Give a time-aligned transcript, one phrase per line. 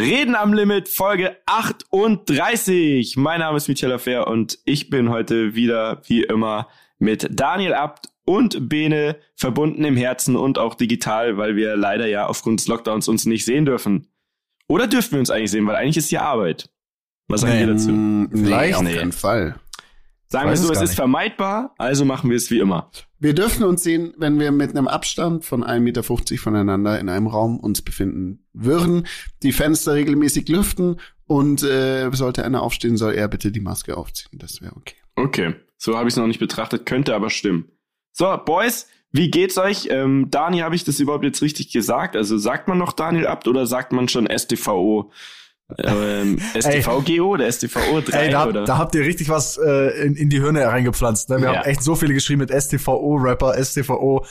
[0.00, 3.18] Reden am Limit, Folge 38.
[3.18, 8.08] Mein Name ist Michael Affair und ich bin heute wieder, wie immer, mit Daniel Abt
[8.24, 13.08] und Bene verbunden im Herzen und auch digital, weil wir leider ja aufgrund des Lockdowns
[13.08, 14.06] uns nicht sehen dürfen.
[14.68, 16.70] Oder dürfen wir uns eigentlich sehen, weil eigentlich ist hier Arbeit.
[17.28, 18.28] Was sagen wir dazu?
[18.32, 18.76] Vielleicht.
[18.76, 18.94] auf Nee.
[18.94, 19.56] keinen Fall.
[20.30, 20.96] Sagen wir weiß so, es es ist nicht.
[20.96, 22.88] vermeidbar, also machen wir es wie immer.
[23.18, 26.02] Wir dürfen uns sehen, wenn wir mit einem Abstand von 1,50 Meter
[26.38, 29.08] voneinander in einem Raum uns befinden würden,
[29.42, 34.38] die Fenster regelmäßig lüften und äh, sollte einer aufstehen, soll er bitte die Maske aufziehen.
[34.38, 34.94] Das wäre okay.
[35.16, 37.68] Okay, so habe ich es noch nicht betrachtet, könnte aber stimmen.
[38.12, 39.88] So, Boys, wie geht's euch?
[39.90, 42.14] Ähm, Dani, habe ich das überhaupt jetzt richtig gesagt?
[42.14, 45.10] Also sagt man noch Daniel Abt oder sagt man schon STVO?
[45.78, 48.64] Ähm, STVGO oder STVO 3 Ey, da, oder?
[48.64, 51.28] da habt ihr richtig was äh, in, in die Hirne reingepflanzt.
[51.30, 51.38] Ne?
[51.38, 51.56] Wir Ja.
[51.58, 54.24] haben echt so viele geschrieben mit STVO-Rapper, STVO.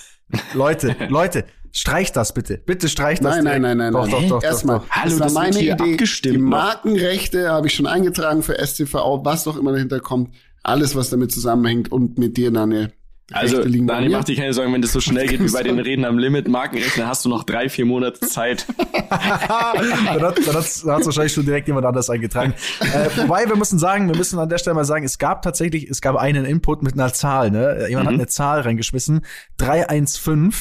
[0.53, 2.57] Leute, Leute, streicht das bitte.
[2.57, 3.35] Bitte streicht das.
[3.37, 3.77] Nein, nein, direkt.
[3.77, 4.29] nein, nein, Doch, nein.
[4.29, 4.91] doch, doch, Erstmal, doch, doch.
[4.95, 5.91] Hallo, das war das wird meine hier Idee.
[5.93, 6.49] abgestimmt die noch.
[6.49, 10.33] Markenrechte habe ich schon eingetragen für STVO, was auch immer dahinter kommt.
[10.63, 12.91] Alles, was damit zusammenhängt und mit dir, Daniel.
[13.31, 16.05] Also, Dani, mach dir keine Sorgen, wenn das so schnell geht wie bei den Reden
[16.05, 18.65] am Limit, Markenrechner, hast du noch drei, vier Monate Zeit.
[19.09, 22.53] dann hat dann hat's, dann hat's wahrscheinlich schon direkt jemand anders eingetragen.
[22.81, 25.89] äh, wobei, wir müssen sagen, wir müssen an der Stelle mal sagen, es gab tatsächlich,
[25.89, 27.51] es gab einen Input mit einer Zahl.
[27.51, 27.85] Ne?
[27.89, 28.19] Jemand hat Mhm.
[28.19, 29.21] eine Zahl reingeschmissen.
[29.57, 30.53] 315.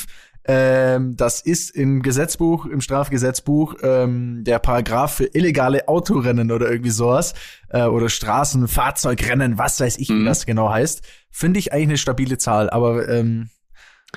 [0.50, 6.90] Ähm, das ist im Gesetzbuch, im Strafgesetzbuch, ähm, der Paragraph für illegale Autorennen oder irgendwie
[6.90, 7.34] sowas.
[7.68, 10.24] Äh, oder Straßenfahrzeugrennen, was weiß ich, wie Mhm.
[10.24, 11.02] das genau heißt.
[11.30, 13.50] Finde ich eigentlich eine stabile Zahl, aber ähm,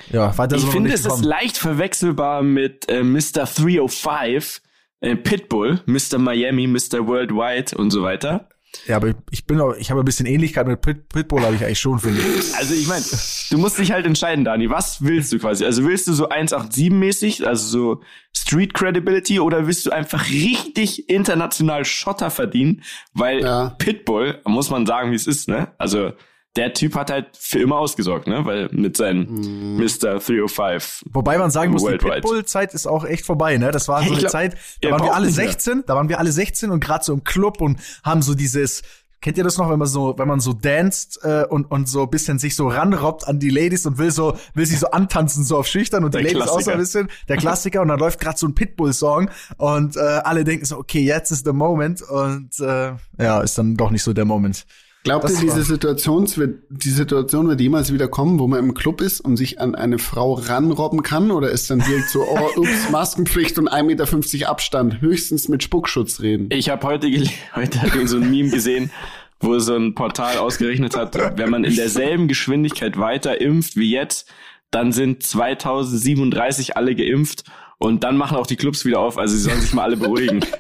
[0.10, 3.46] ja, weiter Ich so noch finde, es ist leicht verwechselbar mit äh, Mr.
[3.46, 4.62] 305,
[5.02, 6.18] äh, Pitbull, Mr.
[6.18, 7.06] Miami, Mr.
[7.08, 8.48] Worldwide und so weiter.
[8.88, 11.64] Ja, aber ich bin auch, ich habe ein bisschen Ähnlichkeit mit Pit, Pitbull, habe ich
[11.64, 12.56] eigentlich schon, finde ich.
[12.56, 13.04] Also ich meine,
[13.50, 14.70] du musst dich halt entscheiden, Dani.
[14.70, 15.66] Was willst du quasi?
[15.66, 18.02] Also willst du so 187-mäßig, also so
[18.36, 22.84] Street Credibility, oder willst du einfach richtig international Schotter verdienen?
[23.14, 23.70] Weil Ja.
[23.78, 25.72] Pitbull, muss man sagen, wie es ist, ne?
[25.78, 26.14] Also
[26.56, 28.46] der Typ hat halt für immer ausgesorgt, ne?
[28.46, 30.20] Weil mit seinen Mr.
[30.20, 31.04] 305.
[31.12, 32.16] Wobei man sagen muss, die Worldwide.
[32.16, 33.72] Pitbull-Zeit ist auch echt vorbei, ne?
[33.72, 35.48] Das war so eine glaub, Zeit, da waren wir alle nicht mehr.
[35.48, 38.82] 16, da waren wir alle 16 und gerade so im Club und haben so dieses,
[39.22, 42.04] kennt ihr das noch, wenn man so, wenn man so danst äh, und und so
[42.04, 45.46] ein bisschen sich so ranrobbt an die Ladies und will so, will sie so antanzen
[45.46, 46.78] so auf schüchtern und die Der Ladies auch so ein Klassiker.
[47.06, 50.78] bisschen, der Klassiker und dann läuft gerade so ein Pitbull-Song und äh, alle denken so,
[50.78, 54.66] okay, jetzt ist der Moment und äh, ja, ist dann doch nicht so der Moment.
[55.04, 58.74] Glaubt Das ihr, diese Situation wird, die Situation wird jemals wieder kommen, wo man im
[58.76, 61.32] Club ist und sich an eine Frau ranrobben kann?
[61.32, 66.22] Oder ist dann direkt so, oh, ups, Maskenpflicht und 1,50 Meter Abstand, höchstens mit Spuckschutz
[66.22, 66.50] reden?
[66.52, 67.08] Ich habe heute,
[67.56, 68.92] heute hab ich so ein Meme gesehen,
[69.40, 74.32] wo so ein Portal ausgerechnet hat, wenn man in derselben Geschwindigkeit weiter impft wie jetzt,
[74.70, 77.44] dann sind 2037 alle geimpft
[77.80, 79.18] und dann machen auch die Clubs wieder auf.
[79.18, 80.42] Also sie sollen sich mal alle beruhigen.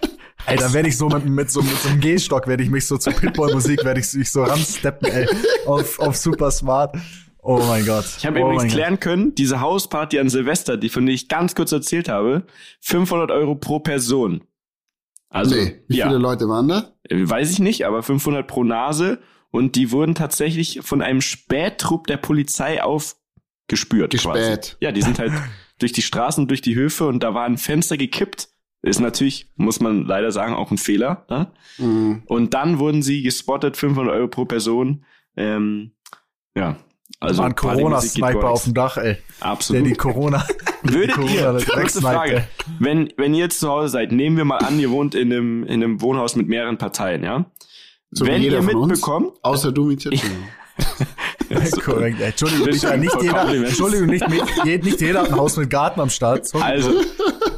[0.46, 2.88] Ey, dann werde ich so mit, mit so mit so einem Gehstock werde ich mich
[2.88, 5.28] so zur Pitbull-Musik werde ich mich so ransteppen, ey,
[5.66, 6.96] auf, auf super smart.
[7.44, 8.06] Oh mein Gott.
[8.18, 8.76] Ich habe oh übrigens mein Gott.
[8.76, 12.44] klären können, diese Hausparty an Silvester, die von der ich ganz kurz erzählt habe,
[12.82, 14.44] 500 Euro pro Person.
[15.30, 16.94] Also, nee, wie ja, viele Leute waren da?
[17.10, 19.20] weiß ich nicht, aber 500 pro Nase
[19.50, 24.14] und die wurden tatsächlich von einem Spähtrupp der Polizei aufgespürt.
[24.14, 24.40] Quasi.
[24.40, 24.78] Gespäht.
[24.80, 25.34] Ja, die sind halt
[25.80, 28.50] durch die Straßen, durch die Höfe und da war ein Fenster gekippt.
[28.84, 31.26] Ist natürlich, muss man leider sagen, auch ein Fehler.
[31.30, 31.52] Ne?
[31.78, 32.24] Mhm.
[32.26, 35.06] Und dann wurden sie gespottet, 500 Euro pro Person.
[35.36, 35.92] Ähm,
[36.56, 36.78] ja,
[37.20, 39.18] also war ein Corona-Sniper auf dem Dach, ey.
[39.40, 39.86] Der Absolut.
[39.86, 40.46] die Corona.
[40.82, 42.48] Würdet Corona ihr, das kurze Frage,
[42.80, 45.64] wenn, wenn ihr jetzt zu Hause seid, nehmen wir mal an, ihr wohnt in einem,
[45.64, 47.46] in einem Wohnhaus mit mehreren Parteien, ja?
[48.10, 48.88] So wie wenn jeder ihr von uns?
[48.88, 50.12] mitbekommt, Außer du, Mietja.
[51.84, 52.28] Korrekt, ey.
[52.28, 53.48] Entschuldigung, Will ich nicht, nicht jeder.
[53.50, 56.48] Entschuldigung, nicht, mit, nicht jeder hat ein Haus mit Garten am Start.
[56.48, 56.64] Sorry.
[56.64, 56.92] also,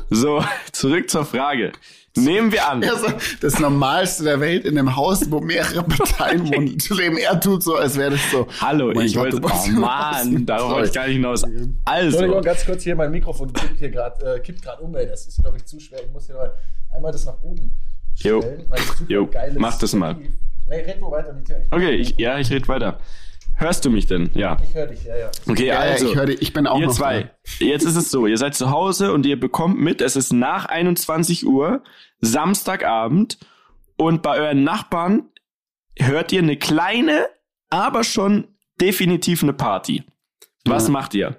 [0.10, 1.72] so, zurück zur Frage.
[2.16, 3.08] Nehmen wir an, Also,
[3.42, 6.80] das Normalste der Welt in einem Haus, wo mehrere Parteien wohnen.
[6.80, 8.48] Zudem er tut so, als wäre das so.
[8.62, 11.44] hallo, Oh mein ich Gott, wollte, oh Mann, darauf wollte ich gar nicht hinaus.
[11.86, 15.08] Also, ganz kurz hier, mein Mikrofon kippt hier gerade, äh, kippt gerade um, ey.
[15.08, 16.02] Das ist, glaube ich, zu schwer.
[16.06, 16.54] Ich muss hier mal
[16.96, 17.72] einmal das nach oben
[18.18, 18.42] Jo.
[18.42, 18.66] stellen.
[19.08, 20.12] Jo, geiles mach das mal.
[20.14, 20.34] Stativ.
[20.68, 21.62] Nee, red nur weiter mit dir.
[21.62, 23.00] Ich, okay, ich, ja, ich rede weiter.
[23.56, 24.32] Hörst du mich denn?
[24.34, 24.58] Ja.
[24.64, 25.32] ich höre dich, ja, ja.
[25.48, 26.10] Okay, Ja, also.
[26.10, 27.30] ich höre dich, ich bin auch ihr noch zwei.
[27.60, 30.66] Jetzt ist es so, ihr seid zu Hause und ihr bekommt mit, es ist nach
[30.66, 31.84] 21 Uhr,
[32.20, 33.38] Samstagabend
[33.98, 35.30] und bei euren Nachbarn
[36.00, 37.28] hört ihr eine kleine,
[37.70, 38.48] aber schon
[38.82, 40.04] definitiv eine Party.
[40.66, 40.92] Was Ja.
[40.92, 41.38] macht ihr?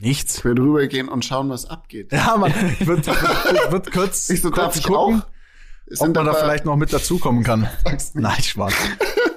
[0.00, 0.38] Nichts.
[0.38, 2.12] Ich will rübergehen und schauen, was abgeht.
[2.12, 2.50] Ja, man,
[2.80, 5.26] ich würde würd, kurz, Ich so, darf kurz ich gucken, auch?
[5.98, 7.68] Ob man da vielleicht noch mit dazukommen kann.
[8.14, 8.74] Nein, Spaß.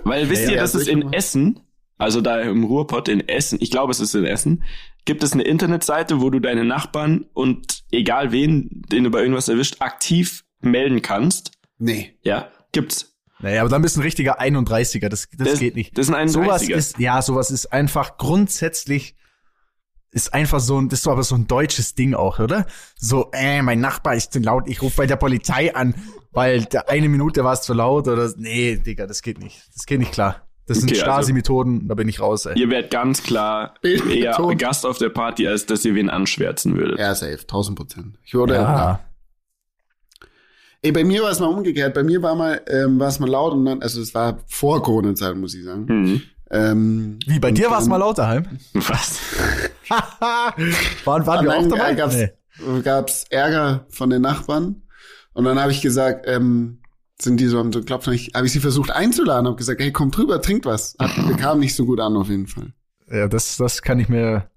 [0.03, 1.13] Weil wisst Ja, ihr, ja, dass es in mal.
[1.13, 1.59] Essen,
[1.97, 4.63] also da im Ruhrpott in Essen, ich glaube, es ist in Essen,
[5.05, 9.47] gibt es eine Internetseite, wo du deine Nachbarn und egal wen, den du bei irgendwas
[9.47, 11.51] erwischt, aktiv melden kannst.
[11.77, 12.17] Nee.
[12.23, 13.13] Ja, gibt's.
[13.41, 15.97] Naja, aber dann bist du ein richtiger 31er, das, das, Das- geht nicht.
[15.97, 16.75] das ist ein sowas 31er.
[16.75, 19.15] ist, ja, sowas ist einfach grundsätzlich,
[20.11, 22.65] ist einfach so ein, das ist so aber so ein deutsches Ding auch, oder?
[22.97, 25.93] So, äh, mein Nachbar ist zu laut, ich rufe bei der Polizei an,
[26.31, 29.61] weil der eine Minute war es zu laut oder, nee, Digga, das geht nicht.
[29.75, 30.47] Das geht nicht klar.
[30.65, 32.57] Das sind Okay, also- Stasi-Methoden, da bin ich raus, ey.
[32.59, 34.35] Ihr werdet ganz klar eher.
[34.57, 36.99] Gast auf der Party, als dass ihr wen anschwärzen würdet.
[36.99, 38.17] Ja, safe, 1000 Prozent.
[38.23, 38.99] Ich wurde, Ja.
[40.81, 41.93] Ey, bei mir war es mal umgekehrt.
[41.93, 44.81] Bei mir war mal, ähm, war es mal laut und dann, also es war vor
[44.81, 45.85] Corona-Zeit, muss ich sagen.
[45.89, 46.21] Mhm.
[46.51, 48.45] Ähm, Wie, bei dir war es mal laut daheim?
[48.73, 49.19] Was?
[51.05, 51.93] waren, waren wir auch dabei?
[51.93, 52.81] gab's, Nee.
[52.83, 54.81] gab's Ärger von den Nachbarn
[55.33, 56.79] und dann habe ich gesagt, ähm,
[57.21, 59.81] sind die so am so klopfen, habe ich, hab ich sie versucht einzuladen, habe gesagt,
[59.81, 60.95] hey, komm drüber, trink was.
[60.99, 62.73] Hat, kam nicht so gut an auf jeden Fall.
[63.11, 64.49] Ja, das, das kann ich mir,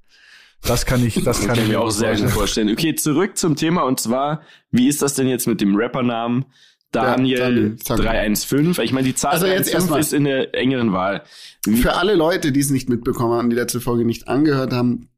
[0.63, 2.71] das kann ich, das kann ich mir auch sehr gut vorstellen.
[2.71, 6.45] Okay, zurück zum Thema und zwar, wie ist das denn jetzt mit dem Rappernamen
[6.93, 8.05] Daniel Daniel, sag mal.
[8.05, 8.85] 315?
[8.85, 10.01] Ich meine, die Zahl Also jetzt 315 erstmal.
[10.01, 11.25] ist in der engeren Wahl.
[11.65, 15.09] Wie, Für alle Leute, die es nicht mitbekommen haben, die letzte Folge nicht angehört haben,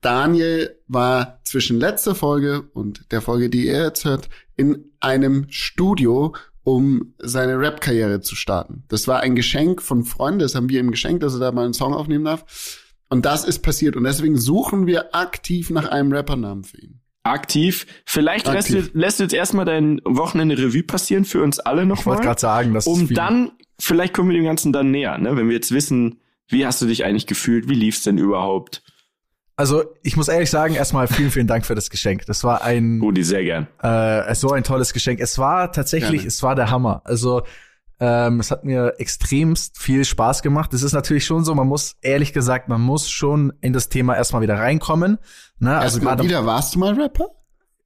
[0.00, 6.34] Daniel war zwischen letzter Folge und der Folge, die ihr jetzt hört, in einem Studio,
[6.62, 8.84] um seine Rap-Karriere zu starten.
[8.88, 11.64] Das war ein Geschenk von Freunden, das haben wir ihm geschenkt, dass er da mal
[11.64, 12.44] einen Song aufnehmen darf.
[13.08, 13.96] Und das ist passiert.
[13.96, 16.93] Und deswegen suchen wir aktiv nach einem Rappernamen für ihn.
[17.24, 17.86] Aktiv.
[18.04, 18.92] Vielleicht lässt Aktiv.
[18.92, 22.16] du, lässt du jetzt erstmal dein Wochenende Revue passieren für uns alle Ich nochmal.
[22.16, 23.50] wollte gerade sagen, das ist Um dann,
[23.80, 25.36] vielleicht kommen wir dem Ganzen dann näher, ne?
[25.36, 28.82] wenn wir jetzt wissen, wie hast du dich eigentlich gefühlt, wie lief's denn überhaupt?
[29.56, 32.26] Also, ich muss ehrlich sagen, erstmal vielen, vielen Dank für das Geschenk.
[32.26, 33.68] Das war ein, Rudi, sehr gern.
[33.82, 35.20] äh, so ein tolles Geschenk.
[35.20, 36.26] Es war tatsächlich, Gerne.
[36.26, 37.02] es war der Hammer.
[37.04, 37.42] Also,
[38.00, 40.74] ähm, es hat mir extremst viel Spaß gemacht.
[40.74, 44.16] Es ist natürlich schon so, man muss, ehrlich gesagt, man muss schon in das Thema
[44.16, 45.18] erstmal wieder reinkommen.
[45.58, 45.76] Ne?
[45.76, 47.26] Also Erstmal gerade, wieder, warst du mal Rapper?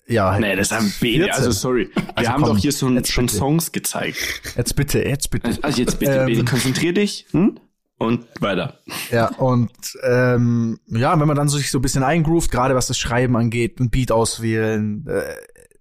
[0.06, 0.40] ja, halt.
[0.40, 1.30] Nee, das haben 14.
[1.30, 1.90] also sorry.
[1.94, 3.36] Wir Also haben komm, doch hier schon, jetzt schon bitte.
[3.38, 4.16] Songs gezeigt.
[4.56, 5.58] Jetzt bitte, jetzt bitte.
[5.62, 6.26] Also jetzt bitte, Ähm.
[6.26, 7.60] Bene, konzentrier dich hm?
[7.98, 8.78] und weiter.
[9.10, 9.70] Ja, und
[10.02, 13.36] ähm, ja, wenn man dann so sich so ein bisschen eingroovt, gerade was das Schreiben
[13.36, 15.34] angeht, ein Beat auswählen, äh,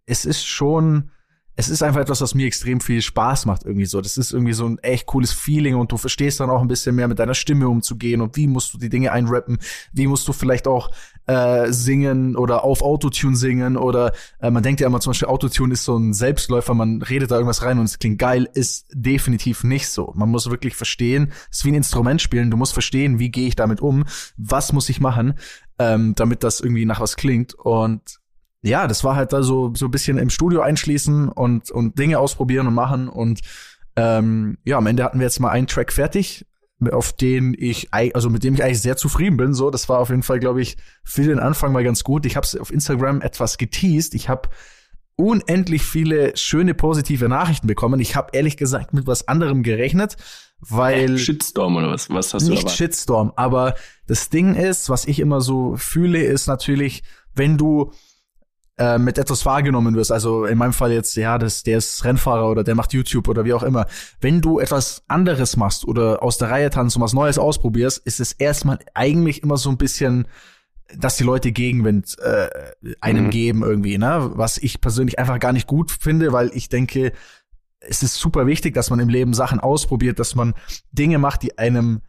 [0.06, 1.12] es ist schon,
[1.60, 4.00] es ist einfach etwas, was mir extrem viel Spaß macht irgendwie so.
[4.00, 6.96] Das ist irgendwie so ein echt cooles Feeling und du verstehst dann auch ein bisschen
[6.96, 9.58] mehr mit deiner Stimme umzugehen und wie musst du die Dinge einrappen,
[9.92, 10.92] wie musst du vielleicht auch
[11.26, 15.74] äh, singen oder auf Autotune singen oder äh, man denkt ja immer zum Beispiel Autotune
[15.74, 19.64] ist so ein Selbstläufer, man redet da irgendwas rein und es klingt geil, ist definitiv
[19.64, 20.14] nicht so.
[20.16, 23.48] Man muss wirklich verstehen, es ist wie ein Instrument spielen, du musst verstehen, wie gehe
[23.48, 24.06] ich damit um,
[24.38, 25.34] was muss ich machen,
[25.80, 28.20] ähm, damit das irgendwie nach was klingt und
[28.62, 32.20] ja, das war halt da so, so ein bisschen im Studio einschließen und, und Dinge
[32.20, 33.08] ausprobieren und machen.
[33.08, 33.42] Und
[33.96, 36.46] ähm, ja, am Ende hatten wir jetzt mal einen Track fertig,
[36.92, 39.54] auf den ich, also mit dem ich eigentlich sehr zufrieden bin.
[39.54, 42.26] So, das war auf jeden Fall, glaube ich, für den Anfang mal ganz gut.
[42.26, 44.14] Ich habe es auf Instagram etwas geteased.
[44.14, 44.50] Ich habe
[45.16, 48.00] unendlich viele schöne positive Nachrichten bekommen.
[48.00, 50.16] Ich habe ehrlich gesagt mit was anderem gerechnet,
[50.60, 52.10] weil Shitstorm oder was?
[52.10, 52.78] Was hast du nicht erwartet?
[52.78, 53.74] Shitstorm, aber
[54.06, 57.92] das Ding ist, was ich immer so fühle, ist natürlich, wenn du
[58.78, 62.50] äh, mit etwas wahrgenommen wirst, also in meinem Fall jetzt, ja, das, der ist Rennfahrer
[62.50, 63.88] oder der macht YouTube oder wie auch immer.
[64.22, 68.20] Wenn du etwas anderes machst oder aus der Reihe tanzt und was Neues ausprobierst, ist
[68.20, 70.28] es erstmal eigentlich immer so ein bisschen,
[70.96, 72.50] dass die Leute Gegenwind äh,
[73.02, 73.30] einem Mhm.
[73.32, 74.32] geben irgendwie, ne?
[74.36, 77.12] Was ich persönlich einfach gar nicht gut finde, weil ich denke,
[77.80, 80.54] es ist super wichtig, dass man im Leben Sachen ausprobiert, dass man
[80.92, 82.02] Dinge macht, die einem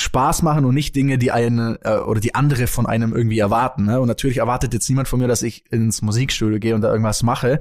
[0.00, 3.84] Spaß machen und nicht Dinge, die eine äh, oder die andere von einem irgendwie erwarten.
[3.84, 4.00] Ne?
[4.00, 7.22] Und natürlich erwartet jetzt niemand von mir, dass ich ins Musikstudio gehe und da irgendwas
[7.22, 7.60] mache.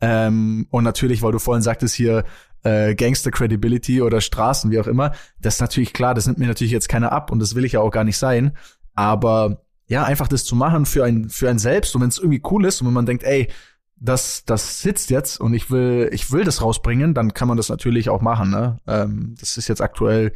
[0.00, 2.24] Ähm, und natürlich, weil du vorhin sagtest hier
[2.62, 6.46] äh, Gangster Credibility oder Straßen, wie auch immer, das ist natürlich klar, das nimmt mir
[6.46, 8.52] natürlich jetzt keiner ab und das will ich ja auch gar nicht sein.
[8.94, 12.42] Aber ja, einfach das zu machen für ein für ein selbst und wenn es irgendwie
[12.50, 13.48] cool ist und wenn man denkt, ey,
[13.96, 17.68] das das sitzt jetzt und ich will ich will das rausbringen, dann kann man das
[17.68, 18.50] natürlich auch machen.
[18.50, 18.78] Ne?
[18.86, 20.32] Ähm, das ist jetzt aktuell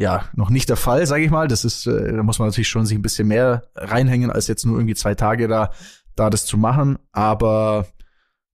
[0.00, 1.46] ja noch nicht der Fall, sage ich mal.
[1.46, 4.64] Das ist, äh, da muss man natürlich schon sich ein bisschen mehr reinhängen, als jetzt
[4.64, 5.72] nur irgendwie zwei Tage da,
[6.16, 6.98] da das zu machen.
[7.12, 7.86] Aber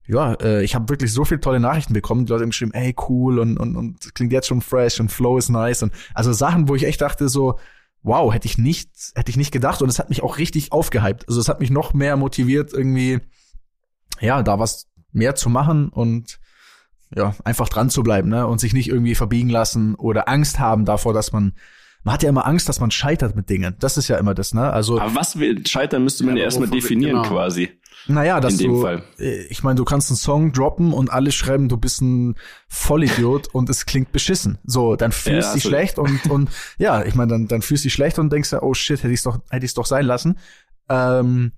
[0.05, 2.25] ja, äh, ich habe wirklich so viele tolle Nachrichten bekommen.
[2.25, 5.37] Die Leute haben geschrieben, ey, cool und, und, und klingt jetzt schon fresh und Flow
[5.37, 5.83] ist nice.
[5.83, 7.57] Und also Sachen, wo ich echt dachte, so,
[8.03, 9.81] wow, hätte ich nicht, hätte ich nicht gedacht.
[9.81, 11.27] Und es hat mich auch richtig aufgehypt.
[11.29, 13.21] Also es hat mich noch mehr motiviert, irgendwie,
[14.19, 16.39] ja, da was mehr zu machen und
[17.15, 18.47] ja, einfach dran zu bleiben, ne?
[18.47, 21.53] Und sich nicht irgendwie verbiegen lassen oder Angst haben davor, dass man,
[22.03, 23.75] man hat ja immer Angst, dass man scheitert mit Dingen.
[23.79, 24.71] Das ist ja immer das, ne?
[24.71, 27.27] Also, Aber was will scheitern, müsste man Ja, ja, erstmal definieren genau.
[27.29, 27.69] quasi.
[28.07, 29.03] naja, dass in dem du, Fall.
[29.19, 32.35] äh, ich meine, du kannst einen Song droppen und alle schreiben, du bist ein
[32.67, 34.57] Vollidiot und es klingt beschissen.
[34.65, 37.61] So, dann fühlst Ja, du dich also- schlecht und, und ja, ich meine, dann, dann
[37.61, 39.85] fühlst du dich schlecht und denkst ja, oh shit, hätte ich's doch, hätte ich's doch
[39.85, 40.37] sein lassen.
[40.89, 41.51] Ähm,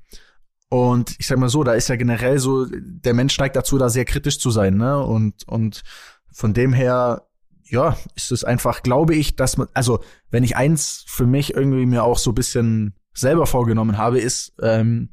[0.70, 3.90] Und ich sag mal so, da ist ja generell so, der Mensch neigt dazu, da
[3.90, 5.04] sehr kritisch zu sein, ne?
[5.04, 5.84] Und, und
[6.32, 7.28] von dem her,
[7.64, 10.00] ja, ist es einfach, glaube ich, dass man, also
[10.30, 15.10] wenn ich eins für mich irgendwie mir auch so bisschen selber vorgenommen habe, ist, ähm,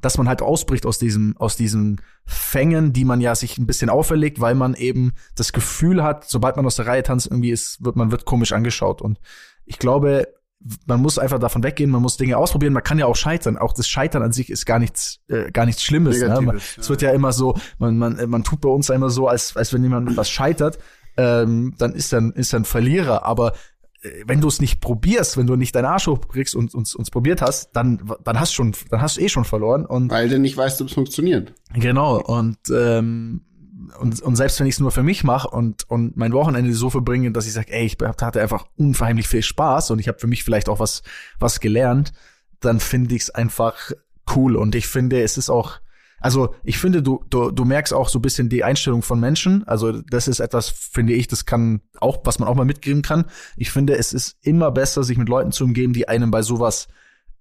[0.00, 3.90] dass man halt ausbricht aus diesem, aus diesen Fängen, die man ja sich ein bisschen
[3.90, 7.82] auferlegt, weil man eben das Gefühl hat, sobald man aus der Reihe tanzt, irgendwie ist,
[7.84, 9.02] wird, man wird komisch angeschaut.
[9.02, 9.18] Und
[9.64, 10.28] ich glaube,
[10.86, 13.56] man muss einfach davon weggehen, man muss Dinge ausprobieren, man kann ja auch scheitern.
[13.56, 16.20] Auch das Scheitern an sich ist gar nichts, äh, gar nichts Schlimmes.
[16.20, 16.28] Ne?
[16.40, 16.62] Man, ja.
[16.78, 19.72] Es wird ja immer so, man, man, man tut bei uns immer so, als, als
[19.72, 20.78] wenn jemand was scheitert,
[21.16, 23.24] ähm, dann ist dann ist dann Verlierer.
[23.24, 23.52] Aber
[24.02, 27.10] äh, wenn du es nicht probierst, wenn du nicht deinen Arsch hochkriegst und uns uns
[27.10, 30.38] probiert hast, dann dann hast schon dann hast du eh schon verloren und weil du
[30.38, 31.54] nicht weißt, ob es funktioniert.
[31.74, 33.42] Genau und ähm,
[33.98, 36.90] und, und selbst wenn ich es nur für mich mache und, und mein Wochenende so
[36.90, 40.26] verbringe, dass ich sage, ey, ich hatte einfach unverheimlich viel Spaß und ich habe für
[40.26, 41.02] mich vielleicht auch was,
[41.38, 42.12] was gelernt,
[42.60, 43.92] dann finde ich es einfach
[44.34, 44.56] cool.
[44.56, 45.80] Und ich finde, es ist auch,
[46.20, 49.66] also ich finde, du, du, du merkst auch so ein bisschen die Einstellung von Menschen.
[49.66, 53.24] Also das ist etwas, finde ich, das kann auch, was man auch mal mitgeben kann.
[53.56, 56.88] Ich finde, es ist immer besser, sich mit Leuten zu umgeben, die einem bei sowas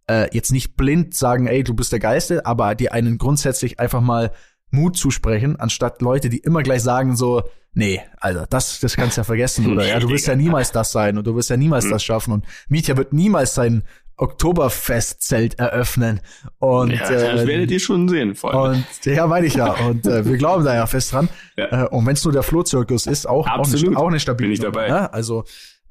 [0.08, 4.02] äh, jetzt nicht blind sagen, ey, du bist der Geiste, aber die einen grundsätzlich einfach
[4.02, 4.32] mal
[4.72, 7.44] Mut zusprechen, anstatt Leute, die immer gleich sagen so,
[7.74, 10.92] nee, Alter, das, das kannst du ja vergessen, oder ja, du wirst ja niemals das
[10.92, 11.92] sein und du wirst ja niemals mhm.
[11.92, 13.84] das schaffen und Mietja wird niemals sein
[14.20, 16.22] Oktoberfestzelt eröffnen
[16.58, 18.72] und ja, das äh, werdet ihr schon sehen, allem.
[18.72, 21.30] Und ja, meine ich ja und äh, wir glauben da ja fest dran.
[21.56, 21.84] Ja.
[21.84, 23.96] Äh, und wenn es nur der Flohzirkus ist, auch Absolut.
[23.96, 24.88] auch eine, eine stabile Bin ich dabei.
[24.88, 25.06] Ja?
[25.12, 25.44] Also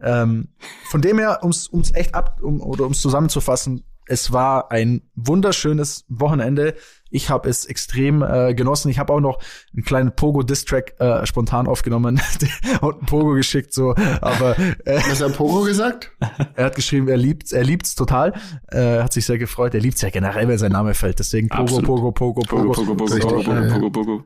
[0.02, 0.48] ähm,
[0.90, 6.04] von dem her, ums ums echt ab um, oder ums zusammenzufassen, es war ein wunderschönes
[6.08, 6.74] Wochenende.
[7.10, 8.90] Ich habe es extrem äh, genossen.
[8.90, 9.38] Ich habe auch noch
[9.72, 12.20] einen kleinen Pogo-Distrack äh, spontan aufgenommen
[12.80, 13.72] und ein Pogo geschickt.
[13.72, 16.12] So, aber äh, was hat Pogo gesagt?
[16.56, 18.32] Er hat geschrieben, er liebt, er liebt's total.
[18.68, 19.74] Äh, hat sich sehr gefreut.
[19.74, 21.18] Er liebt's ja generell, wenn sein Name fällt.
[21.18, 24.24] Deswegen Pogo, Pogo, Pogo, Pogo, Pogo, Pogo, Pogo, Pogo, Pogo, Pogo, Pogo.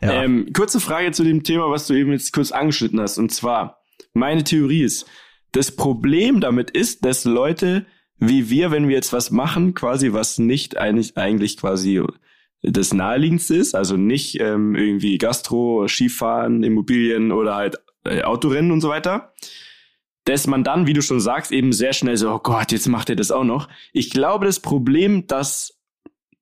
[0.00, 0.24] Ja.
[0.24, 3.18] Ähm, kurze Frage zu dem Thema, was du eben jetzt kurz angeschnitten hast.
[3.18, 5.06] Und zwar meine Theorie ist:
[5.52, 7.86] Das Problem damit ist, dass Leute
[8.20, 12.02] wie wir, wenn wir jetzt was machen, quasi was nicht eigentlich, eigentlich quasi
[12.62, 18.82] das naheliegendste ist, also nicht ähm, irgendwie Gastro, Skifahren, Immobilien oder halt äh, Autorennen und
[18.82, 19.32] so weiter,
[20.24, 23.08] dass man dann, wie du schon sagst, eben sehr schnell so, oh Gott, jetzt macht
[23.08, 23.68] er das auch noch.
[23.92, 25.80] Ich glaube, das Problem, das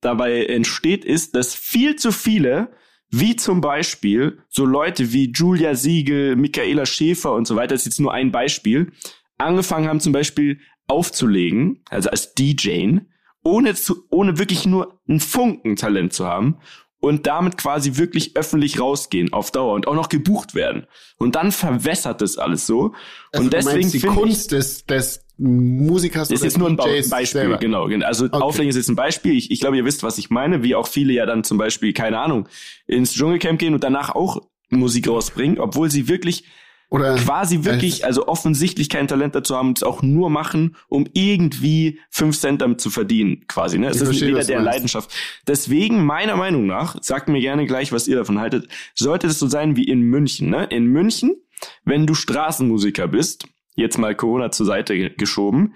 [0.00, 2.73] dabei entsteht, ist, dass viel zu viele,
[3.11, 7.87] wie zum Beispiel so Leute wie Julia Siegel, Michaela Schäfer und so weiter, das ist
[7.87, 8.92] jetzt nur ein Beispiel,
[9.38, 10.58] angefangen haben zum Beispiel
[10.88, 12.99] aufzulegen, also als DJ,
[13.45, 16.59] ohne zu, ohne wirklich nur ein Funken Talent zu haben
[17.00, 20.87] und damit quasi wirklich öffentlich rausgehen auf Dauer und auch noch gebucht werden.
[21.16, 22.95] Und dann verwässert das alles so.
[23.33, 27.59] Also und deswegen die Kunst des, des Musikers ist jetzt nur ein DJs Beispiel, selber.
[27.59, 27.87] genau.
[28.04, 28.37] Also okay.
[28.38, 29.37] Auflegen ist jetzt ein Beispiel.
[29.37, 31.92] Ich, ich glaube, ihr wisst, was ich meine, wie auch viele ja dann zum Beispiel,
[31.92, 32.49] keine Ahnung,
[32.88, 36.45] ins Dschungelcamp gehen und danach auch Musik rausbringen, obwohl sie wirklich
[36.90, 42.00] oder quasi wirklich, also offensichtlich kein Talent dazu haben, es auch nur machen, um irgendwie
[42.11, 43.78] fünf Cent damit zu verdienen, quasi.
[43.78, 43.88] Ne?
[43.88, 45.12] Es ist weder der Leidenschaft.
[45.47, 49.47] Deswegen, meiner Meinung nach, sagt mir gerne gleich, was ihr davon haltet, sollte es so
[49.49, 50.49] sein wie in München.
[50.49, 50.64] Ne?
[50.71, 51.37] In München,
[51.85, 55.75] wenn du Straßenmusiker bist, jetzt mal Corona zur Seite geschoben,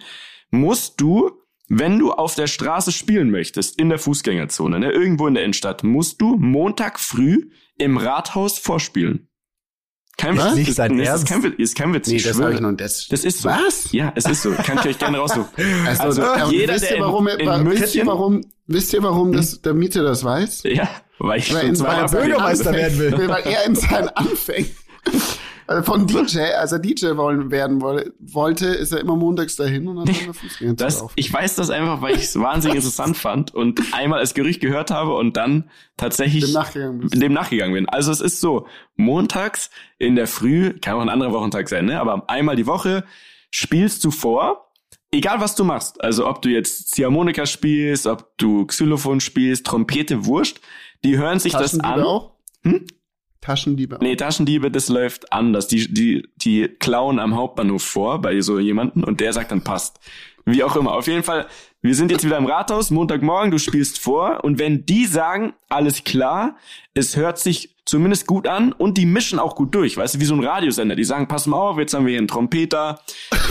[0.50, 1.42] musst du
[1.74, 5.84] wenn du auf der Straße spielen möchtest, in der Fußgängerzone, ne, irgendwo in der Innenstadt,
[5.84, 9.28] musst du Montag früh im Rathaus vorspielen.
[10.16, 10.54] Kein Was?
[10.54, 11.24] Nicht sein das Ernst?
[11.24, 12.08] Ist kein, ist kein Witz.
[12.08, 13.48] Nee, das habe ich noch das, das ist so.
[13.48, 13.92] Was?
[13.92, 14.52] Ja, es ist so.
[14.52, 15.48] Kann ich euch gerne raussuchen.
[15.86, 19.60] Also, also jeder, wisst ihr, warum, in, in wisst ihr, warum, wisst ihr, warum das,
[19.62, 20.62] der Miete das weiß?
[20.64, 20.88] Ja,
[21.18, 23.28] weil ich weil schon weil Bürgermeister werden will.
[23.28, 24.70] Weil er in seinen Anfängen
[25.66, 30.00] also von DJ, als er DJ wollen, werden wollte, ist er immer montags dahin und
[30.00, 33.80] hat dann Fußgänger das, Ich weiß das einfach, weil ich es wahnsinnig interessant fand und
[33.92, 37.88] einmal als Gerücht gehört habe und dann tatsächlich dem nachgegangen, dem nachgegangen bin.
[37.88, 38.66] Also es ist so,
[38.96, 42.00] montags in der Früh, kann auch ein anderer Wochentag sein, ne?
[42.00, 43.04] aber einmal die Woche
[43.50, 44.72] spielst du vor,
[45.10, 50.26] egal was du machst, also ob du jetzt Ziehharmonika spielst, ob du Xylophon spielst, Trompete,
[50.26, 50.60] Wurscht,
[51.04, 52.02] die hören sich das an.
[52.02, 52.32] Auch?
[52.64, 52.86] Hm?
[53.42, 53.98] Taschendiebe.
[54.00, 55.66] Nee, Taschendiebe, das läuft anders.
[55.66, 60.00] Die, die, die klauen am Hauptbahnhof vor bei so jemanden und der sagt dann passt.
[60.44, 60.94] Wie auch immer.
[60.94, 61.46] Auf jeden Fall,
[61.82, 66.04] wir sind jetzt wieder im Rathaus, Montagmorgen, du spielst vor und wenn die sagen, alles
[66.04, 66.56] klar,
[66.94, 70.24] es hört sich zumindest gut an und die mischen auch gut durch, weißt du, wie
[70.24, 70.94] so ein Radiosender.
[70.94, 73.00] Die sagen, pass mal auf, jetzt haben wir hier einen Trompeter,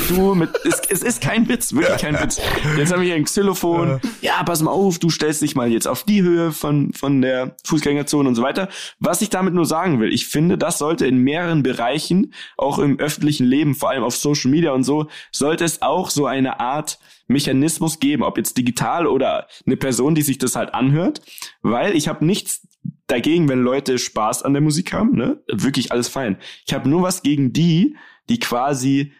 [0.07, 2.39] du mit, es, es ist kein Witz, wirklich kein Witz.
[2.77, 5.87] Jetzt haben wir hier ein Xylophon, ja, pass mal auf, du stellst dich mal jetzt
[5.87, 8.69] auf die Höhe von, von der Fußgängerzone und so weiter.
[8.99, 12.99] Was ich damit nur sagen will, ich finde, das sollte in mehreren Bereichen, auch im
[12.99, 16.99] öffentlichen Leben, vor allem auf Social Media und so, sollte es auch so eine Art
[17.27, 21.21] Mechanismus geben, ob jetzt digital oder eine Person, die sich das halt anhört,
[21.61, 22.67] weil ich habe nichts
[23.11, 25.43] dagegen, wenn Leute Spaß an der Musik haben, ne?
[25.51, 26.37] Wirklich alles fein.
[26.65, 27.95] Ich habe nur was gegen die,
[28.29, 29.11] die quasi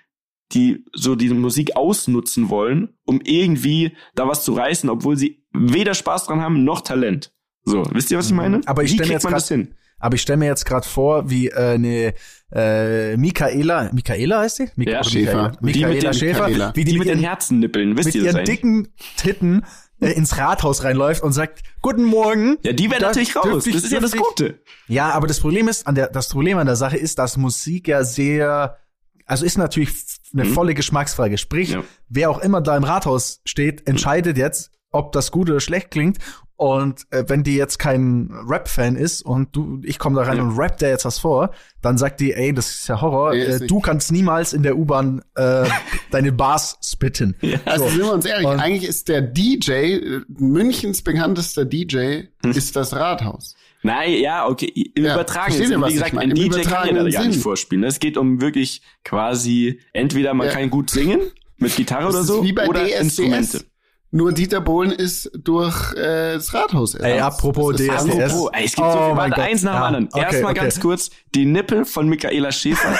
[0.53, 5.93] die so diese Musik ausnutzen wollen, um irgendwie da was zu reißen, obwohl sie weder
[5.93, 7.31] Spaß dran haben noch Talent.
[7.63, 8.59] So, wisst ihr, was ich meine?
[8.65, 9.75] Aber ich Wie stell mir kriegt jetzt man grad- das hin?
[9.99, 12.13] Aber ich stelle mir jetzt gerade vor, wie äh, eine
[12.51, 14.67] äh, Michaela, Michaela heißt die?
[14.75, 15.51] Mik Ja, Schäfer.
[15.51, 16.71] Michaela, Die mit Michaela den- Schäfer, Michaela.
[16.75, 18.55] wie die, Die mit den ihren- Herzennippeln, wisst mit ihr das ihren eigentlich?
[18.57, 19.65] dicken Titten äh,
[20.01, 22.57] ins Rathaus reinläuft und sagt, guten Morgen.
[22.63, 23.65] Ja, die werden natürlich raus.
[23.67, 24.59] ich- das ist ja das ich- Gute.
[24.87, 27.87] Ja, aber das Problem ist, an der, das Problem an der Sache ist, dass Musik
[27.87, 28.77] ja sehr,
[29.25, 29.93] also ist natürlich
[30.33, 31.37] eine volle Geschmacksfrage.
[31.37, 31.75] Sprich, Mhm.
[31.75, 31.83] Ja.
[32.09, 36.17] wer auch immer da im Rathaus steht, entscheidet jetzt, ob das gut oder schlecht klingt.
[36.61, 40.43] Und äh, wenn die jetzt kein Rap-Fan ist und du, ich komme da rein Ja.
[40.43, 41.49] und rap der jetzt was vor,
[41.81, 43.31] dann sagt die, ey, das ist ja Horror.
[43.33, 45.63] Nee, ist äh, du kannst niemals in der U-Bahn äh,
[46.11, 47.35] deine Bars spitten.
[47.65, 52.51] Also sind wir uns ehrlich, Und- eigentlich ist der DJ, äh, Münchens bekanntester DJ, Hm.
[52.51, 53.55] ist das Rathaus.
[53.81, 54.67] Nein, ja, okay.
[54.93, 57.41] Im Ja, übertragenen was Wie ich gesagt, ein DJ kann ja da gar nicht Sinn.
[57.41, 57.83] vorspielen.
[57.85, 60.53] Es geht um wirklich quasi, entweder man Ja.
[60.53, 61.21] kann gut singen,
[61.57, 63.01] mit Gitarre Das oder ist so, wie bei oder DSDS.
[63.01, 63.65] Instrumente.
[64.13, 67.89] Nur Dieter Bohlen ist durch äh, das Rathaus Ey, apropos DSDS.
[67.91, 69.39] Apropos, ey, es gibt so Oh viel, mein warte, Gott.
[69.45, 70.09] eins nach dem Ja, anderen.
[70.11, 70.59] okay, Erstmal okay.
[70.61, 72.93] ganz kurz, die Nippel von Michaela Schäfer,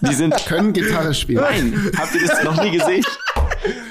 [0.00, 1.42] die sind, Können Gitarre spielen.
[1.42, 3.04] nein, habt ihr das noch nie gesehen?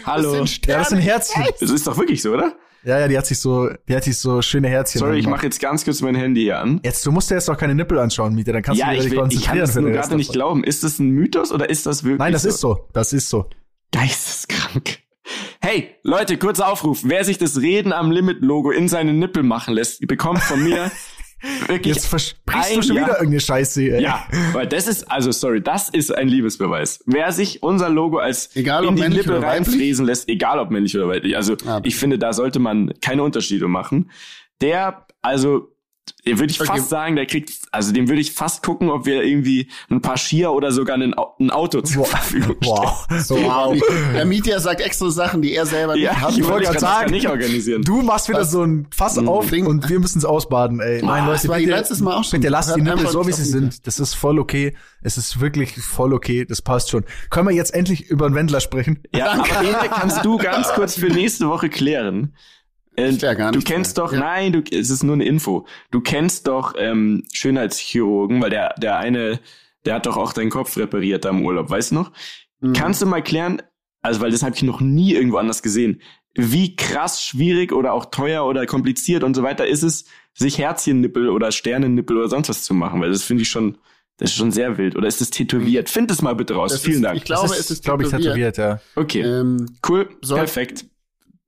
[0.04, 0.32] Hallo.
[0.40, 1.44] Das sind Ja, das sind Herzchen.
[1.60, 2.54] Das ist doch wirklich so, oder?
[2.84, 5.00] Ja, ja, die hat sich so, die hat sich so schöne Herzchen.
[5.00, 6.80] Sorry, ich mache jetzt ganz kurz mein Handy hier an.
[6.84, 9.06] Jetzt, du musst dir jetzt doch keine Nippel anschauen, Mieter, dann kannst Ja, du dich
[9.06, 9.50] ich, will, ich konzentrieren.
[9.52, 10.34] kann das nur gerade nicht davon.
[10.40, 10.64] glauben.
[10.64, 12.50] Ist das ein Mythos oder ist das wirklich Nein, das so?
[12.50, 12.88] ist so.
[12.94, 13.48] Das ist so.
[13.92, 15.00] Geisteskrank.
[15.70, 17.02] Hey, Leute, kurzer Aufruf.
[17.04, 20.90] Wer sich das Reden am Limit-Logo in seine Nippel machen lässt, bekommt von mir
[21.68, 23.82] wirklich Jetzt versprichst du schon Jahr- wieder irgendeine Scheiße.
[23.82, 24.02] Ey.
[24.02, 27.04] Ja, weil das ist, also sorry, das ist ein Liebesbeweis.
[27.06, 31.10] Wer sich unser Logo als Egal, in die Nippel reinfräsen lässt, egal ob männlich oder
[31.10, 34.10] weiblich, also Ah, ich finde, da sollte man keine Unterschiede machen.
[34.62, 35.76] Der, also,
[36.26, 36.68] würde ich Okay.
[36.78, 40.18] fast sagen, der kriegt, also dem würde ich fast gucken, ob wir irgendwie ein paar
[40.18, 42.78] Skier oder sogar ein, ein Auto zur Verfügung stellen.
[42.78, 43.08] Wow.
[43.24, 43.78] So, wow.
[44.14, 46.32] Der Mieter sagt extra Sachen, die er selber nicht Ja, hat.
[46.38, 47.82] ich wollte gerade sagen, nicht organisieren.
[47.84, 48.52] Du machst wieder Was?
[48.52, 49.28] so ein Fass Mm.
[49.30, 49.66] auf Ding.
[49.66, 51.02] und wir müssen es ausbaden, ey.
[51.04, 52.40] Nein, das Leute, war bitte, letztes Mal auch schon.
[52.40, 53.88] bitte lasst die Nippel so, wie nicht sie den sind.
[53.88, 54.76] Das ist voll okay.
[55.02, 56.46] Es ist wirklich voll okay.
[56.46, 57.06] Das passt schon.
[57.30, 59.00] Können wir jetzt endlich über den Wendler sprechen?
[59.16, 62.34] Ja, aber Bene, kannst du ganz kurz für nächste Woche klären?
[62.98, 64.06] Äh, Ich klär gar du nichts kennst mehr.
[64.06, 64.20] doch, Ja.
[64.20, 65.66] nein, du, es ist nur eine Info.
[65.92, 69.40] Du kennst doch ähm, Schönheitschirurgen, weil der, der eine,
[69.86, 72.12] der hat doch auch deinen Kopf repariert da im Urlaub, weißt du noch?
[72.60, 72.74] Mhm.
[72.74, 73.62] Kannst du mal klären,
[74.02, 76.02] also weil das habe ich noch nie irgendwo anders gesehen,
[76.36, 81.30] wie krass schwierig oder auch teuer oder kompliziert und so weiter ist es, sich Herzchennippel
[81.30, 83.78] oder Sternennippel oder sonst was zu machen, weil das finde ich schon,
[84.18, 84.96] das ist schon sehr wild.
[84.96, 85.90] Oder ist das tätowiert?
[85.90, 86.72] Find es mal bitte raus.
[86.72, 87.18] Das Vielen ist, Dank.
[87.18, 88.80] Ich glaube, das es ist glaube ich, tätowiert, ja.
[88.96, 90.86] okay, Ähm, cool, soll- perfekt.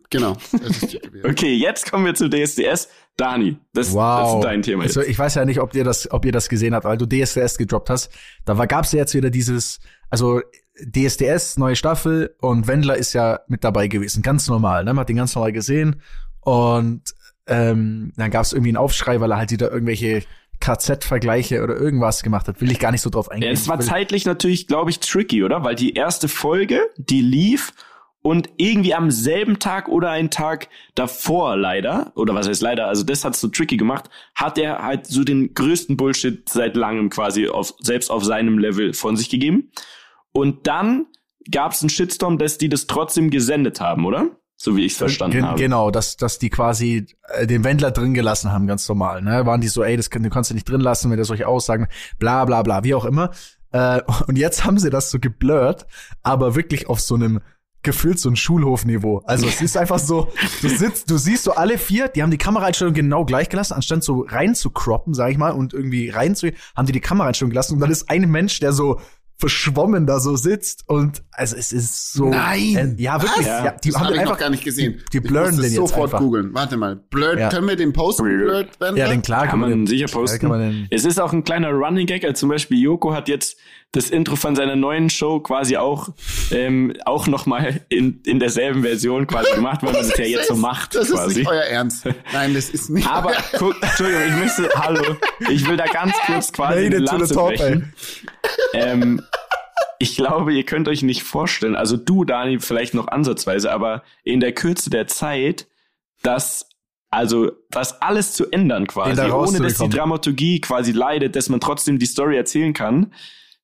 [0.09, 0.97] Genau, es.
[1.23, 2.89] Okay, jetzt kommen wir zu DSDS.
[3.17, 4.97] Dani, das, das ist dein Thema jetzt.
[4.97, 7.05] Also ich weiß ja nicht, ob ihr das, ob ihr das gesehen habt, weil du
[7.05, 8.11] DSDS gedroppt hast.
[8.45, 10.41] Da war, gab's ja jetzt wieder dieses, also
[10.81, 14.85] DSDS, neue Staffel und Wendler ist ja mit dabei gewesen, ganz normal.
[14.85, 14.93] Ne?
[14.93, 16.01] Man hat den ganz normal gesehen
[16.41, 17.01] und
[17.47, 20.23] ähm, dann gab's irgendwie einen Aufschrei, weil er halt wieder irgendwelche
[20.59, 22.61] KZ-Vergleiche oder irgendwas gemacht hat.
[22.61, 23.47] Will ich gar nicht so drauf eingehen.
[23.47, 25.63] Ja, es war zeitlich natürlich, glaube ich, tricky, oder?
[25.63, 27.73] Weil die erste Folge, die lief
[28.21, 33.03] und irgendwie am selben Tag oder einen Tag davor leider, oder was heißt leider, also
[33.03, 37.47] das hat's so tricky gemacht, hat er halt so den größten Bullshit seit langem quasi
[37.47, 39.71] auf, selbst auf seinem Level von sich gegeben.
[40.32, 41.05] Und dann
[41.49, 44.32] gab's einen Shitstorm, dass die das trotzdem gesendet haben, oder?
[44.62, 45.58] So wie ich es verstanden Gen- habe.
[45.58, 49.21] Genau, dass, dass die quasi äh, den Wendler drin gelassen haben, ganz normal.
[49.21, 49.45] Ne?
[49.45, 51.88] Waren die so, ey, das du kannst du nicht drin lassen, wenn er solche Aussagen,
[52.19, 53.32] bla bla bla, wie auch immer.
[53.71, 55.86] Äh, und jetzt haben sie das so geblurrt,
[56.23, 57.39] aber wirklich auf so einem
[57.81, 59.21] gefühlt so ein Schulhofniveau.
[59.25, 60.27] Also es ist einfach so,
[60.61, 64.03] du sitzt, du siehst so alle vier, die haben die Kameraeinstellung genau gleich gelassen, anstatt
[64.03, 67.51] so rein zu croppen, sag ich mal, und irgendwie rein zu, haben die die Kameraeinstellung
[67.51, 68.99] gelassen und dann ist ein Mensch, der so
[69.39, 72.95] verschwommen da so sitzt und also es ist so Nein!
[72.97, 73.65] äh, ja wirklich Ja.
[73.65, 75.02] ja, die das haben habe den ich einfach noch gar nicht gesehen.
[75.13, 76.19] die muss blurren das den jetzt sofort einfach.
[76.19, 76.54] googeln.
[76.54, 76.97] Warte mal.
[77.10, 77.49] Blurred, Ja.
[77.49, 78.23] können wir den posten?
[78.25, 78.97] Blurred Wendler?
[79.06, 80.39] ja den klar Kann man den, sicher posten.
[80.41, 82.23] kann man den, Es ist auch ein kleiner Running Gag.
[82.25, 83.58] Also zum Beispiel Joko hat jetzt
[83.93, 86.10] das Intro von seiner neuen Show quasi auch
[86.52, 90.49] ähm, auch noch mal in, in derselben Version quasi gemacht, weil man das ja jetzt
[90.49, 91.39] so macht Das ist quasi.
[91.39, 92.06] nicht euer Ernst.
[92.34, 95.15] Nein, das ist nicht Aber guck, Entschuldigung, ich müsste, hallo,
[95.49, 97.93] ich will da ganz kurz quasi Made eine Lanze brechen.
[98.73, 99.21] Ähm,
[99.97, 104.39] ich glaube, ihr könnt euch nicht vorstellen, also du, Dani, vielleicht noch ansatzweise, aber in
[104.39, 105.67] der Kürze der Zeit,
[106.21, 106.69] dass
[107.12, 109.89] also das alles zu ändern quasi, da ohne dass die.
[109.89, 113.13] Dramaturgie quasi leidet, dass man trotzdem die Story erzählen kann.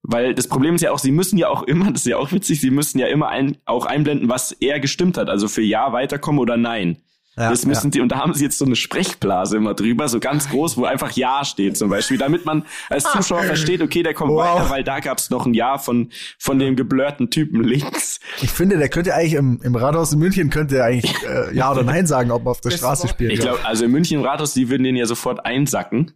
[0.07, 2.31] Weil das Problem ist ja auch, sie müssen ja auch immer, das ist ja auch
[2.31, 5.29] witzig, sie müssen ja immer ein, auch einblenden, was er gestimmt hat.
[5.29, 6.97] Also für Ja weiterkommen oder Nein.
[7.37, 10.19] Ja, das müssen die, und da haben sie jetzt so eine Sprechblase immer drüber, so
[10.19, 14.13] ganz groß, wo einfach Ja steht zum Beispiel, damit man als Zuschauer versteht, okay, der
[14.13, 14.59] kommt Wow.
[14.59, 18.19] weiter, weil da gab's noch ein Ja von, von dem geblurrten Typen links.
[18.41, 21.71] ich finde der könnte eigentlich im, im Rathaus in München könnte er eigentlich äh, ja
[21.71, 24.19] oder nein sagen ob er auf der Das Straße spielt Ich glaube, also in München
[24.19, 26.13] im Rathaus, die würden den ja sofort einsacken.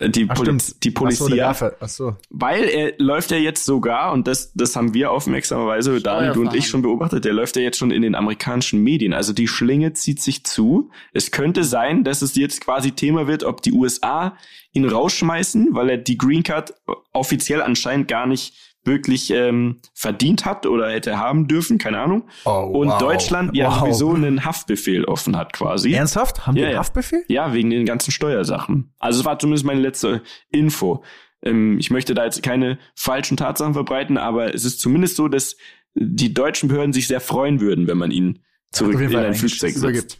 [0.00, 0.84] Die, Ach, stimmt.
[0.84, 1.70] die Ach so.
[1.80, 2.16] Ach so.
[2.28, 6.54] Weil er läuft ja jetzt sogar, und das, das haben wir aufmerksamerweise, Dani, du und
[6.54, 9.14] ich schon beobachtet, der läuft ja jetzt schon in den amerikanischen Medien.
[9.14, 10.90] Also die Schlinge zieht sich zu.
[11.14, 14.36] Es könnte sein, dass es jetzt quasi Thema wird, ob die USA
[14.72, 16.74] ihn rausschmeißen, weil er die Green Card
[17.12, 22.28] offiziell anscheinend gar nicht wirklich ähm, verdient hat oder hätte haben dürfen, keine Ahnung.
[22.44, 22.98] Oh, und wow.
[22.98, 23.80] Deutschland ja Wow.
[23.80, 25.92] sowieso einen Haftbefehl offen hat quasi.
[25.92, 26.46] Ernsthaft?
[26.46, 26.80] Haben die Ja, einen ja.
[26.80, 27.22] Haftbefehl?
[27.28, 28.92] Ja, wegen den ganzen Steuersachen.
[28.98, 31.04] Also es war zumindest meine letzte Info.
[31.42, 35.56] Ähm, ich möchte da jetzt keine falschen Tatsachen verbreiten, aber es ist zumindest so, dass
[35.94, 39.72] die deutschen Behörden sich sehr freuen würden, wenn man ihn zurück jeden in ein Flugzeug
[39.74, 40.18] setzt.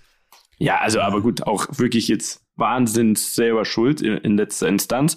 [0.59, 5.17] Ja, also aber gut, auch wirklich jetzt Wahnsinns selber schuld in, in letzter Instanz.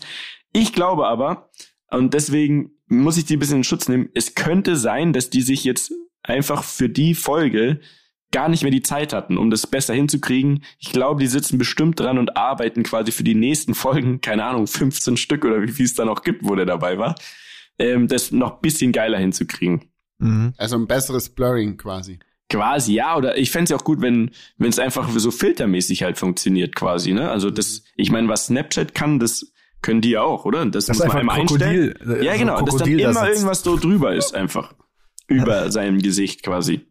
[0.54, 1.50] Ich glaube aber,
[1.90, 5.42] und deswegen muss ich die ein bisschen in Schutz nehmen, es könnte sein, dass die
[5.42, 5.94] sich jetzt
[6.24, 7.80] einfach für die Folge
[8.32, 10.64] gar nicht mehr die Zeit hatten, um das besser hinzukriegen.
[10.80, 14.68] Ich glaube, die sitzen bestimmt dran und arbeiten quasi für die nächsten Folgen, keine Ahnung,
[14.68, 17.16] 15 Stück oder wie viel es da noch gibt, wo der dabei war,
[17.80, 19.86] ähm, das noch bisschen geiler hinzukriegen.
[20.18, 20.54] Mhm.
[20.58, 22.20] Also ein besseres Blurring quasi.
[22.50, 26.04] Quasi, ja, oder ich fände es ja auch gut, wenn wenn es einfach so filtermäßig
[26.04, 27.30] halt funktioniert, quasi, ne?
[27.30, 29.53] Also das, ich meine, was Snapchat kann, das
[29.84, 30.66] können die ja auch, oder?
[30.66, 32.24] Das, Das muss ist man einfach einmal ein Krokodil, einstellen.
[32.24, 34.74] Ja, so genau, dass dann immer irgendwas so drüber ist, einfach.
[35.28, 36.88] Über seinem Gesicht quasi.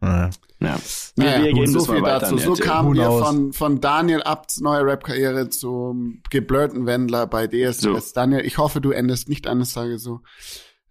[0.00, 0.30] Ja.
[0.60, 0.78] Ja.
[1.16, 2.38] Wir, Naja, wir gehen so viel weiter dazu.
[2.38, 7.80] So kamen Who wir von, von Daniel Abts neuer Rap-Karriere zum geblurrten Wendler bei DSDS.
[7.80, 7.98] So.
[8.14, 10.20] Daniel, ich hoffe, du endest nicht eines Tages so.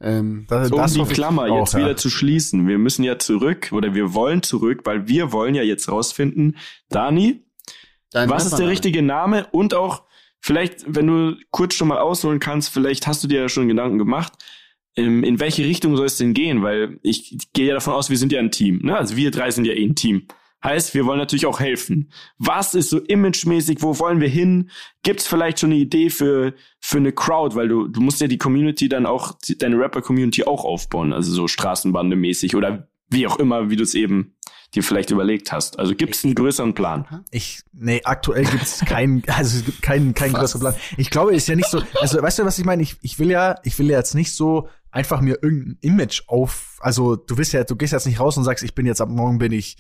[0.02, 1.80] Ähm, Das, um das die Klammer auch, jetzt ja.
[1.80, 2.68] wieder zu schließen.
[2.68, 6.58] Wir müssen ja zurück oder wir wollen zurück, weil wir wollen ja jetzt rausfinden,
[6.90, 7.46] Dani,
[8.12, 10.04] dein was ist der richtige Name und auch
[10.44, 13.98] vielleicht, wenn du kurz schon mal ausholen kannst, vielleicht hast du dir ja schon Gedanken
[13.98, 14.34] gemacht,
[14.96, 16.62] ähm, in welche Richtung soll es denn gehen?
[16.62, 18.82] Weil ich gehe ja davon aus, wir sind ja ein Team.
[18.84, 18.96] Ne?
[18.96, 20.28] Also wir drei sind ja eh ein Team.
[20.64, 22.10] Heißt, wir wollen natürlich auch helfen.
[22.38, 23.82] Was ist so imagemäßig?
[23.82, 24.70] Wo wollen wir hin?
[25.02, 27.56] Gibt's vielleicht schon eine Idee für für eine Crowd?
[27.56, 31.48] Weil du du musst ja die Community dann auch deine Rapper-Community auch aufbauen, also so
[31.48, 34.36] Straßenbande-mäßig oder wie auch immer, wie du es eben
[34.76, 35.80] dir vielleicht überlegt hast.
[35.80, 37.24] Also gibt's einen größeren Plan?
[37.32, 40.76] Ich, nee, aktuell gibt's keinen, also es gibt keinen, keinen größeren Plan.
[40.98, 42.82] Ich glaube, ist ja nicht so, also weißt du, was ich meine?
[42.82, 46.78] Ich, ich will ja, ich will ja jetzt nicht so einfach mir irgendein Image auf,
[46.80, 49.10] also du bist ja, du gehst jetzt nicht raus und sagst, ich bin jetzt ab
[49.10, 49.78] morgen bin ich,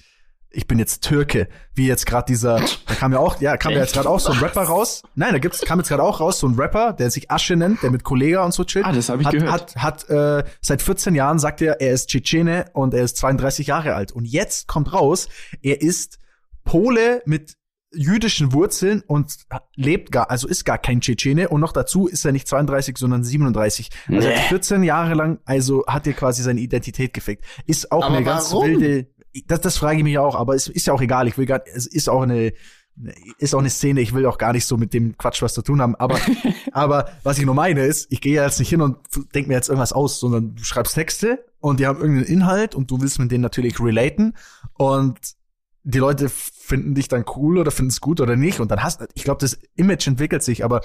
[0.54, 3.80] ich bin jetzt Türke, wie jetzt gerade dieser, da kam ja auch, ja, kam ja
[3.80, 5.02] jetzt gerade auch so ein Rapper raus.
[5.16, 7.82] Nein, da gibt's, kam jetzt gerade auch raus, so ein Rapper, der sich Asche nennt,
[7.82, 8.86] der mit Kollega und so chillt.
[8.86, 9.76] Ah, das habe ich hat, gehört.
[9.76, 13.68] Hat, hat äh, seit 14 Jahren sagt er, er ist Tschetschene und er ist 32
[13.68, 14.12] Jahre alt.
[14.12, 15.28] Und jetzt kommt raus,
[15.64, 16.20] er ist
[16.64, 17.56] Pole mit
[17.96, 19.36] jüdischen Wurzeln und
[19.76, 23.24] lebt gar, also ist gar kein Tschetschene und noch dazu ist er nicht 32, sondern
[23.24, 23.90] 37.
[24.10, 24.36] Also Nee.
[24.50, 27.46] 14 Jahre lang, also hat er quasi seine Identität gefickt.
[27.68, 28.66] Ist auch Aber eine ganz warum?
[28.66, 29.08] wilde,
[29.48, 31.62] das, das frage ich mich auch, aber es ist ja auch egal, ich will gar,
[31.66, 32.54] es ist auch eine,
[33.40, 35.62] ist auch eine Szene, ich will auch gar nicht so mit dem Quatsch was zu
[35.62, 36.20] tun haben, aber,
[36.72, 38.98] aber was ich nur meine ist, ich gehe ja jetzt nicht hin und
[39.34, 42.92] denk mir jetzt irgendwas aus, sondern du schreibst Texte und die haben irgendeinen Inhalt und
[42.92, 44.36] du willst mit denen natürlich relaten.
[44.74, 45.18] Und
[45.84, 48.60] die Leute finden dich dann cool oder finden es gut oder nicht.
[48.60, 50.82] Und dann hast, ich glaube, das Image entwickelt sich, aber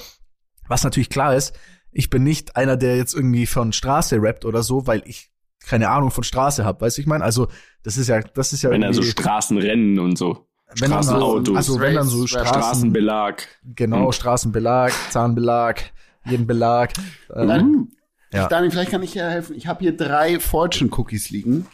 [0.68, 1.58] was natürlich klar ist,
[1.90, 5.32] ich bin nicht einer, der jetzt irgendwie von Straße rappt oder so, weil ich
[5.68, 7.48] keine Ahnung von Straße habe, weißt du, ich meine, also
[7.82, 10.46] das ist ja, das ist ja Wenn er so irgendwie- Straßenrennen und so.
[10.80, 13.46] wenn dann so, Straßenautos, also wenn dann so Straßen, Straßenbelag.
[13.74, 14.12] genau, Hm.
[14.12, 15.82] Straßenbelag, Zahnbelag,
[16.24, 16.92] jeden Belag.
[17.34, 17.88] Ähm, Nein,
[18.32, 18.48] Ja.
[18.48, 19.56] Daniel, vielleicht kann ich dir helfen.
[19.56, 21.66] Ich habe hier drei Fortune Cookies liegen.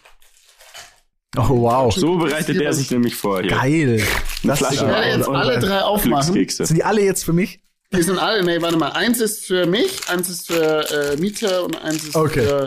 [1.36, 3.50] oh wow, So bereitet er sich nämlich vor hier.
[3.50, 4.02] geil.
[4.44, 6.48] Das Ich werde jetzt alle drei aufmachen.
[6.48, 7.60] Sind die alle jetzt für mich?
[7.92, 8.90] Die sind alle, nee, warte mal.
[8.92, 12.42] Eins ist für mich, eins ist für äh, Mieter und eins ist Okay.
[12.44, 12.66] für.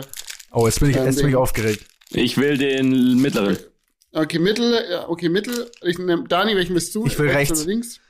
[0.52, 1.84] Oh, jetzt bin ich, Ähm, jetzt bin ich den- aufgeregt.
[2.10, 3.58] Ich will den mittleren.
[4.12, 5.70] Okay, Mittel, ja, okay, Mittel.
[5.82, 7.04] Ich nehm, Dani, welchen bist du?
[7.06, 7.60] Ich will rechts.
[7.60, 8.00] oder links?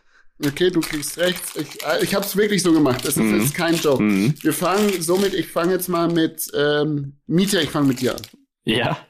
[0.44, 1.56] Okay, du kriegst rechts.
[1.56, 3.00] Ich, äh, ich hab's wirklich so gemacht.
[3.04, 3.40] Das ist, Mhm.
[3.40, 4.00] ist kein Joke.
[4.00, 4.34] Mhm.
[4.40, 8.22] Wir fangen somit, ich fange jetzt mal mit ähm, Mieter, ich fange mit dir an.
[8.64, 9.04] Ja.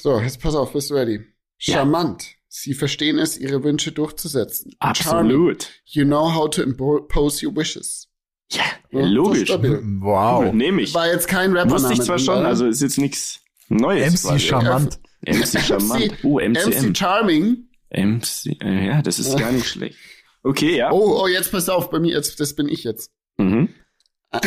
[0.00, 1.20] So, jetzt pass auf, bist du ready?
[1.60, 1.74] Ja.
[1.76, 2.24] Charmant.
[2.48, 4.72] Sie verstehen es, ihre Wünsche durchzusetzen.
[4.82, 5.36] Charming.
[5.36, 5.68] Absolut.
[5.84, 8.08] You know how to impose your wishes.
[8.52, 9.48] Ja, Ja, logisch.
[9.48, 9.62] so.
[9.62, 10.52] Wow.
[10.52, 10.92] Nehme ich.
[10.94, 11.70] War jetzt kein Rapper.
[11.72, 14.12] Wusste ich zwar schon, also ist jetzt nichts Neues.
[14.24, 14.40] MC quasi.
[14.46, 14.98] Charmant.
[15.26, 16.24] MC Charmant.
[16.24, 16.94] MC MCM.
[16.94, 17.68] Charming.
[17.92, 19.96] MC, äh, ja, das ist gar nicht schlecht.
[20.42, 20.90] Okay, ja.
[20.92, 23.10] Oh, oh, jetzt pass auf, bei mir, jetzt, das bin ich jetzt.
[23.36, 23.68] Mhm.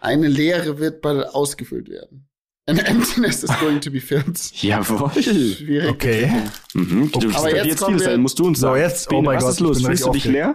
[0.00, 2.26] Eine Leere wird bald ausgefüllt werden.
[2.66, 4.38] An emptiness is going to be filled.
[4.62, 5.10] Jawohl.
[5.22, 5.88] Schwierig.
[5.90, 6.30] Okay.
[6.74, 7.10] Mhm.
[7.12, 8.80] Du, Aber jetzt jetzt kommen viel wir- sein, musst du uns So, sagen.
[8.80, 9.82] jetzt- oh mein was Gott, ist los?
[9.82, 10.54] Fühlst du dich leer?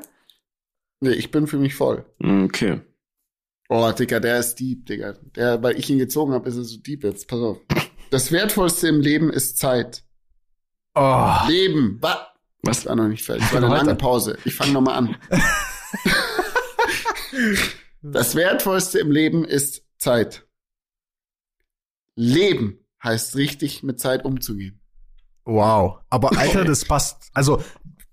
[1.05, 2.03] Nee, ich bin für mich voll.
[2.19, 2.81] Okay.
[3.69, 5.13] Oh, Digga, der ist deep, Digga.
[5.35, 7.27] Der, weil ich ihn gezogen habe, ist er so deep jetzt.
[7.27, 7.57] Pass auf.
[8.09, 10.03] Das Wertvollste im Leben ist Zeit.
[10.95, 11.31] Oh.
[11.47, 11.99] Leben.
[12.01, 12.17] Was?
[12.63, 12.85] Was?
[12.87, 13.53] War noch nicht fertig.
[13.53, 14.39] War eine lange Pause.
[14.45, 15.15] Ich fange nochmal an.
[18.01, 20.47] das Wertvollste im Leben ist Zeit.
[22.15, 24.81] Leben heißt richtig mit Zeit umzugehen.
[25.43, 25.99] Wow.
[26.09, 27.29] Aber Alter, das passt.
[27.35, 27.63] Also,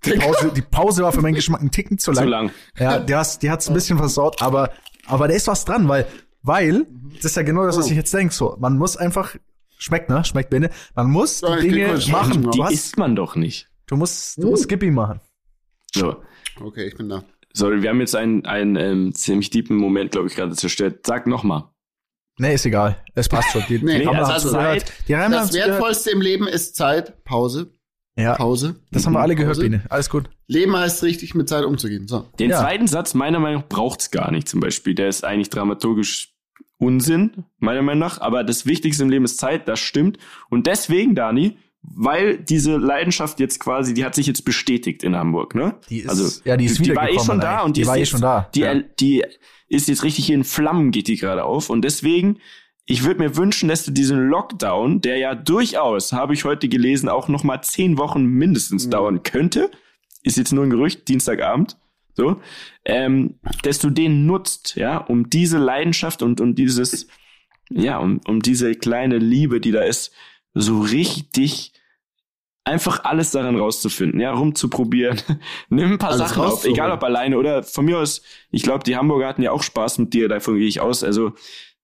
[0.04, 2.24] die Pause, die Pause war für meinen Geschmack ein Ticken zu lang.
[2.24, 2.50] Zu lang.
[2.78, 4.70] Ja, die, hast, die hat's ein bisschen versaut, aber,
[5.06, 6.06] aber da ist was dran, weil,
[6.42, 6.86] weil,
[7.16, 9.36] das ist ja genau das, was ich jetzt denke, so, man muss einfach,
[9.78, 10.24] schmeckt, ne?
[10.24, 10.70] Schmeckt Bene.
[10.94, 12.50] Man muss Ja, die krieg Dinge machen.
[12.50, 13.68] Die hast, isst man doch nicht.
[13.86, 15.20] du musst, du musst Skippy machen.
[15.94, 16.22] So.
[16.60, 17.24] Okay, ich bin da.
[17.54, 21.06] Sorry, wir haben jetzt einen, einen ähm, ziemlich tiefen Moment, glaube ich, gerade zerstört.
[21.06, 21.72] Sag noch mal.
[22.38, 22.96] Nee, ist egal.
[23.14, 23.62] Es passt schon.
[23.68, 24.90] Die, Nee, die also Zeit-.
[25.06, 25.52] Die Das.
[25.52, 27.22] Wertvollste im Leben ist Zeit.
[27.24, 27.74] Pause.
[28.16, 28.76] Ja, Pause.
[28.90, 29.68] das haben wir alle gehört, Pause.
[29.68, 29.82] Bene.
[29.88, 30.28] Alles gut.
[30.46, 32.08] Leben heißt richtig mit Zeit umzugehen.
[32.08, 32.26] So.
[32.38, 32.60] Den Ja.
[32.60, 34.94] zweiten Satz, meiner Meinung nach, braucht's gar nicht zum Beispiel.
[34.94, 36.34] Der ist eigentlich dramaturgisch
[36.78, 38.20] Unsinn, meiner Meinung nach.
[38.20, 40.18] Aber das Wichtigste im Leben ist Zeit, das stimmt.
[40.50, 45.54] Und deswegen, Dani, weil diese Leidenschaft jetzt quasi, die hat sich jetzt bestätigt in Hamburg,
[45.54, 45.76] ne?
[45.88, 47.82] Die ist, also, ja, die ist die, die war eh schon da und die, die
[47.82, 48.48] ist war eh jetzt, schon da.
[48.54, 48.74] Die, ja.
[48.74, 49.24] die
[49.68, 51.70] ist jetzt richtig in Flammen, geht die gerade auf.
[51.70, 52.38] Und deswegen,
[52.84, 57.08] ich würde mir wünschen, dass du diesen Lockdown, der ja durchaus, habe ich heute gelesen,
[57.08, 58.90] auch noch mal zehn Wochen mindestens Mhm.
[58.90, 59.70] dauern könnte,
[60.22, 61.76] ist jetzt nur ein Gerücht, Dienstagabend,
[62.14, 62.40] so,
[62.84, 67.06] ähm, dass du den nutzt, ja, um diese Leidenschaft und, und dieses,
[67.70, 70.12] ja, um, um diese kleine Liebe, die da ist,
[70.54, 71.72] so richtig
[72.64, 75.20] einfach alles daran rauszufinden, ja, rumzuprobieren.
[75.68, 78.84] Nimm ein paar Alles Sachen auf, egal ob alleine oder von mir aus, ich glaube,
[78.84, 81.02] die Hamburger hatten ja auch Spaß mit dir, davon gehe ich aus.
[81.02, 81.32] Also,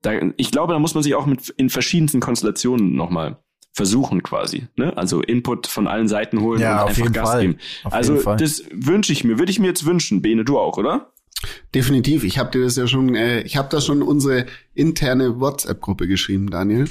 [0.02, 3.38] da, ich glaube, da muss man sich auch mit in verschiedensten Konstellationen nochmal
[3.72, 4.96] versuchen quasi, ne?
[4.96, 7.40] Also Input von allen Seiten holen Ja, und auf einfach jeden Gas Fall.
[7.42, 7.56] geben.
[7.84, 8.36] Auf also jeden Fall.
[8.36, 11.12] das wünsche ich mir, würde ich mir jetzt wünschen, Bene, du auch, oder?
[11.74, 12.24] Definitiv.
[12.24, 16.50] Ich habe dir das ja schon, äh, ich habe da schon unsere interne WhatsApp-Gruppe geschrieben,
[16.50, 16.88] Daniel,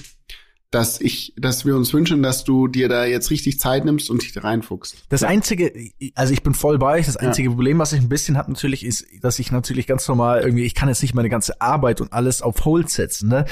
[0.71, 4.21] dass ich, dass wir uns wünschen, dass du dir da jetzt richtig Zeit nimmst und
[4.21, 4.97] dich da reinfuchst.
[5.09, 5.71] Das einzige,
[6.15, 7.05] also ich bin voll bei euch.
[7.05, 10.41] Das einzige Problem, was ich ein bisschen habe natürlich, ist, dass ich natürlich ganz normal
[10.41, 13.29] irgendwie, ich kann jetzt nicht meine ganze Arbeit und alles auf Hold setzen.
[13.29, 13.45] Ne?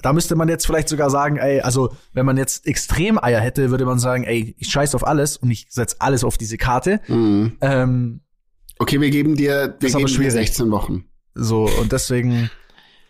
[0.00, 3.70] Da müsste man jetzt vielleicht sogar sagen, ey, also wenn man jetzt extrem Eier hätte,
[3.70, 7.00] würde man sagen, ey, ich scheiß auf alles und ich setz alles auf diese Karte.
[7.08, 7.56] Mhm.
[7.60, 8.20] Ähm,
[8.78, 10.48] Okay, wir geben dir, wir Das ist aber geben dir schwierig.
[10.48, 11.04] 16 Wochen.
[11.34, 12.50] so und deswegen.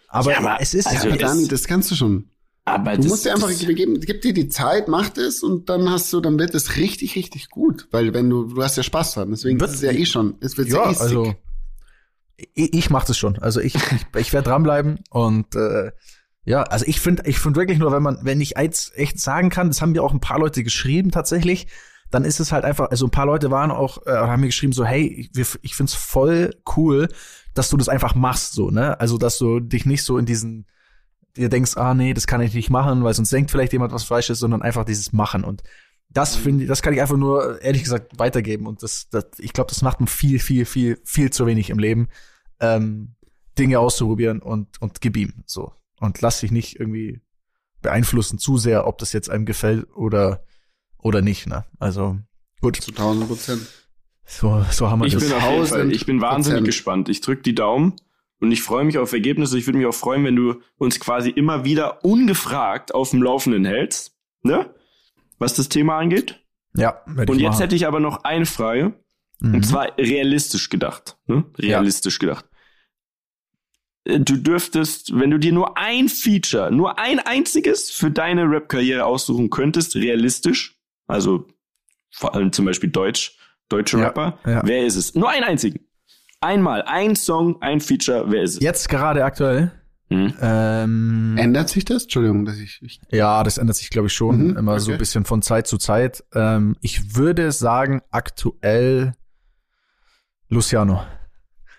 [0.08, 2.28] Aber, Ja, aber es ist also ja, Dani, das kannst du schon.
[2.64, 5.68] Aber Du das, musst dir einfach, das, geben, gib dir die Zeit, mach das und
[5.68, 7.88] dann hast du, dann wird es richtig, richtig gut.
[7.90, 10.36] Weil wenn du, du hast ja Spaß dran, deswegen Wird- ist es ja eh schon,
[10.40, 11.00] es wird ja, eh sick.
[11.02, 11.34] also
[12.36, 13.38] ich, ich mach das schon.
[13.38, 13.82] Also ich, ich,
[14.18, 15.90] ich werde dranbleiben und äh,
[16.44, 19.50] ja, also ich finde, ich finde wirklich nur, wenn man, wenn ich eins echt sagen
[19.50, 21.66] kann, das haben mir auch ein paar Leute geschrieben tatsächlich,
[22.10, 24.72] dann ist es halt einfach, also ein paar Leute waren auch, äh, haben mir geschrieben
[24.72, 27.08] so, hey, wir, ich find's voll cool,
[27.54, 28.98] dass du das einfach machst, so, ne?
[29.00, 30.66] Also, dass du dich nicht so in diesen,
[31.40, 34.04] dir denkst, ah nee, das kann ich nicht machen, weil sonst denkt vielleicht jemand was
[34.04, 35.62] falsch ist, sondern einfach dieses Machen und
[36.12, 39.52] das finde ich, das kann ich einfach nur ehrlich gesagt weitergeben und das, das ich
[39.52, 42.08] glaube, das macht man viel, viel, viel, viel zu wenig im Leben,
[42.60, 43.14] ähm,
[43.58, 47.20] Dinge auszuprobieren und und gib ihm so und lass dich nicht irgendwie
[47.82, 50.42] beeinflussen zu sehr, ob das jetzt einem gefällt oder
[50.98, 51.64] oder nicht, ne?
[51.78, 52.18] Also
[52.60, 53.66] gut, Zu 1000 Prozent.
[54.26, 55.24] so so haben wir ich das.
[55.24, 56.66] bin auf jeden Fall, ich bin wahnsinnig Prozent.
[56.66, 57.08] gespannt.
[57.08, 57.94] Ich drück die Daumen
[58.40, 59.58] und ich freue mich auf Ergebnisse.
[59.58, 63.64] Ich würde mich auch freuen, wenn du uns quasi immer wieder ungefragt auf dem Laufenden
[63.64, 64.74] hältst, ne?
[65.38, 66.40] Was das Thema angeht.
[66.74, 67.60] ja, Und jetzt machen.
[67.60, 68.92] hätte ich aber noch eine Frage.
[69.40, 69.54] Mhm.
[69.54, 71.16] Und zwar realistisch gedacht.
[71.26, 71.44] Ne?
[71.58, 72.44] Realistisch gedacht.
[74.04, 79.04] Äh, Du dürftest, wenn du dir nur ein Feature, nur ein einziges für deine Rap-Karriere
[79.06, 81.46] aussuchen könntest, realistisch, also
[82.10, 84.38] vor allem zum Beispiel Deutsch, deutsche Ja, Rapper.
[84.44, 84.62] ja.
[84.64, 85.14] Wer ist es?
[85.14, 85.86] Nur einen einzigen.
[86.44, 88.60] Einmal, ein Song, ein Feature, wer ist es?
[88.62, 89.72] Jetzt gerade aktuell.
[90.08, 90.32] Hm?
[90.40, 92.04] Ähm, Ändert sich das?
[92.04, 94.94] Entschuldigung, dass ich, ich ja, das ändert sich, glaube ich, schon Mhm, immer so ein
[94.94, 94.98] okay.
[95.00, 96.24] bisschen von Zeit zu Zeit.
[96.34, 99.12] Ähm, ich würde sagen, aktuell
[100.48, 101.04] Luciano.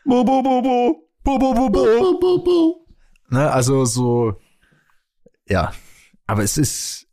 [0.05, 1.09] Bo, bo, bo, bo.
[1.23, 2.75] Bo, bo, bo, Bu, bu, bu.
[3.29, 4.35] Ne, also so,
[5.47, 5.73] ja.
[6.27, 7.07] Aber es ist,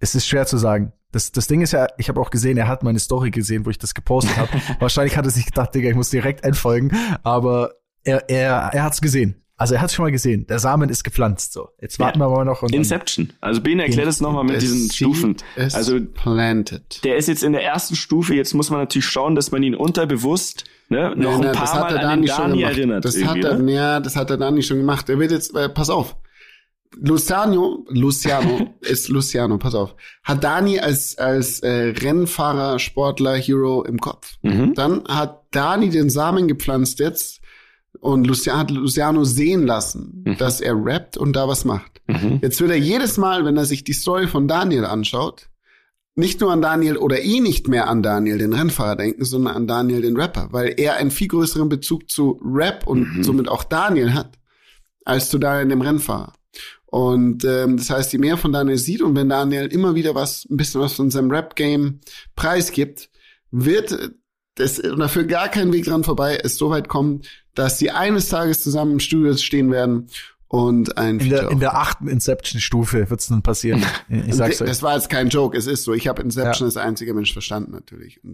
[0.00, 0.92] es ist schwer zu sagen.
[1.14, 3.70] Das, das Ding ist ja, ich habe auch gesehen, er hat meine Story gesehen, wo
[3.70, 4.48] ich das gepostet habe.
[4.80, 6.90] Wahrscheinlich hat er sich gedacht, Digga, ich muss direkt entfolgen.
[7.22, 9.36] Aber er, er, er hat's gesehen.
[9.56, 10.48] Also er hat's schon mal gesehen.
[10.48, 11.52] Der Samen ist gepflanzt.
[11.52, 12.62] So, jetzt warten wir mal noch.
[12.62, 13.32] Und Inception.
[13.40, 15.36] Also Bene, erklär das nochmal mit diesen Stufen.
[15.56, 17.04] Also planted.
[17.04, 18.34] der ist jetzt in der ersten Stufe.
[18.34, 21.80] Jetzt muss man natürlich schauen, dass man ihn unterbewusst ne, noch Nein, ein nein, paar
[21.80, 22.76] Mal an den Dani schon Dani gemacht.
[22.76, 23.04] erinnert.
[23.04, 23.72] Das hat er, ne?
[23.72, 25.08] ja, das hat er Dani schon gemacht.
[25.08, 26.16] Er wird jetzt, äh, pass auf.
[27.00, 29.94] Luciano, Luciano ist Luciano, pass auf.
[30.22, 34.36] Hat Dani als, als äh, Rennfahrer, Sportler, Hero im Kopf.
[34.42, 34.74] Mhm.
[34.74, 37.40] Dann hat Dani den Samen gepflanzt jetzt
[38.00, 40.36] und Luciano, hat Luciano sehen lassen, Mhm.
[40.38, 42.00] dass er rappt und da was macht.
[42.06, 42.40] Mhm.
[42.42, 45.48] Jetzt wird er jedes Mal, wenn er sich die Story von Daniel anschaut,
[46.16, 49.66] nicht nur an Daniel oder eh nicht mehr an Daniel, den Rennfahrer denken, sondern an
[49.66, 53.24] Daniel, den Rapper, weil er einen viel größeren Bezug zu Rap und Mhm.
[53.24, 54.38] somit auch Daniel hat,
[55.04, 56.32] als zu Daniel, dem Rennfahrer.
[56.94, 60.46] Und ähm, das heißt, je mehr von Daniel sieht und wenn Daniel immer wieder was,
[60.48, 61.98] ein bisschen was von seinem Rap-Game
[62.36, 63.10] preisgibt,
[63.50, 64.12] wird
[64.54, 67.22] das, und dafür gar kein Weg dran vorbei, es so weit kommen,
[67.56, 70.06] dass sie eines Tages zusammen im Studio stehen werden
[70.46, 73.84] und ein in der, in der achten Inception-Stufe wird's dann passieren.
[74.08, 74.68] Ich sag's euch.
[74.68, 75.94] das war jetzt kein Joke, es ist so.
[75.94, 78.20] Ich habe Inception als einziger Mensch verstanden natürlich.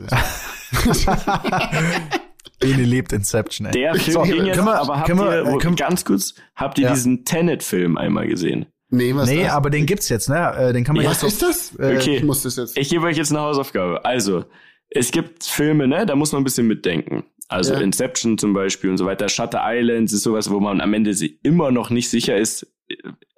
[2.58, 3.72] Bene lebt Inception, ey.
[3.72, 6.84] Der Film So, ging jetzt, wir- aber habt wir- ihr, können- ganz kurz, habt ihr
[6.84, 6.92] Ja.
[6.94, 8.66] diesen Tenet-Film einmal gesehen?
[8.92, 9.52] nee, was Nee, das?
[9.52, 10.52] aber den gibt's jetzt, ne?
[10.56, 11.74] Äh, Den kann man Ja, jetzt was ist das?
[11.78, 12.16] Äh, Okay.
[12.16, 12.76] Ich muss das jetzt.
[12.76, 14.04] Ich gebe euch jetzt eine Hausaufgabe.
[14.04, 14.44] Also,
[14.88, 17.24] es gibt Filme, ne, da muss man ein bisschen mitdenken.
[17.48, 17.80] Also Ja.
[17.80, 19.28] Inception zum Beispiel und so weiter.
[19.28, 22.94] Shutter Island ist sowas, wo man am Ende immer noch nicht sicher ist, äh,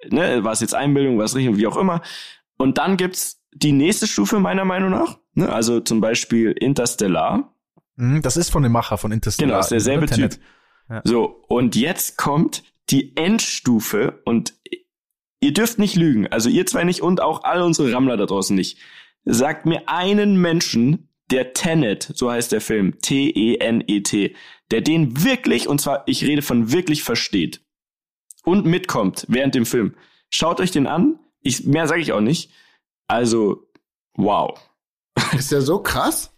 [0.09, 2.01] ne, was jetzt Einbildung, was richtig, wie auch immer.
[2.57, 5.17] Und dann gibt's die nächste Stufe meiner Meinung nach.
[5.35, 5.49] Ne?
[5.51, 7.52] Also zum Beispiel Interstellar.
[7.95, 9.49] Mhm, Das ist von dem Macher von Interstellar.
[9.49, 10.33] Genau, ist derselbe Tenet.
[10.33, 10.41] Typ.
[10.89, 11.01] Ja.
[11.03, 14.53] So, und jetzt kommt die Endstufe und
[15.39, 16.27] ihr dürft nicht lügen.
[16.27, 18.77] Also ihr zwei nicht und auch all unsere Rammler da draußen nicht.
[19.25, 24.35] Sagt mir einen Menschen, der Tenet, so heißt der Film, T-E-N-E-T,
[24.71, 27.61] der den wirklich, und zwar, ich rede von wirklich versteht
[28.43, 29.95] und mitkommt während dem Film.
[30.29, 31.19] Schaut euch den an.
[31.41, 32.51] Ich, mehr sage ich auch nicht.
[33.07, 33.69] Also,
[34.15, 34.59] wow.
[35.33, 36.32] Ist der so krass?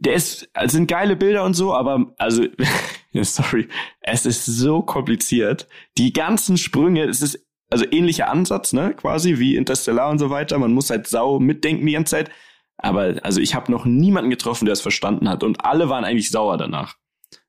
[0.00, 2.44] Der ist, es sind geile Bilder und so, aber also,
[3.12, 3.68] ja, sorry,
[4.00, 5.68] es ist so kompliziert.
[5.98, 10.58] Die ganzen Sprünge, es ist also ähnlicher Ansatz, ne, quasi wie Interstellar und so weiter.
[10.58, 12.30] Man muss halt sau mitdenken die ganze Zeit.
[12.78, 16.30] Aber also ich habe noch niemanden getroffen, der es verstanden hat und alle waren eigentlich
[16.30, 16.96] sauer danach.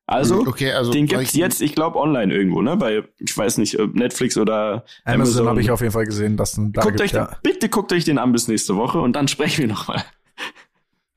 [0.06, 2.76] Also, okay, also den gibt's jetzt, ich glaube, online irgendwo, ne?
[2.76, 6.72] Bei, ich weiß nicht, Netflix oder Amazon habe ich auf jeden Fall gesehen, dass es
[6.74, 7.28] da Guckt gibt, euch ja.
[7.28, 10.04] den, bitte guckt euch den an bis nächste Woche und dann sprechen wir nochmal.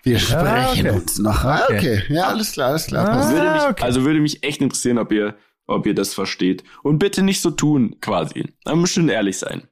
[0.05, 0.90] Wir sprechen okay.
[0.90, 1.45] uns noch.
[1.45, 2.03] Ah, Okay.
[2.05, 3.09] okay, ja, alles klar, alles klar.
[3.09, 3.33] Ah.
[3.33, 3.83] Würde mich, okay.
[3.83, 5.37] Also würde mich echt interessieren, ob ihr,
[5.67, 6.62] ob ihr das versteht.
[6.83, 8.55] Und bitte nicht so tun, quasi.
[8.64, 9.62] Da muss schon ehrlich sein.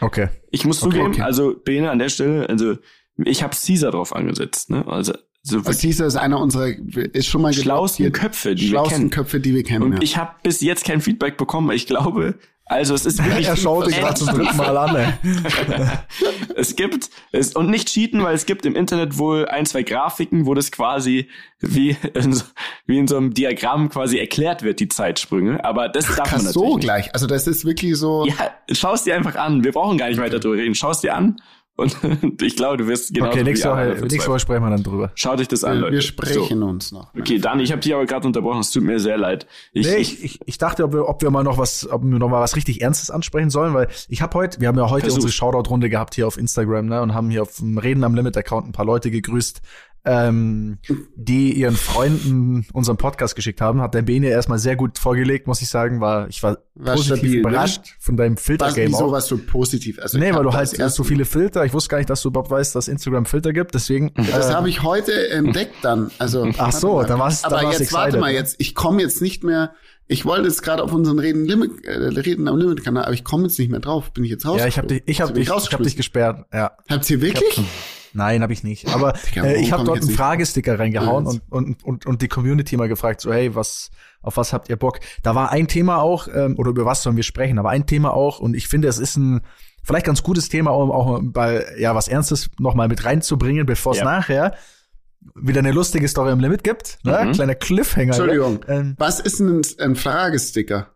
[0.00, 0.28] Okay.
[0.50, 1.22] Ich muss zugeben, okay.
[1.22, 2.76] also Bene an der Stelle, also
[3.16, 4.86] ich habe Caesar drauf angesetzt, ne?
[4.86, 6.16] Also so wirklich hieß das?
[6.16, 8.12] Einer unserer ist schon mal schlausten.
[8.12, 9.10] Köpfe, die wir schlausten kennen.
[9.10, 9.84] Köpfe, die wir kennen.
[9.84, 10.02] Und ja.
[10.02, 11.70] ich habe bis jetzt kein Feedback bekommen.
[11.70, 12.34] Ich glaube,
[12.70, 15.12] also es ist wirklich Er schaut dich gerade zum dritten Mal an, ey.
[16.54, 20.46] es gibt es und nicht cheaten, weil es gibt im Internet wohl ein, zwei Grafiken,
[20.46, 21.28] wo das quasi
[21.58, 22.44] wie in so,
[22.86, 25.64] wie in so einem Diagramm quasi erklärt wird, die Zeitsprünge.
[25.64, 26.84] Aber das darf man Krass, natürlich so nicht.
[26.84, 27.12] gleich.
[27.12, 28.24] Also das ist wirklich so.
[28.26, 29.64] Ja, schau's dir einfach an.
[29.64, 30.76] Wir brauchen gar nicht weiter drüber reden.
[30.76, 31.40] Schau's dir an.
[31.80, 31.96] Und
[32.42, 35.10] ich glaube, du wirst genau Okay, nächste Woche, nächste Woche sprechen wir dann drüber.
[35.14, 35.92] Schaut euch das an, wir, Leute.
[35.94, 36.66] wir sprechen So.
[36.66, 37.14] uns noch.
[37.18, 38.60] Okay, Dani, ich habe dich aber gerade unterbrochen.
[38.60, 39.46] Es tut mir sehr leid.
[39.72, 42.18] Ich, nee, ich, ich, ich dachte, ob wir, ob wir mal noch was, ob wir
[42.18, 45.02] noch mal was richtig Ernstes ansprechen sollen, weil ich habe heute, wir haben ja heute
[45.06, 45.16] Versuch.
[45.16, 48.68] unsere Shoutout-Runde gehabt hier auf Instagram, ne, und haben hier auf dem Reden am Limit-Account
[48.68, 49.62] ein paar Leute gegrüßt,
[50.04, 50.78] ähm,
[51.16, 53.80] die ihren Freunden unseren Podcast geschickt haben.
[53.82, 57.16] Hat der Bene erstmal sehr gut vorgelegt, muss ich sagen, war, ich war, War positiv
[57.18, 57.38] stabil, ne?
[57.40, 59.12] überrascht von deinem Filter-Game wieso auch.
[59.12, 59.98] warst du positiv?
[60.00, 62.28] Also Nee, weil du halt erst- so viele Filter, ich wusste gar nicht, dass du
[62.28, 64.12] überhaupt weißt, dass Instagram Filter gibt, deswegen.
[64.16, 66.10] Das äh, habe ich heute entdeckt dann.
[66.18, 67.14] Also Ach so, warte mal.
[67.16, 68.38] da war's- da Aber war's jetzt warte excited, mal ne?
[68.38, 68.56] jetzt.
[68.58, 69.72] Ich komme jetzt nicht mehr.
[70.06, 73.22] Ich wollte jetzt gerade auf unseren Reden Limit, äh, Reden am Limit Kanal, aber ich
[73.22, 74.12] komme jetzt nicht mehr drauf.
[74.12, 74.58] Bin ich jetzt raus?
[74.58, 76.72] ja, ich habe dich, ich habe dich, ich hab dich gesperrt, ja.
[76.88, 77.60] Habt ihr wirklich?
[78.12, 78.88] Nein, habe ich nicht.
[78.94, 80.10] Aber äh, ich habe dort einen?
[80.10, 83.90] Fragesticker reingehauen Ja, und, und, und, und die Community mal gefragt, so hey, was,
[84.22, 85.00] auf was habt ihr Bock?
[85.22, 88.12] Da war ein Thema auch, ähm, oder über was sollen wir sprechen, aber ein Thema
[88.12, 89.40] auch, und ich finde, es ist ein
[89.82, 93.92] vielleicht ganz gutes Thema, um auch bei ja was Ernstes noch mal mit reinzubringen, bevor
[93.92, 94.04] es Ja.
[94.04, 94.54] nachher
[95.34, 96.98] wieder eine lustige Story im Limit gibt.
[97.02, 97.26] Ne?
[97.26, 97.32] Mhm.
[97.32, 98.08] Kleiner Cliffhanger.
[98.08, 98.60] Entschuldigung.
[98.68, 100.88] Ähm, Was ist denn ein Fragesticker?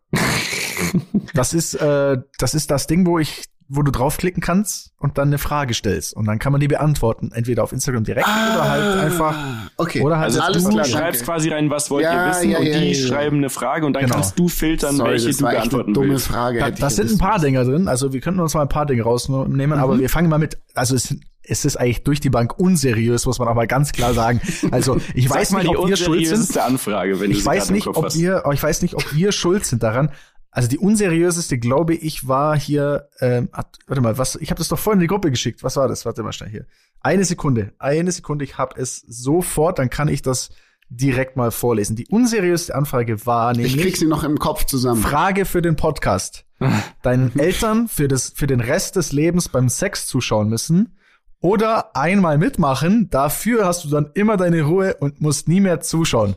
[1.34, 3.44] das ist äh, das ist das Ding, wo ich
[3.76, 7.30] wo du draufklicken kannst und dann eine Frage stellst und dann kann man die beantworten,
[7.34, 10.00] entweder auf Instagram direkt oder halt einfach Ah, Okay.
[10.02, 11.18] oder halt Also alles du schreibst danke.
[11.24, 13.06] quasi rein, was wollt Ja, ihr wissen ja, und ja, die ja, ja.
[13.08, 14.14] schreiben eine Frage und dann Genau.
[14.16, 16.26] kannst du filtern, Sorry, welche das du war echt eine beantworten dumme willst.
[16.28, 16.58] Frage.
[16.60, 18.62] Da, hätte ich da sind das ein paar Dinger drin, also wir könnten uns mal
[18.62, 21.14] ein paar Dinge rausnehmen, aber wir fangen mal mit, also es,
[21.46, 24.40] es ist eigentlich durch die Bank unseriös, muss man auch mal ganz klar sagen.
[24.70, 26.56] Also ich weiß mal nicht, die ob wir schuld sind.
[26.58, 30.10] Anfrage, wenn Ich weiß nicht, ob wir, ich weiß nicht, ob wir schuld sind daran.
[30.56, 34.68] Also die unseriöseste, glaube ich, war hier, ähm, hat- warte mal, was, ich habe das
[34.68, 35.64] doch vorhin in die Gruppe geschickt.
[35.64, 36.06] Was war das?
[36.06, 36.66] Warte mal schnell hier.
[37.00, 40.50] Eine Sekunde, eine Sekunde, ich habe es sofort, dann kann ich das
[40.88, 41.96] direkt mal vorlesen.
[41.96, 45.02] Die unseriöste Anfrage war Ich krieg nämlich sie noch im Kopf zusammen.
[45.02, 46.44] Frage für den Podcast.
[47.02, 50.96] Deinen Eltern für, das, für den Rest des Lebens beim Sex zuschauen müssen
[51.40, 56.36] oder einmal mitmachen, dafür hast du dann immer deine Ruhe und musst nie mehr zuschauen.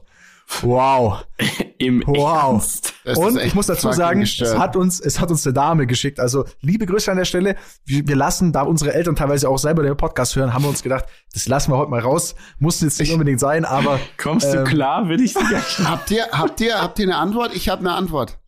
[0.61, 1.25] Wow.
[1.77, 2.53] Im Wow.
[2.53, 2.93] Ernst?
[3.17, 4.53] Und ich muss dazu sagen, gestört.
[4.53, 6.19] es hat uns, es hat uns eine Dame geschickt.
[6.19, 7.55] Also liebe Grüße an der Stelle.
[7.85, 10.81] Wir, wir lassen, da unsere Eltern teilweise auch selber den Podcast hören, haben wir uns
[10.83, 12.33] gedacht, das lassen wir heute mal raus.
[12.59, 15.79] Muss jetzt nicht Ich- unbedingt sein, aber Kommst du Ähm, klar, will ich sie gleich.
[15.83, 17.53] Habt ihr, habt ihr, habt ihr eine Antwort?
[17.55, 18.39] Ich habe eine Antwort.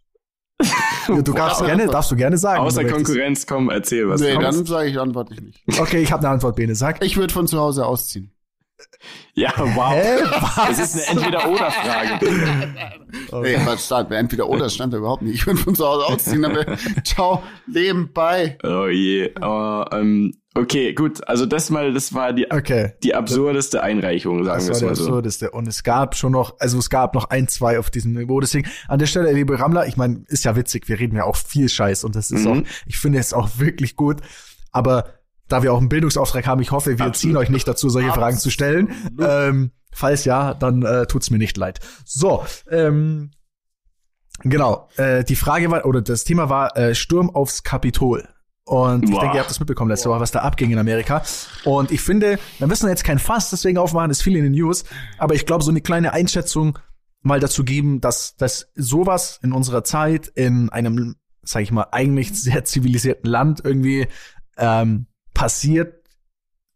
[1.08, 2.62] du darfst gerne, darfst du gerne sagen.
[2.62, 2.92] Außer du.
[2.92, 4.20] Konkurrenz, komm, erzähl was.
[4.20, 4.68] nee, du dann kommst.
[4.68, 5.64] sage ich, antworte ich nicht.
[5.80, 6.76] Okay, ich habe eine Antwort, Bene.
[6.76, 7.04] Sag.
[7.04, 8.32] Ich würde von zu Hause ausziehen.
[9.34, 9.94] Ja, wow.
[9.94, 10.18] Hä?
[10.68, 12.26] Das ist eine Entweder-Oder-Frage.
[13.42, 14.12] Nee, was stand?
[14.12, 15.36] Entweder oder stand da überhaupt nicht.
[15.36, 16.66] Ich würde von zu Hause ausziehen, aber
[17.04, 18.58] ciao, Leben bei.
[18.64, 19.32] Oh je.
[19.42, 21.26] Oh, ähm, okay, gut.
[21.28, 22.94] Also das mal, das war die, Okay.
[23.04, 25.04] die absurdeste Einreichung, sagen Das wir war es der mal so.
[25.04, 25.52] absurdeste.
[25.52, 28.40] Und es gab schon noch, also es gab noch ein, zwei auf diesem Niveau.
[28.40, 31.36] Deswegen an der Stelle, liebe Rammler, ich meine, ist ja witzig, wir reden ja auch
[31.38, 32.52] viel Scheiß und das ist Mhm.
[32.52, 34.18] auch, ich finde es auch wirklich gut.
[34.72, 35.06] Aber
[35.50, 37.16] da wir auch einen Bildungsauftrag haben, ich hoffe, wir Absolut.
[37.18, 38.94] ziehen euch nicht dazu, solche Fragen zu stellen.
[39.20, 41.80] Ähm, falls ja, dann äh, tut's mir nicht leid.
[42.06, 43.32] So, ähm,
[44.42, 44.88] genau.
[44.98, 48.28] Äh, die Frage war, oder das Thema war äh, Sturm aufs Kapitol.
[48.70, 49.22] Und ich Boah.
[49.22, 51.24] denke, ihr habt das mitbekommen letzte Woche, was da abging in Amerika.
[51.64, 54.84] Und ich finde, wir müssen jetzt kein Fass deswegen aufmachen, ist viel in den News.
[55.18, 56.78] Aber ich glaube, so eine kleine Einschätzung
[57.22, 62.32] mal dazu geben, dass, dass sowas in unserer Zeit in einem, sag ich mal, eigentlich
[62.40, 64.08] sehr zivilisierten Land irgendwie
[64.58, 65.08] ähm,
[65.40, 65.96] passiert.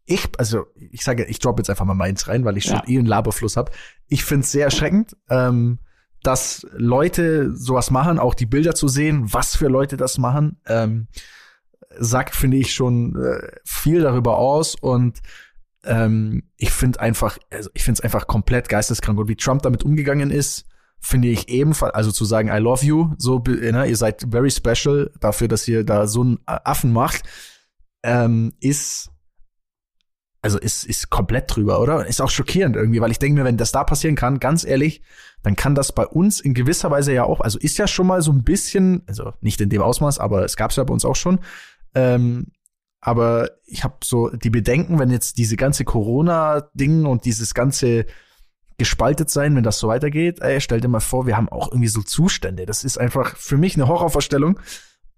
[0.06, 2.88] Ich, also ich sage, ich drop jetzt einfach mal meins rein, weil ich schon Ja.
[2.88, 3.70] eh einen Laberfluss habe.
[4.08, 5.78] Ich finde es sehr erschreckend, ähm,
[6.22, 11.08] dass Leute sowas machen, auch die Bilder zu sehen, was für Leute das machen, ähm,
[11.98, 15.20] sagt, finde ich, schon äh, viel darüber aus und
[15.84, 19.82] ähm, ich finde einfach, also ich finde es einfach komplett geisteskrank und wie Trump damit
[19.84, 20.64] umgegangen ist,
[21.00, 25.10] finde ich ebenfalls, also zu sagen, I love you, so, ne, ihr seid very special
[25.20, 27.24] dafür, dass ihr da so einen Affen macht,
[28.04, 29.10] ähm, ist,
[30.42, 32.06] also ist, ist komplett drüber, oder?
[32.06, 35.02] Ist auch schockierend irgendwie, weil ich denke mir, wenn das da passieren kann, ganz ehrlich,
[35.42, 38.22] dann kann das bei uns in gewisser Weise ja auch, also ist ja schon mal
[38.22, 41.16] so ein bisschen, also nicht in dem Ausmaß, aber es gab's ja bei uns auch
[41.16, 41.40] schon,
[41.94, 42.52] ähm,
[43.00, 48.06] aber ich habe so die Bedenken, wenn jetzt diese ganze Corona-Ding und dieses ganze
[48.78, 51.88] gespaltet sein, wenn das so weitergeht, ey, stell dir mal vor, wir haben auch irgendwie
[51.88, 52.66] so Zustände.
[52.66, 54.58] Das ist einfach für mich eine Horrorvorstellung.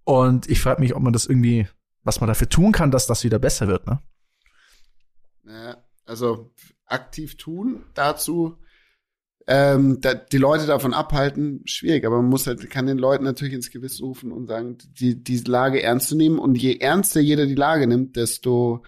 [0.04, 1.68] Und ich frage mich, ob man das irgendwie,
[2.06, 4.00] was man dafür tun kann, dass das wieder besser wird, ne?
[5.44, 5.76] Ja,
[6.06, 6.52] also
[6.86, 8.56] aktiv tun dazu,
[9.48, 13.54] ähm, da, die Leute davon abhalten, schwierig, aber man muss halt, kann den Leuten natürlich
[13.54, 16.38] ins Gewissen rufen und sagen, die, die Lage ernst zu nehmen.
[16.38, 18.82] Und je ernster jeder die Lage nimmt, desto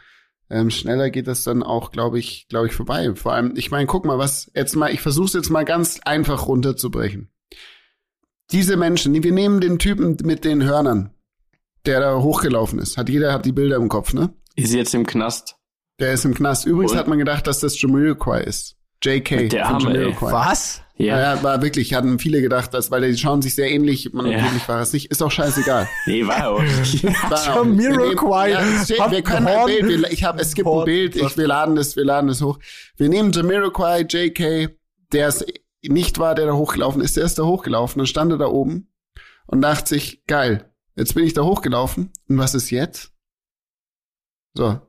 [0.51, 3.15] ähm, schneller geht das dann auch, glaube ich, glaube ich, vorbei.
[3.15, 6.01] Vor allem, ich meine, guck mal, was jetzt mal, ich versuche es jetzt mal ganz
[6.05, 7.31] einfach runterzubrechen.
[8.51, 11.15] Diese Menschen, wir nehmen den Typen mit den Hörnern,
[11.89, 12.97] der da hochgelaufen ist.
[12.97, 14.33] Hat jeder hat die Bilder im Kopf, ne?
[14.55, 15.57] Ist jetzt im Knast.
[15.99, 16.65] Der ist im Knast.
[16.67, 16.99] Übrigens Und?
[16.99, 18.77] hat man gedacht, dass das Jamiroquai ist.
[19.03, 19.97] JK Der von Arme, ey.
[20.03, 20.33] Jamiroquai.
[20.33, 20.83] Was?
[20.97, 21.19] Ja.
[21.37, 21.43] Ja.
[21.45, 24.39] war wirklich, hatten viele gedacht, dass, weil die schauen sich sehr ähnlich, man Ja.
[24.43, 25.89] natürlich war es nicht, ist auch scheißegal.
[26.07, 26.63] Nee, war auch.
[27.47, 28.59] Jamiroquai nicht.
[28.59, 29.67] Wir, nehmen- ja, steht, wir können ein.
[29.67, 30.85] Bild, wir, ich hab, es gibt ein.
[30.85, 32.59] Bild, ich, wir laden das, wir laden das hoch.
[32.97, 34.77] Wir nehmen Jamiroquai, JK,
[35.13, 35.45] der es
[35.83, 38.91] nicht war, der da hochgelaufen ist, der ist da hochgelaufen, dann stand er da oben
[39.47, 40.69] und dachte sich, geil,
[40.99, 43.13] jetzt bin ich da hochgelaufen und was ist jetzt?
[44.55, 44.81] So.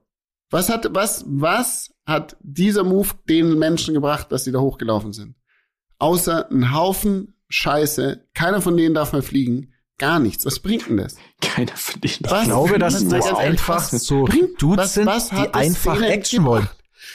[0.52, 5.36] Was hat, was, was hat dieser Move den Menschen gebracht, dass sie da hochgelaufen sind?
[6.00, 10.46] Außer ein Haufen Scheiße, keiner von denen darf mehr fliegen, gar nichts.
[10.46, 11.16] Was bringt denn das?
[11.42, 12.20] Keiner für dich.
[12.24, 12.42] Was?
[12.44, 15.60] Ich glaube, das ganz ehrlich, einfach was so bringt- Dudes was- sind, was hat die
[15.60, 16.58] es einfach denen Action gebracht?
[16.64, 16.70] wollen.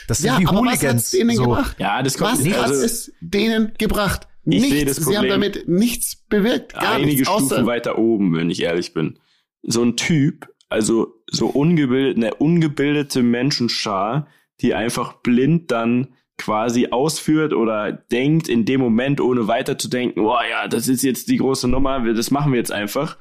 [0.09, 1.03] Das sind Ja, die aber was Hooligans.
[1.03, 1.43] hat's denen so.
[1.45, 1.77] gebracht?
[1.79, 2.57] Ja, das kommt Was nicht.
[2.57, 4.29] hat Also, es denen gebracht?
[4.45, 4.97] Nichts.
[4.97, 6.75] Sie haben damit nichts bewirkt.
[6.75, 7.29] Gar einige nichts.
[7.29, 9.19] Stufen weiter oben, wenn ich ehrlich bin.
[9.63, 14.29] So ein Typ, also so ungebildet, eine ungebildete Menschenschar,
[14.61, 20.69] die einfach blind dann quasi ausführt oder denkt in dem Moment, ohne weiterzudenken, oh ja,
[20.69, 23.17] das ist jetzt die große Nummer, das machen wir jetzt einfach.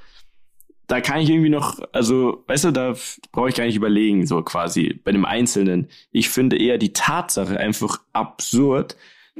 [0.87, 2.95] Da kann ich irgendwie noch, also, weißt du, da
[3.31, 5.87] brauche ich gar nicht überlegen, so quasi bei dem Einzelnen.
[6.11, 8.97] Ich finde eher die Tatsache einfach absurd,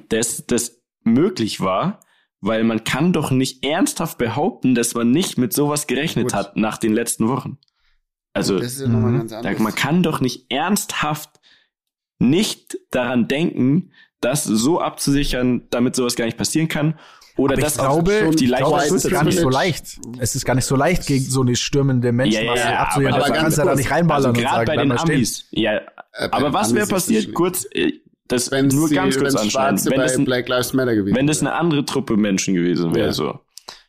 [0.10, 2.00] dass das möglich war,
[2.42, 6.34] weil man kann doch nicht ernsthaft behaupten, dass man nicht mit sowas gerechnet Gut.
[6.34, 7.58] hat nach den letzten Wochen.
[8.34, 9.18] Also, das ist ja nochmal mhm.
[9.20, 9.60] ganz da, anders.
[9.60, 11.40] man kann doch nicht ernsthaft
[12.20, 13.92] nicht daran denken,
[14.22, 16.98] das so abzusichern, damit sowas gar nicht passieren kann.
[17.36, 19.50] Oder Aber ich das glaube, auch die ich leichte glaube, es ist gar nicht so
[19.50, 20.00] leicht.
[20.20, 23.14] Es ist gar nicht so leicht, gegen so eine stürmende Menschenmasse Ja, ja, abzuwehren.
[23.16, 25.14] aber Du ganz kannst ja da nicht reinballern Also und gerade sagen, bei den.
[25.16, 25.46] Amis.
[25.52, 25.78] Ja,
[26.14, 27.34] Äh, aber was wäre das passiert?
[27.34, 27.94] Kurz, äh,
[28.28, 29.78] das Wenn's nur die- ganz kurz wenn's anschneiden.
[29.78, 32.94] Schwarze Wenn das, ein, Black Lives Matter gewesen wenn das eine andere Truppe Menschen gewesen
[32.96, 33.12] wäre, Ja.
[33.14, 33.40] so.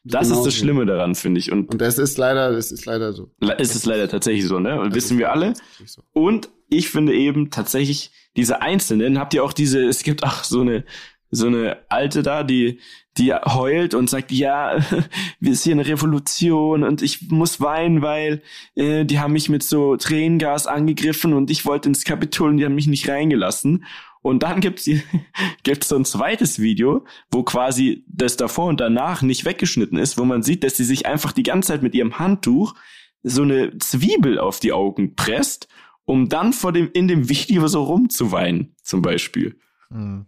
[0.07, 0.61] Das Genau ist das so.
[0.61, 1.51] Schlimme daran, finde ich.
[1.51, 3.30] Und Und das ist leider, das ist leider so.
[3.59, 4.78] ist es leider tatsächlich so, ne?
[4.78, 5.55] Und wissen wir alle.
[5.80, 6.03] Das so.
[6.12, 10.61] Und ich finde eben tatsächlich diese Einzelnen, habt ihr auch diese, es gibt auch so
[10.61, 10.85] eine,
[11.30, 12.80] so eine Alte da, die,
[13.16, 14.76] die heult und sagt, ja,
[15.41, 18.43] wir ist hier eine Revolution und ich muss weinen, weil
[18.74, 22.64] äh, die haben mich mit so Tränengas angegriffen und ich wollte ins Kapitol und die
[22.66, 23.85] haben mich nicht reingelassen.
[24.24, 24.88] Und dann gibt's
[25.64, 30.24] gibt's so ein zweites Video, wo quasi das davor und danach nicht weggeschnitten ist, wo
[30.24, 32.74] man sieht, dass sie sich einfach die ganze Zeit mit ihrem Handtuch
[33.22, 35.68] so eine Zwiebel auf die Augen presst,
[36.06, 39.58] um dann vor dem, in dem Video so rumzuweinen, zum Beispiel.
[39.90, 40.24] Hm.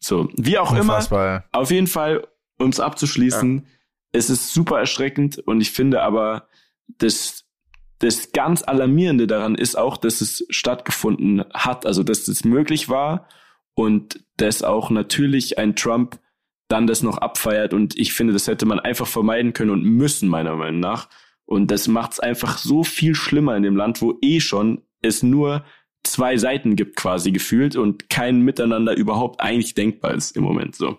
[0.00, 1.44] So, wie auch immer, Unfassbar.
[1.52, 2.26] auf jeden Fall,
[2.58, 3.66] um es abzuschließen,
[4.12, 6.48] es ist super erschreckend und ich finde aber,
[6.96, 7.43] das,
[8.04, 13.28] das ganz Alarmierende daran ist auch, dass es stattgefunden hat, also dass es möglich war
[13.74, 16.18] und dass auch natürlich ein Trump
[16.68, 20.28] dann das noch abfeiert und ich finde, das hätte man einfach vermeiden können und müssen,
[20.28, 21.08] meiner Meinung nach.
[21.46, 25.22] Und das macht es einfach so viel schlimmer in dem Land, wo eh schon es
[25.22, 25.64] nur
[26.02, 30.98] zwei Seiten gibt quasi gefühlt und kein Miteinander überhaupt eigentlich denkbar ist im Moment so.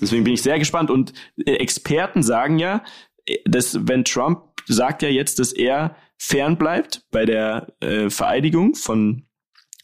[0.00, 1.12] Deswegen bin ich sehr gespannt und
[1.46, 2.82] äh, Experten sagen ja,
[3.26, 8.76] äh, dass wenn Trump sagt ja jetzt, dass er fern bleibt bei der äh, Vereidigung
[8.76, 9.24] von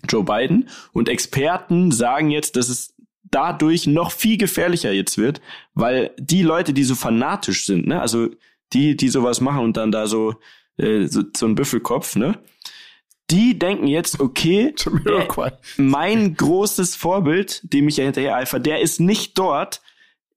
[0.09, 5.41] Joe Biden und Experten sagen jetzt, dass es dadurch noch viel gefährlicher jetzt wird,
[5.75, 8.29] weil die Leute, die so fanatisch sind, ne, also
[8.73, 10.37] die, die sowas machen und dann da so
[10.77, 12.39] äh, so, so ein Büffelkopf, ne,
[13.33, 14.73] die denken jetzt, okay,
[15.05, 19.83] der, mein großes Vorbild, dem ich ja hinterher eifer, der ist nicht dort.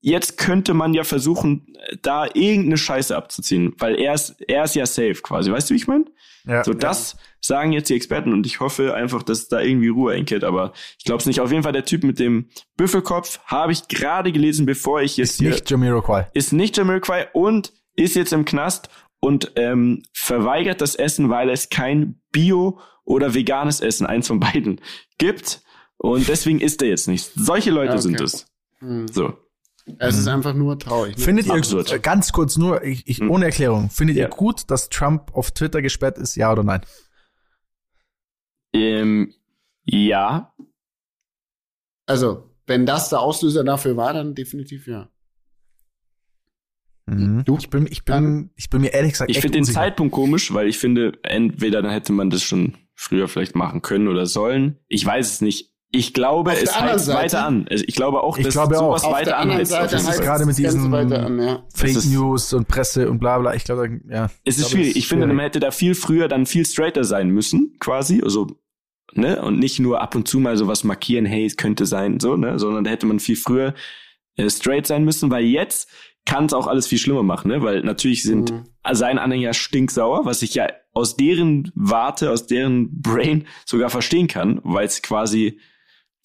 [0.04, 4.86] Jetzt könnte man ja versuchen, da irgendeine Scheiße abzuziehen, weil er ist, er ist ja
[4.86, 5.52] safe quasi.
[5.52, 6.06] Weißt du, wie ich meine?
[6.46, 6.64] Ja.
[6.64, 10.44] So, das sagen jetzt die Experten und ich hoffe einfach, dass da irgendwie Ruhe einkehrt,
[10.44, 11.40] aber ich glaube es nicht.
[11.40, 15.34] Auf jeden Fall der Typ mit dem Büffelkopf habe ich gerade gelesen, bevor ich jetzt
[15.34, 16.28] ist nicht Jamiroquai.
[16.34, 18.90] ist nicht Jamiroquai und ist jetzt im Knast
[19.20, 24.82] und ähm, verweigert das Essen, weil es kein Bio- oder veganes Essen, eins von beiden,
[25.20, 25.62] gibt.
[25.98, 27.30] Und deswegen isst er jetzt nicht.
[27.36, 28.02] Solche Leute Ja, okay.
[28.02, 28.48] sind es.
[28.80, 29.08] Hm.
[29.08, 29.34] So.
[29.98, 31.18] Es ist einfach nur traurig.
[31.18, 31.24] Ne?
[31.24, 31.92] Findet ihr, Absurd.
[31.92, 33.32] äh, ganz kurz nur, ich, ich, Hm.
[33.32, 34.24] ohne Erklärung, findet Ja.
[34.26, 36.82] ihr gut, dass Trump auf Twitter gesperrt ist, ja oder nein?
[38.74, 39.34] Ähm,
[39.84, 40.54] ja,
[42.06, 45.10] Also, wenn das der Auslöser dafür war, dann definitiv ja.
[47.08, 47.44] Mhm.
[47.46, 47.58] Du?
[47.58, 49.66] Ich bin, ich bin, ich bin mir ehrlich gesagt ich finde den.
[49.66, 54.08] Zeitpunkt komisch, weil ich finde, entweder dann hätte man das schon früher vielleicht machen können
[54.08, 54.78] oder sollen.
[54.88, 55.71] Ich weiß es nicht.
[55.94, 57.68] Ich glaube, es heizt Seite- weiter an.
[57.70, 59.12] Also Ich glaube auch, Ich dass glaube sowas auch.
[59.12, 59.72] Weiter anheizt.
[59.72, 61.64] Seite Das ist gerade mit diesen- weiter an, ja.
[61.76, 63.54] Fake ist- News und Presse und bla bla.
[63.56, 64.30] Ich glaube, ja.
[64.46, 64.94] Es ist glaube, schwierig.
[64.94, 65.36] das Ich finde, schwierig.
[65.36, 68.22] man hätte da viel früher dann viel straighter sein müssen, quasi.
[68.24, 68.48] Also,
[69.14, 69.42] ne?
[69.42, 72.58] Und nicht nur ab und zu mal sowas markieren, hey, es könnte sein, so, ne?
[72.58, 73.74] Sondern da hätte man viel früher
[74.38, 75.90] äh, straight sein müssen, weil jetzt
[76.26, 77.62] kann es auch alles viel schlimmer machen, ne?
[77.64, 78.64] Weil natürlich sind Mhm.
[78.94, 84.62] sein Anhänger stinksauer, was ich ja aus deren Warte, aus deren Brain sogar verstehen kann,
[84.64, 85.60] weil es quasi,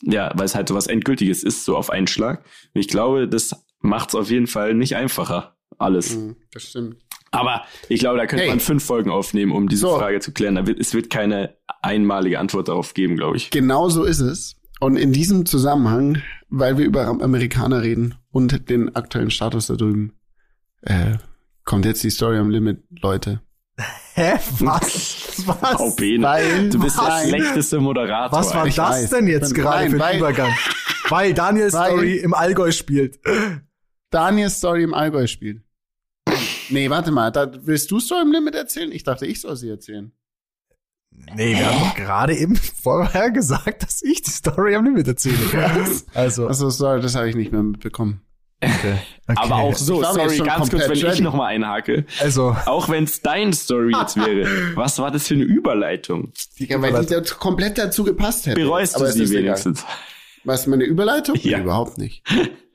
[0.03, 2.45] ja, weil es halt sowas Endgültiges ist, so auf einen Schlag.
[2.75, 6.17] Und ich glaube, das macht es auf jeden Fall nicht einfacher, alles.
[6.17, 6.97] Mhm, Das stimmt.
[7.33, 8.51] Aber ich glaube, da könnte Hey.
[8.51, 9.99] man fünf Folgen aufnehmen, um diese So.
[9.99, 10.57] Frage zu klären.
[10.79, 13.51] Es wird keine einmalige Antwort darauf geben, glaube ich.
[13.51, 14.57] Genau so ist es.
[14.81, 20.13] Und in diesem Zusammenhang, weil wir über Amerikaner reden und den aktuellen Status da drüben,
[20.83, 21.17] äh,
[21.65, 23.41] kommt jetzt die Story am Limit, Leute.
[24.15, 24.39] Hä?
[24.61, 25.43] Was?
[25.47, 25.79] Was?
[25.81, 26.25] Oh, Bene.
[26.25, 27.29] Weil- du bist der Nein.
[27.29, 28.39] schlechteste Moderator.
[28.39, 29.11] Was war das weiß.
[29.11, 30.53] denn jetzt Nein, gerade für ein weil- Übergang?
[31.09, 33.21] Weil Daniel Weil- Story im Allgäu spielt.
[34.11, 35.63] Daniels Story im Allgäu spielt.
[36.69, 38.91] Nee, warte mal, da, willst du Story im Limit erzählen?
[38.91, 40.11] Ich dachte, ich soll sie erzählen.
[41.35, 45.37] Nee, wir haben doch gerade eben vorher gesagt, dass ich die Story am Limit erzähle.
[46.15, 48.21] Also, Achso, sorry, das habe ich nicht mehr mitbekommen.
[48.63, 48.99] Okay.
[49.29, 49.37] okay.
[49.37, 52.07] Aber auch so, sorry, ganz kurz, wenn ich nochmal einhake.
[52.21, 54.77] Also, Auch wenn es deine Story jetzt wäre.
[54.77, 56.33] Was war das für eine Überleitung?
[56.59, 58.61] Digga, weil die da komplett dazu gepasst hätte.
[58.61, 59.45] Bereust du sie ist egal.
[59.45, 59.85] wenigstens?
[60.45, 61.37] Was, meine Überleitung?
[61.41, 61.59] Ja.
[61.59, 62.23] Nee, überhaupt nicht.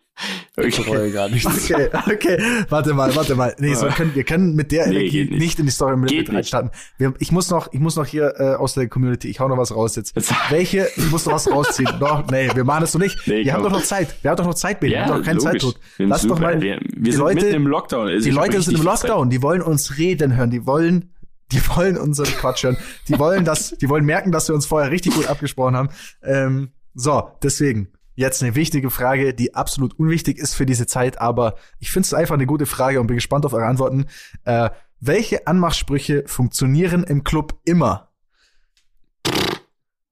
[0.56, 0.68] Okay.
[0.68, 1.46] Ich bereue gar nichts.
[1.72, 2.38] Okay, okay,
[2.70, 3.56] warte mal, warte mal.
[3.58, 5.40] Nee, so können, wir können mit der Nee, Energie nicht.
[5.40, 5.60] nicht.
[5.60, 6.70] in die Story mit, mit reinstarten.
[6.98, 9.58] Wir, ich muss noch, ich muss noch hier äh, aus der Community, ich hau noch
[9.58, 10.16] was raus jetzt.
[10.16, 11.90] Jetzt- Welche, ich muss noch was rausziehen.
[12.00, 13.18] doch, nee, wir machen das so nicht.
[13.26, 14.16] Nee, wir haben doch noch Zeit.
[14.22, 14.94] Wir haben doch noch Zeit, Baby.
[14.94, 15.52] wir haben doch keinen logisch.
[15.64, 15.76] Zeitdruck.
[15.98, 16.62] Lass doch mal.
[16.62, 18.08] Wir, wir die sind Leute, mitten im Lockdown.
[18.10, 21.14] Also die Leute sind im Lockdown, die wollen uns reden hören, die wollen,
[21.52, 24.92] die wollen unseren Quatsch hören, die wollen das, die wollen merken, dass wir uns vorher
[24.92, 25.90] richtig gut abgesprochen haben.
[26.22, 27.88] Ähm, so, deswegen.
[28.16, 32.14] Jetzt eine wichtige Frage, die absolut unwichtig ist für diese Zeit, aber ich finde es
[32.14, 34.06] einfach eine gute Frage und bin gespannt auf eure Antworten.
[34.44, 38.10] Äh, welche Anmachsprüche funktionieren im Club immer?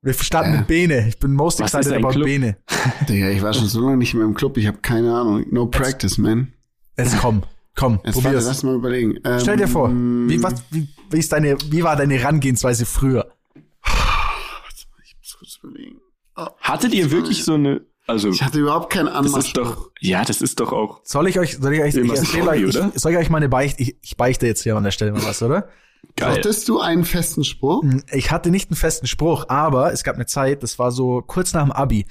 [0.01, 1.07] Wir starten mit Bene.
[1.09, 2.25] Ich bin most excited about Club?
[2.25, 2.57] Bene.
[3.09, 5.45] Digga, ich war schon so lange nicht mehr im Club, ich habe keine Ahnung.
[5.51, 6.53] No practice, man.
[6.97, 7.43] Jetzt komm,
[7.75, 9.19] komm, Jetzt warte, lass mal überlegen.
[9.25, 13.31] Ähm, Stell dir vor, wie, was, wie, wie, ist deine, wie war deine Herangehensweise früher?
[15.03, 15.97] Ich muss kurz überlegen.
[16.35, 19.45] Oh, Hattet ihr wirklich so eine, also, Ich hatte überhaupt keinen das Anmachspruch.
[19.45, 22.49] ist doch, ja, das ist doch auch, Soll ich euch, soll ich euch, ich erzähle
[22.49, 22.91] euch, oder?
[22.93, 25.23] ich, soll ich euch meine Beichte, ich, ich beichte jetzt hier an der Stelle mal
[25.23, 25.69] was, oder?
[26.15, 26.37] geil.
[26.37, 27.83] Hattest du einen festen Spruch?
[28.11, 31.53] Ich hatte nicht einen festen Spruch, aber es gab eine Zeit, das war so kurz
[31.53, 32.05] nach dem Abi.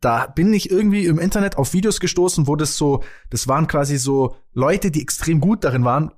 [0.00, 3.98] Da bin ich irgendwie im Internet auf Videos gestoßen, wo das so, das waren quasi
[3.98, 6.12] so Leute, die extrem gut darin waren,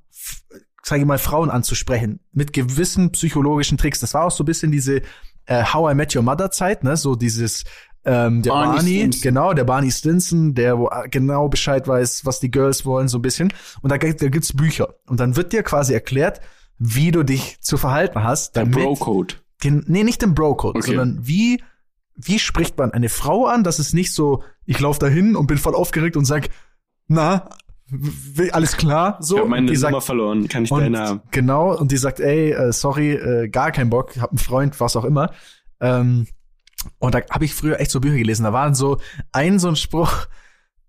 [0.82, 4.00] sage ich mal, Frauen anzusprechen, mit gewissen psychologischen Tricks.
[4.00, 5.02] Das war auch so ein bisschen diese
[5.46, 7.64] äh, How I Met Your Mother Zeit, ne, so dieses
[8.04, 9.20] ähm, der Barney Barney, Stinson.
[9.22, 13.18] genau, der Barney Stinson, der wo äh, genau Bescheid weiß, was die Girls wollen, so
[13.18, 13.52] ein bisschen.
[13.80, 14.94] Und da, gibt- da gibt's Bücher.
[15.06, 16.40] Und dann wird dir quasi erklärt,
[16.78, 19.34] wie du dich zu verhalten hast, Der Bro-Code.
[19.64, 20.88] Nee, nicht im Bro-Code, Okay.
[20.96, 21.62] sondern wie,
[22.16, 25.46] wie spricht man eine Frau an, dass es nicht so, ich laufe da hin und
[25.46, 26.48] bin voll aufgeregt und sag,
[27.06, 27.48] na,
[28.52, 29.34] alles klar, so.
[29.36, 32.50] Ich habe meine die Nummer sagt, verloren, kann ich deine genau, und die sagt, ey,
[32.52, 35.30] äh, sorry, äh, gar keinen Bock, hab einen Freund, was auch immer.
[35.80, 36.26] Ähm,
[36.98, 39.00] und da habe ich früher echt so Bücher gelesen, da waren so
[39.32, 40.26] ein so ein Spruch,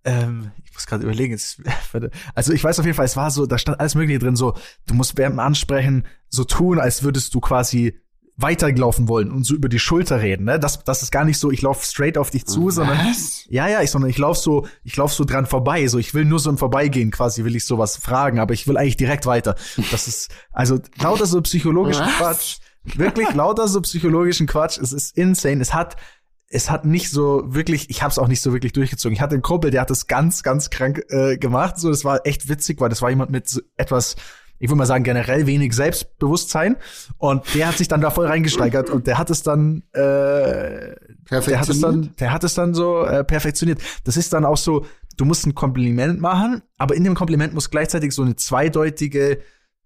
[0.06, 1.62] ähm, ich muss gerade überlegen, jetzt,
[2.36, 4.56] also ich weiß auf jeden Fall, es war so, da stand alles Mögliche drin, so,
[4.86, 8.00] du musst während dem Ansprechen so tun, als würdest du quasi
[8.36, 10.60] weiterlaufen wollen und so über die Schulter reden, ne?
[10.60, 13.46] Das, das ist gar nicht so, ich laufe straight auf dich zu, sondern Was?
[13.48, 16.26] ja, ja, ich, sondern ich lauf so, ich lauf so dran vorbei, so ich will
[16.26, 19.56] nur so im Vorbeigehen quasi, will ich sowas fragen, aber ich will eigentlich direkt weiter.
[19.92, 22.18] Das ist, also lauter so psychologischen Was?
[22.18, 22.58] Quatsch.
[22.96, 24.78] Wirklich lauter so psychologischen Quatsch.
[24.78, 25.62] Es ist insane.
[25.62, 25.96] Es hat,
[26.48, 29.14] es hat nicht so wirklich, ich habe es auch nicht so wirklich durchgezogen.
[29.14, 31.78] Ich hatte einen Kumpel, der hat das ganz, ganz krank äh, gemacht.
[31.80, 34.16] So, das war echt witzig, weil das war jemand mit so etwas,
[34.60, 36.78] ich würde mal sagen, generell wenig Selbstbewusstsein.
[37.18, 40.96] Und der hat sich dann da voll reingesteigert und der hat es dann, äh,
[41.32, 43.82] der hat es dann, der hat es dann so äh, perfektioniert.
[44.04, 44.86] Das ist dann auch so,
[45.18, 49.40] du musst ein Kompliment machen, aber in dem Kompliment muss gleichzeitig so eine zweideutige,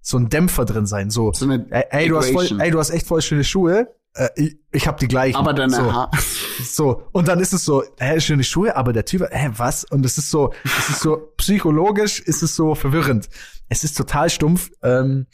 [0.08, 1.10] so ein Dämpfer drin sein.
[1.10, 3.93] So, So eine ey, du hast voll, ey, du hast echt voll schöne Schuhe.
[4.14, 5.36] Äh, ich, ich hab die gleichen.
[5.36, 6.12] Aber deine so, Haar.
[6.64, 9.84] so und dann ist es so, hä, schöne Schuhe, aber der Typ, hä, was?
[9.84, 13.28] Und es ist so, es ist so psychologisch, ist es so verwirrend.
[13.68, 14.72] Es ist total stumpf.
[14.82, 15.28] Ähm,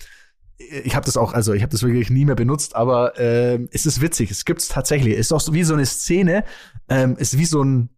[0.57, 3.85] ich habe das auch, also ich habe das wirklich nie mehr benutzt, aber ähm, es
[3.85, 4.31] ist witzig.
[4.31, 5.13] Es gibt's tatsächlich.
[5.13, 6.45] Es ist auch so wie so eine Szene.
[6.89, 7.89] Ähm, ist wie so ein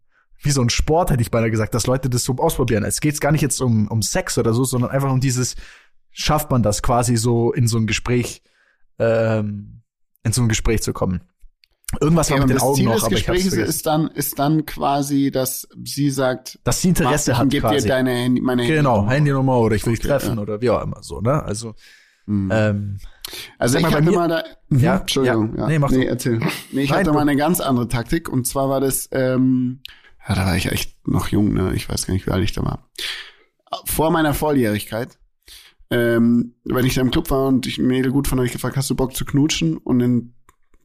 [0.42, 2.84] wie so ein Sport, hätte ich beinahe gesagt, dass Leute das so ausprobieren.
[2.84, 5.56] Es geht gar nicht jetzt um, um Sex oder so, sondern einfach um dieses,
[6.18, 8.42] schafft man das quasi so in so ein Gespräch,
[8.98, 9.82] ähm,
[10.24, 11.20] in so ein Gespräch zu kommen.
[12.00, 13.86] Irgendwas war Ja, mit den das Augen Ziel noch, des aber ich hab's Gesprächs ist
[13.86, 17.88] dann, ist dann quasi, dass sie sagt, dass sie Interesse mach, hat gib dir quasi.
[17.88, 19.10] deine Handy, meine genau, Handynummer.
[19.12, 20.42] Handynummer oder ich will dich Okay, treffen ja.
[20.42, 21.42] oder wie auch immer so, ne?
[21.44, 21.74] Also,
[22.28, 22.50] Mhm.
[22.52, 22.98] ähm,
[23.58, 25.60] Also ich hatte mir- mal da, Mhm, Ja, Entschuldigung, ja.
[25.62, 25.68] ja.
[25.68, 26.04] Nee, mach du.
[26.04, 26.38] erzähl.
[26.72, 29.80] Nee, ich Nein, hatte mal eine ganz andere Taktik und zwar war das, ähm,
[30.28, 31.72] ja, da war ich echt noch jung, ne?
[31.76, 32.88] Ich weiß gar nicht, wie alt ich da war.
[33.84, 35.18] Vor meiner Volljährigkeit,
[35.90, 38.76] ähm, wenn ich da im Club war und ich ein Mädel gut von euch gefragt,
[38.76, 39.76] hast du Bock zu knutschen?
[39.76, 40.34] Und in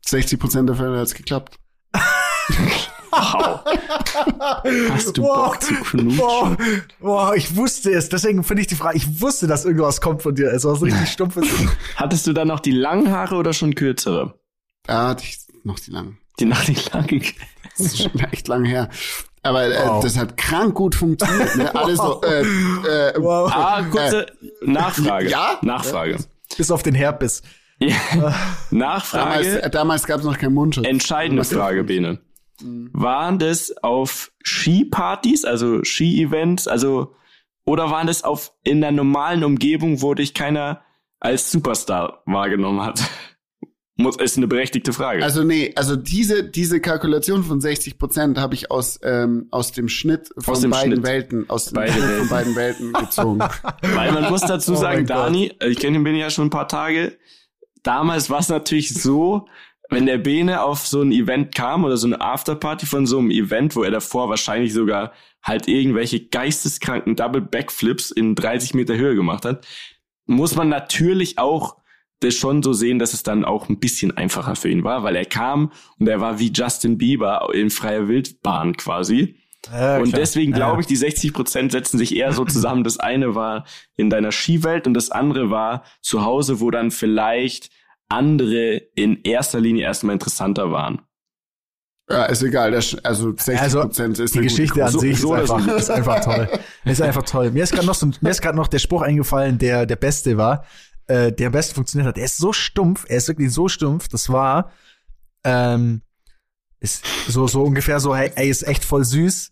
[0.05, 1.57] 60 Prozent der Fälle hat's geklappt.
[3.11, 3.59] Wow.
[4.89, 5.45] Hast du Boah.
[5.45, 6.17] Bock zu knutschen?
[6.17, 6.57] Boah,
[6.99, 8.09] boah, ich wusste es.
[8.09, 10.51] Deswegen finde ich die Frage, ich wusste, dass irgendwas kommt von dir.
[10.51, 11.47] Es war so richtig stumpfes.
[11.95, 14.39] Hattest du dann noch die langen Haare oder schon kürzere?
[14.83, 16.17] Da hatte ich noch die langen.
[16.39, 17.23] Die nach die langen.
[17.77, 18.89] Das ist schon echt lange her.
[19.43, 20.03] Aber äh, Wow.
[20.03, 21.55] das hat krank gut funktioniert.
[21.55, 21.73] Ne?
[21.75, 23.51] Alle so, äh, äh, Wow.
[23.53, 24.27] Ah, kurze
[24.61, 25.29] Nachfrage.
[25.29, 25.57] ja?
[25.61, 26.17] Nachfrage.
[26.57, 27.41] Bis auf den Herpes.
[27.79, 27.95] Ja.
[28.13, 28.35] damals
[28.71, 29.69] Nachfrage.
[29.71, 30.85] damals gab es noch keinen Mundschutz.
[30.87, 32.19] Entscheidende Frage, Bene.
[32.93, 37.15] Waren das auf Skipartys, also Ski-Events, also
[37.65, 40.81] oder waren das auf in der normalen Umgebung, wo dich keiner
[41.19, 43.01] als Superstar wahrgenommen hat?
[44.01, 45.23] Muss ist eine berechtigte Frage.
[45.23, 49.87] Also nee, also diese diese Kalkulation von 60 Prozent habe ich aus ähm, aus dem
[49.89, 51.05] Schnitt von dem beiden Schnitt.
[51.05, 52.19] Welten aus dem Beide Schnitt Welten.
[52.19, 53.39] von beiden Welten gezogen.
[53.81, 55.05] Weil man muss dazu Oh sagen.
[55.05, 57.17] Dani, ich kenne den Bene ja schon ein paar Tage.
[57.83, 59.47] Damals war es natürlich so,
[59.89, 63.31] wenn der Bene auf so ein Event kam oder so eine Afterparty von so einem
[63.31, 65.11] Event, wo er davor wahrscheinlich sogar
[65.43, 69.65] halt irgendwelche geisteskranken Double Backflips in 30 Meter Höhe gemacht hat,
[70.27, 71.77] muss man natürlich auch
[72.21, 75.15] das schon so sehen, dass es dann auch ein bisschen einfacher für ihn war, weil
[75.15, 79.35] er kam und er war wie Justin Bieber in freier Wildbahn quasi.
[79.71, 82.83] Ja, und deswegen glaube ich, die 60 Prozent setzen sich eher so zusammen.
[82.83, 83.65] Das eine war
[83.95, 87.69] in deiner Skiwelt und das andere war zu Hause, wo dann vielleicht
[88.09, 91.01] andere in erster Linie erstmal interessanter waren.
[92.09, 92.71] Ja, ist egal.
[92.71, 96.19] Das, also 60 also, Prozent ist die Geschichte an sich so, ist, einfach, ist einfach
[96.19, 96.49] toll.
[96.83, 97.51] Ist einfach toll.
[97.51, 100.37] Mir ist gerade noch so, mir ist gerade noch der Spruch eingefallen, der der beste
[100.37, 100.65] war,
[101.11, 102.17] äh, der am besten funktioniert hat.
[102.17, 104.07] Er ist so stumpf, er ist wirklich so stumpf.
[104.07, 104.71] Das war
[105.43, 106.01] ähm,
[106.79, 109.51] ist so so ungefähr so, hey, ey, ist echt voll süß,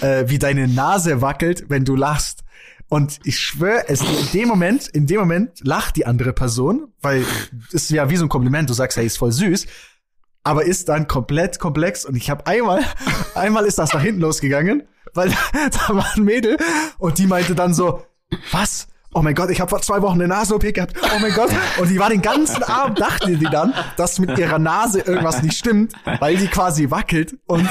[0.00, 2.42] äh, wie deine Nase wackelt, wenn du lachst.
[2.88, 7.24] Und ich schwöre, es in dem Moment, in dem Moment lacht die andere Person, weil
[7.68, 8.70] es ist ja wie so ein Kompliment.
[8.70, 9.66] Du sagst, hey, ist voll süß,
[10.42, 12.04] aber ist dann komplett komplex.
[12.04, 12.82] Und ich habe einmal,
[13.34, 16.56] einmal ist das nach hinten losgegangen, weil da war ein Mädel
[16.98, 18.04] und die meinte dann so,
[18.52, 18.88] was?
[19.14, 21.50] Oh mein Gott, ich habe vor zwei Wochen eine Nase-OP gehabt, oh mein Gott.
[21.80, 25.56] Und die war den ganzen Abend, dachte die dann, dass mit ihrer Nase irgendwas nicht
[25.56, 27.68] stimmt, weil die quasi wackelt und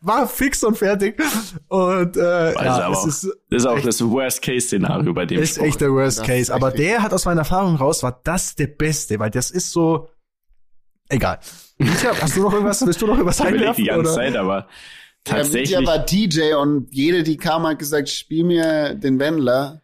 [0.00, 1.20] war fix und fertig.
[1.68, 5.66] Und äh, ja, das ist, das ist auch das Worst-Case-Szenario bei dem Ist Spruch.
[5.66, 6.54] echt der Worst-Case.
[6.54, 10.08] Aber der hat aus meiner Erfahrung raus, war das der Beste, weil das ist so,
[11.08, 11.38] egal.
[11.78, 13.82] Micha, hast du noch irgendwas, willst du noch irgendwas einwerfen?
[13.84, 14.12] die ganze oder?
[14.14, 14.66] Zeit, aber
[15.24, 15.70] tatsächlich.
[15.70, 19.82] Ja, war DJ und jede, die kam, hat gesagt, spiel mir den Wendler.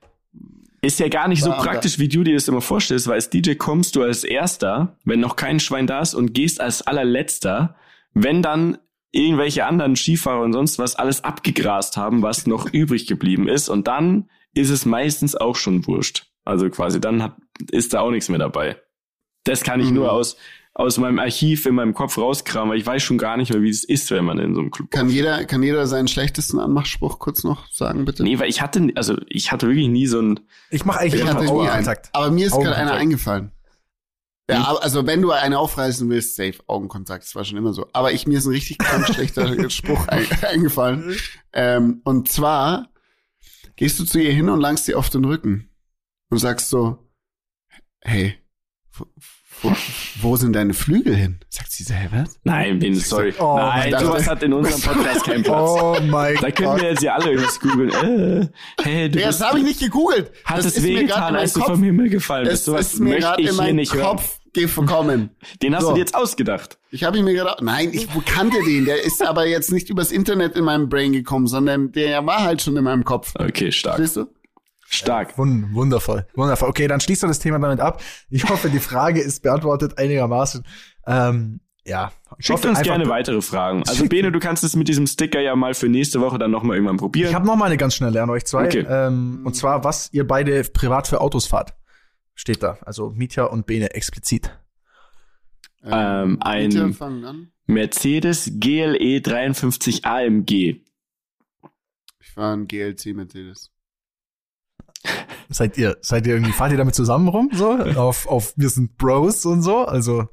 [0.85, 3.55] Ist ja gar nicht so praktisch, wie du dir das immer vorstellst, weil als DJ
[3.55, 7.77] kommst du als Erster, wenn noch kein Schwein da ist und gehst als allerletzter,
[8.15, 8.79] wenn dann
[9.13, 13.87] irgendwelche anderen Skifahrer und sonst was alles abgegrast haben, was noch übrig geblieben ist und
[13.87, 16.27] dann ist es meistens auch schon wurscht.
[16.45, 17.37] Also quasi dann hat,
[17.71, 18.77] ist da auch nichts mehr dabei.
[19.45, 19.95] Das kann ich mhm.
[19.95, 20.37] nur aus
[20.75, 23.69] aus meinem Archiv in meinem Kopf rauskramen, weil ich weiß schon gar nicht mehr, wie
[23.69, 25.17] es ist, wenn man in so einem Club Kann aufsteht.
[25.17, 28.23] jeder, kann jeder seinen schlechtesten Anmachspruch kurz noch sagen, bitte?
[28.23, 30.41] Nee, weil ich hatte, also ich hatte wirklich nie so ein.
[30.71, 33.53] Ich mache eigentlich ich hatte nie einen, Aber mir ist gerade einer eingefallen.
[34.51, 34.79] Ja, hm?
[34.81, 37.87] also wenn du eine aufreißen willst, safe Augenkontakt, das war schon immer so.
[37.93, 41.17] Aber ich mir ist ein richtig krank schlechter Spruch ein, eingefallen.
[41.53, 42.89] Ähm, und zwar
[43.77, 45.71] gehst du zu ihr hin und langst sie auf den Rücken
[46.31, 46.99] und sagst so,
[48.01, 48.35] hey,
[49.63, 49.73] wo,
[50.21, 51.39] wo sind deine Flügel hin?
[51.49, 52.25] Sagt sie selber?
[52.45, 53.33] Nein, bin sorry.
[53.39, 55.71] Oh, Nein, sowas hat in unserem Podcast keinen Platz.
[55.71, 56.43] Oh mein Gott.
[56.43, 57.91] Da können wir jetzt ja alle irgendwas googeln.
[57.91, 58.49] Äh,
[58.83, 60.33] hey, du das habe ich nicht gegoogelt.
[60.45, 62.67] Hat das es wehgetan, als Kopf, du vom Himmel gefallen bist?
[62.69, 65.31] Das ist mir gerade in meinen Kopf gekommen.
[65.63, 65.89] Den hast so.
[65.89, 66.79] du dir jetzt ausgedacht.
[66.91, 68.85] Ich habe ihn mir gedacht, nein, ich kannte den.
[68.85, 72.63] Der ist aber jetzt nicht übers Internet in meinem Brain gekommen, sondern der war halt
[72.63, 73.33] schon in meinem Kopf.
[73.39, 73.99] Okay, stark.
[73.99, 74.27] Siehst du?
[74.95, 75.39] Stark.
[75.39, 76.27] Wund wundervoll.
[76.35, 76.69] Wundervoll.
[76.69, 78.03] Okay, dann schließt du das Thema damit ab.
[78.29, 80.65] Ich hoffe, die Frage ist beantwortet einigermaßen.
[81.07, 82.13] Ähm, ja.
[82.39, 83.83] Schickt uns gerne weitere Fragen.
[83.89, 86.77] Also Bene, du kannst es mit diesem Sticker ja mal für nächste Woche dann nochmal
[86.77, 87.31] irgendwann probieren.
[87.31, 88.67] Ich habe noch mal eine ganz schnelle an euch zwei.
[88.67, 88.87] Okay.
[88.89, 91.75] Ähm, und zwar, was ihr beide privat für Autos fahrt.
[92.35, 92.79] Steht da.
[92.83, 94.51] Also Mietja und Bene explizit.
[95.85, 96.97] Ähm, ein
[97.67, 100.83] Mercedes GLE 53 AMG.
[102.21, 103.72] Ich fahre ein GLC Mercedes.
[105.49, 107.73] Seid ihr, seid ihr irgendwie, fahrt ihr damit zusammen rum, so?
[107.97, 110.29] Auf, auf, wir sind Bros und so, also.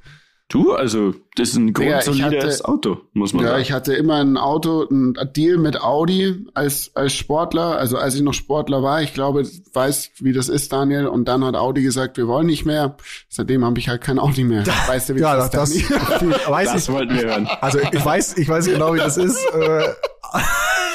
[0.51, 3.59] Du, also, das ist ein grundsolides ja, Auto, muss man ja, sagen.
[3.59, 8.15] Ja, ich hatte immer ein Auto, ein Deal mit Audi als, als Sportler, also als
[8.15, 9.03] ich noch Sportler war.
[9.03, 11.05] Ich glaube, weiß, wie das ist, Daniel.
[11.05, 12.97] Und dann hat Audi gesagt, wir wollen nicht mehr.
[13.27, 14.65] Seitdem habe ich halt kein Audi mehr.
[14.87, 17.47] Weißt du, wie ja, das, das, das, weiß das ich, wollten wir hören.
[17.61, 19.45] Also, ich weiß, ich weiß genau, wie das ist.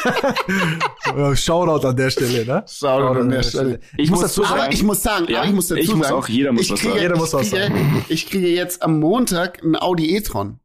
[1.37, 2.65] Shoutout an der Stelle, ne?
[2.69, 3.81] Shoutout an der Stelle.
[3.97, 6.29] Ich, muss dazu sagen, ich muss sagen, ja, ich muss dazu ich sagen, muss auch,
[6.29, 7.03] jeder muss was kriege, sagen.
[7.03, 8.05] Jeder muss was sagen.
[8.09, 10.61] Ich kriege jetzt am Montag ein Audi e-tron.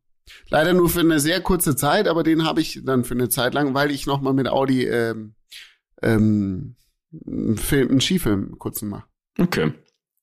[0.50, 3.54] Leider nur für eine sehr kurze Zeit, aber den habe ich dann für eine Zeit
[3.54, 5.36] lang, weil ich noch mal mit Audi ähm,
[6.02, 6.76] ähm,
[7.26, 9.06] einen, Film, einen Skifilm kurzen mache.
[9.38, 9.74] Okay.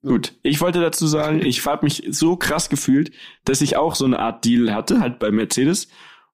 [0.03, 3.11] Gut, ich wollte dazu sagen, ich habe mich so krass gefühlt,
[3.45, 5.89] dass ich auch so eine Art Deal hatte, halt bei Mercedes.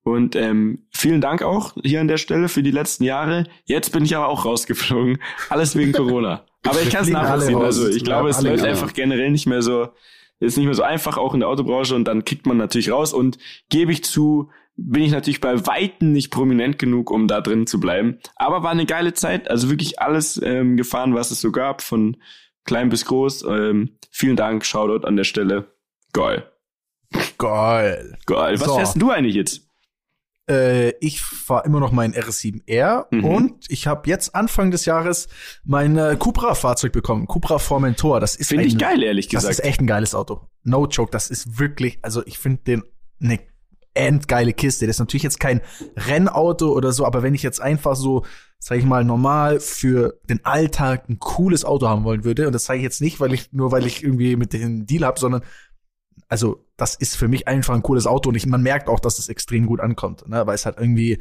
[0.04, 3.44] Und ähm, vielen Dank auch hier an der Stelle für die letzten Jahre.
[3.64, 5.18] Jetzt bin ich aber auch rausgeflogen.
[5.48, 6.44] Alles wegen Corona.
[6.64, 7.60] Aber ich kann es nachvollziehen.
[7.60, 9.88] Also ich glaube, es läuft einfach generell nicht mehr so,
[10.40, 11.94] ist nicht mehr so einfach, auch in der Autobranche.
[11.94, 13.12] Und dann kickt man natürlich raus.
[13.12, 13.38] Und
[13.68, 17.78] gebe ich zu, bin ich natürlich bei Weitem nicht prominent genug, um da drin zu
[17.78, 18.18] bleiben.
[18.34, 19.48] Aber war eine geile Zeit.
[19.48, 22.16] Also wirklich alles ähm, gefahren, was es so gab, von
[22.64, 23.44] klein bis groß.
[23.48, 25.72] Ähm, vielen Dank, Shoutout an der Stelle.
[26.12, 26.48] Geil.
[27.38, 28.18] Geil.
[28.26, 28.60] Geil.
[28.60, 28.76] Was so.
[28.76, 29.71] fährst du eigentlich jetzt?
[30.50, 33.24] Äh, ich fahre immer noch mein R7R mhm.
[33.24, 35.28] und ich habe jetzt Anfang des Jahres
[35.64, 37.26] mein äh, Cupra-Fahrzeug bekommen.
[37.26, 38.18] Cupra Formentor.
[38.18, 39.50] Das ist finde ich geil, ehrlich gesagt.
[39.50, 40.48] Das ist echt ein geiles Auto.
[40.64, 41.12] No joke.
[41.12, 42.82] Das ist wirklich, also ich finde den
[43.20, 43.38] eine
[43.94, 44.86] endgeile Kiste.
[44.86, 45.60] Das ist natürlich jetzt kein
[45.96, 48.24] Rennauto oder so, aber wenn ich jetzt einfach so,
[48.58, 52.64] sag ich mal, normal für den Alltag ein cooles Auto haben wollen würde, und das
[52.64, 55.42] sage ich jetzt nicht, weil ich, nur weil ich irgendwie mit dem Deal hab, sondern
[56.28, 59.18] also das ist für mich einfach ein cooles Auto und ich, man merkt auch, dass
[59.18, 60.46] es extrem gut ankommt, ne?
[60.46, 61.18] weil es halt irgendwie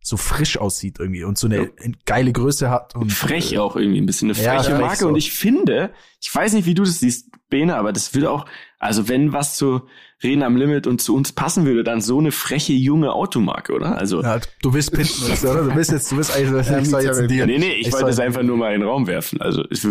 [0.00, 1.92] so frisch aussieht irgendwie und so eine ja.
[2.04, 2.94] geile Größe hat.
[2.94, 4.98] Und frech auch irgendwie ein bisschen eine freche ja, Marke.
[4.98, 5.08] So.
[5.08, 8.46] Und ich finde, ich weiß nicht, wie du das siehst, Bene, aber das würde auch,
[8.78, 9.82] also wenn was zu
[10.22, 13.96] Reden am Limit und zu uns passen würde, dann so eine freche junge Automarke, oder?
[13.96, 15.64] Also ja, du willst pinten, oder?
[15.64, 17.46] Du bist jetzt, du bist eigentlich, ja, ich soll jetzt dir.
[17.46, 19.40] Nee, nee, ich, ich wollte es einfach nur mal in den Raum werfen.
[19.40, 19.86] Also es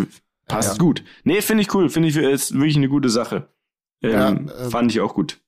[0.47, 1.03] passt gut.
[1.23, 1.89] Nee, finde ich cool.
[1.89, 3.47] Finde ich ist wirklich eine gute Sache.
[4.03, 5.39] Ähm, äh, fand ich auch gut.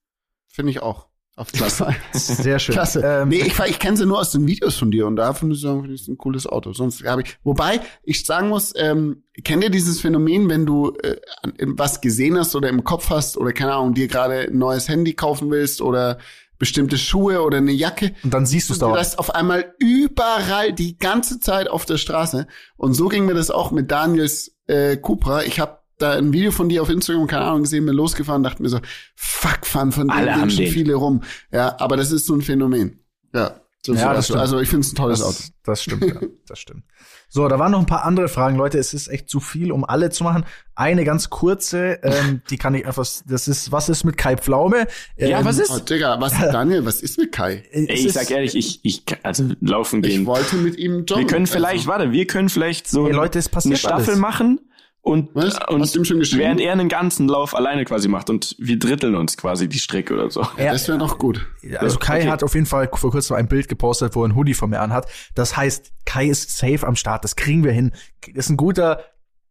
[0.47, 1.07] Finde ich auch.
[1.37, 1.93] Auf Klasse.
[2.13, 2.73] Sehr schön.
[2.73, 3.01] Klasse.
[3.03, 5.55] Ähm, nee, ich, ich kenne sie nur aus den Videos von dir und da finde
[5.55, 6.71] ich, ich ein cooles Auto.
[6.71, 7.37] Sonst habe ich.
[7.43, 11.17] Wobei ich sagen muss, ähm, kennt ihr dieses Phänomen, wenn du äh,
[11.59, 15.13] was gesehen hast oder im Kopf hast oder keine Ahnung, dir gerade ein neues Handy
[15.13, 16.19] kaufen willst oder
[16.57, 18.13] bestimmte Schuhe oder eine Jacke.
[18.23, 18.93] Und dann siehst du es da.
[18.93, 22.47] Das auf einmal überall die ganze Zeit auf der Straße.
[22.77, 25.43] Und so ging mir das auch mit Daniels äh, Cupra.
[25.43, 28.61] Ich habe da ein Video von dir auf Instagram, keine Ahnung, gesehen, bin losgefahren, dachte
[28.61, 28.79] mir so,
[29.15, 31.23] fuck, fahren von Alle denen schon viele rum.
[31.51, 32.99] Ja, aber das ist so ein Phänomen.
[33.33, 33.61] Ja.
[33.85, 34.39] So ja, das stimmt.
[34.39, 35.43] Also ich finde es ein tolles das, Auto.
[35.63, 36.19] Das stimmt, ja.
[36.47, 36.83] Das stimmt.
[37.29, 38.79] So, da waren noch ein paar andere Fragen, Leute.
[38.79, 40.45] Es ist echt zu viel, um alle zu machen.
[40.73, 43.05] Eine ganz kurze, ähm, die kann ich einfach.
[43.27, 44.87] Das ist, was ist mit Kai Pflaume?
[45.17, 45.69] Ähm, ja, was ist?
[45.69, 46.85] Oh, Digga, was Daniel?
[46.85, 47.63] Was ist mit Kai?
[47.71, 50.21] Ey, ich sag ehrlich, ich, ich, also laufen gehen.
[50.21, 51.17] Ich wollte mit ihm joggen.
[51.17, 51.89] Wir können vielleicht, also.
[51.89, 54.19] warte, wir können vielleicht so hey, Leute, es passiert eine Staffel alles.
[54.19, 54.59] machen
[55.05, 55.59] und, Was?
[55.67, 56.41] und Hast du ihm schon geschrieben?
[56.41, 60.15] während er einen ganzen Lauf alleine quasi macht und wir dritteln uns quasi die Strecke
[60.15, 60.41] oder so.
[60.57, 61.45] Ja, das wäre doch gut.
[61.77, 62.29] Also Kai okay.
[62.29, 64.81] hat auf jeden Fall vor kurzem ein Bild gepostet, wo er ein Hoodie von mir
[64.81, 65.05] anhat.
[65.35, 67.23] Das heißt, Kai ist safe am Start.
[67.23, 67.91] Das kriegen wir hin.
[68.33, 69.03] Das ist ein guter,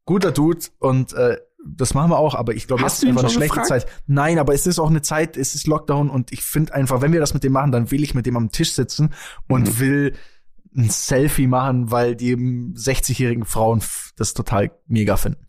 [0.06, 3.30] guter Dude und äh, das machen wir auch, aber ich glaube, jetzt ist einfach eine
[3.30, 3.68] schlechte gefragt?
[3.68, 3.86] Zeit.
[4.08, 7.12] Nein, aber es ist auch eine Zeit, es ist Lockdown und ich finde einfach, wenn
[7.12, 9.14] wir das mit dem machen, dann will ich mit dem am Tisch sitzen
[9.48, 9.78] und mhm.
[9.78, 10.14] will
[10.76, 13.82] ein Selfie machen, weil die 60-jährigen Frauen
[14.16, 15.46] das total mega finden.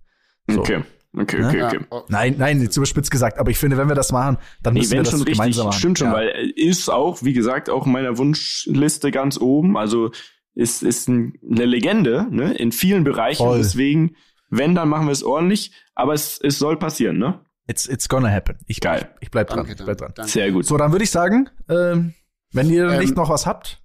[0.49, 0.59] So.
[0.59, 0.84] Okay.
[1.17, 1.65] Okay, okay, ne?
[1.65, 1.80] okay.
[1.91, 2.03] Ja.
[2.09, 4.91] Nein, nein, nicht überspitzt gesagt, aber ich finde, wenn wir das machen, dann nee, müssen
[4.91, 5.80] wir das schon gemeinsam richtig, machen.
[5.80, 6.13] Stimmt schon, ja.
[6.13, 9.78] weil ist auch, wie gesagt, auch in meiner Wunschliste ganz oben.
[9.78, 10.11] Also
[10.55, 13.45] ist, ist eine Legende, ne, in vielen Bereichen.
[13.45, 13.59] Voll.
[13.59, 14.15] Deswegen,
[14.49, 15.71] wenn, dann machen wir es ordentlich.
[15.95, 17.39] Aber es, es soll passieren, ne?
[17.67, 18.57] It's, it's gonna happen.
[18.67, 19.09] Ich, Geil.
[19.15, 19.59] Ich, ich bleib dran.
[19.59, 20.11] Danke, ich bleib dran.
[20.15, 20.32] danke.
[20.32, 20.65] Sehr gut.
[20.65, 22.13] So, dann würde ich sagen, ähm,
[22.51, 23.82] wenn ihr Ähm, nicht noch was habt,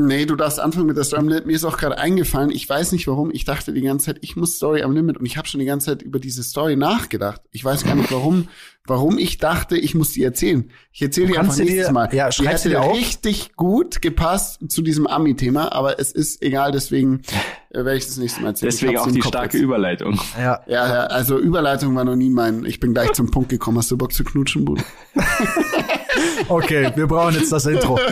[0.00, 1.46] Nee, du darfst anfangen mit der Story am Limit.
[1.46, 4.36] Mir ist auch gerade eingefallen, ich weiß nicht warum, ich dachte die ganze Zeit, ich
[4.36, 7.40] muss Story am Limit und ich habe schon die ganze Zeit über diese Story nachgedacht.
[7.50, 8.46] Ich weiß gar nicht warum,
[8.86, 10.70] warum ich dachte, ich muss die erzählen.
[10.92, 12.14] Ich erzähle die einfach nächstes dir- Mal.
[12.14, 17.22] ja, die hätte dir richtig gut gepasst zu diesem Ami-Thema, aber es ist egal, deswegen
[17.70, 18.70] äh, werde ich das nächste Mal erzählen.
[18.70, 19.64] Deswegen auch die Kopf starke jetzt.
[19.64, 20.20] Überleitung.
[20.38, 23.78] ja, Ja, ja, also Überleitung war noch nie mein, ich bin gleich zum Punkt gekommen.
[23.78, 24.84] Hast du Bock zu knutschen, Bruder?
[26.48, 27.98] okay, wir brauchen jetzt das Intro.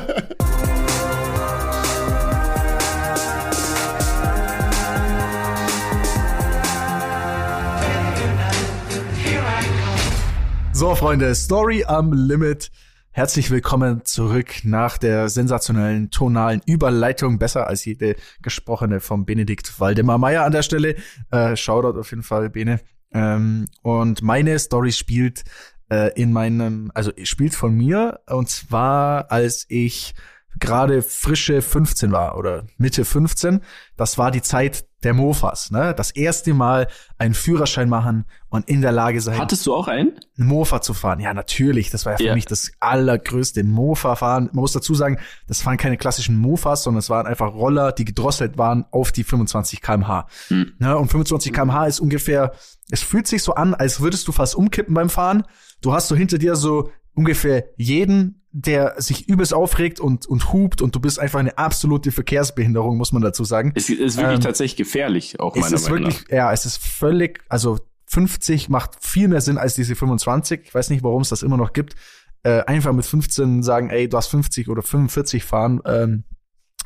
[10.79, 12.70] So, Freunde, Story am Limit.
[13.11, 17.39] Herzlich willkommen zurück nach der sensationellen tonalen Überleitung.
[17.39, 20.97] Besser als jede gesprochene vom Benedikt Waldemar Meyer an der Stelle.
[21.31, 22.81] Äh, Shoutout auf jeden Fall, Bene.
[23.11, 25.45] Ähm, und meine Story spielt
[25.91, 28.20] äh, in meinem, also spielt von mir.
[28.27, 30.14] Und zwar, als ich
[30.59, 33.62] gerade frische 15 war oder Mitte 15.
[33.97, 35.95] Das war die Zeit der Mofas, ne?
[35.95, 36.89] Das erste Mal
[37.19, 40.19] einen Führerschein machen und in der Lage sein, Hattest du auch einen?
[40.37, 41.21] Mofa zu fahren.
[41.21, 41.91] Ja, natürlich.
[41.91, 42.35] Das war ja für Ja.
[42.35, 44.47] mich das allergrößte Mofa-Fahren.
[44.53, 48.05] Man muss dazu sagen, das waren keine klassischen Mofas, sondern es waren einfach Roller, die
[48.07, 50.27] gedrosselt waren auf die 25 kmh.
[50.49, 50.73] Hm.
[50.79, 50.97] Ne?
[50.97, 52.53] Und 25 kmh ist ungefähr,
[52.91, 55.45] es fühlt sich so an, als würdest du fast umkippen beim Fahren.
[55.83, 60.81] Du hast so hinter dir so ungefähr jeden, der sich übelst aufregt und, und hupt
[60.81, 63.73] und du bist einfach eine absolute Verkehrsbehinderung, muss man dazu sagen.
[63.75, 66.79] Es ist wirklich Ähm, tatsächlich gefährlich, auch Es meiner ist Meinung wirklich, ja, es ist
[66.79, 70.63] völlig, also 50 macht viel mehr Sinn als diese 25.
[70.65, 71.97] Ich weiß nicht, warum es das immer noch gibt.
[72.45, 76.25] Äh, einfach mit 15 sagen, ey, du hast 50 oder 45 fahren ähm,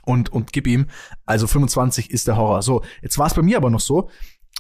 [0.05, 0.87] und und gib ihm.
[1.25, 2.63] Also 25 ist der Horror.
[2.63, 4.11] So, jetzt war es bei mir aber noch so.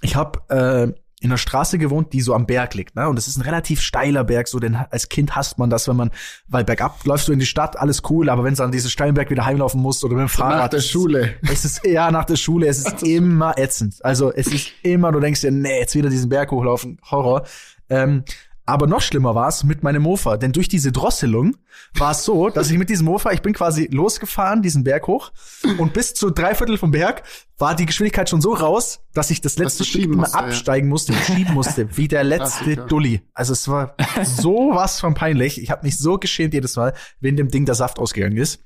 [0.00, 3.08] Ich habe äh, in einer Straße gewohnt, die so am Berg liegt, ne?
[3.08, 5.96] Und es ist ein relativ steiler Berg, so denn als Kind hasst man das, wenn
[5.96, 6.10] man,
[6.48, 9.14] weil bergab läufst du in die Stadt, alles cool, aber wenn du an diesen steilen
[9.14, 10.58] Berg wieder heimlaufen musst oder mit dem Fahrrad.
[10.58, 11.34] Nach der Schule.
[11.42, 14.02] es ist ja nach der Schule, es ist immer ätzend.
[14.02, 17.44] Also es ist immer, du denkst dir, nee, jetzt wieder diesen Berg hochlaufen, Horror.
[17.90, 18.24] Ähm,
[18.70, 21.56] Aber noch schlimmer war es mit meinem Mofa, denn durch diese Drosselung
[21.94, 25.32] war es so, dass ich mit diesem Mofa, ich bin quasi losgefahren, diesen Berg hoch,
[25.78, 27.24] und bis zu drei Viertel vom Berg
[27.58, 30.90] war die Geschwindigkeit schon so raus, dass ich das letzte Stück immer musste, absteigen ja.
[30.90, 33.22] musste und schieben musste, wie der letzte Dulli.
[33.34, 35.60] Also es war so was von peinlich.
[35.60, 38.62] Ich habe mich so geschämt jedes Mal, wenn dem Ding der Saft ausgegangen ist.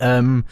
[0.00, 0.44] Ähm,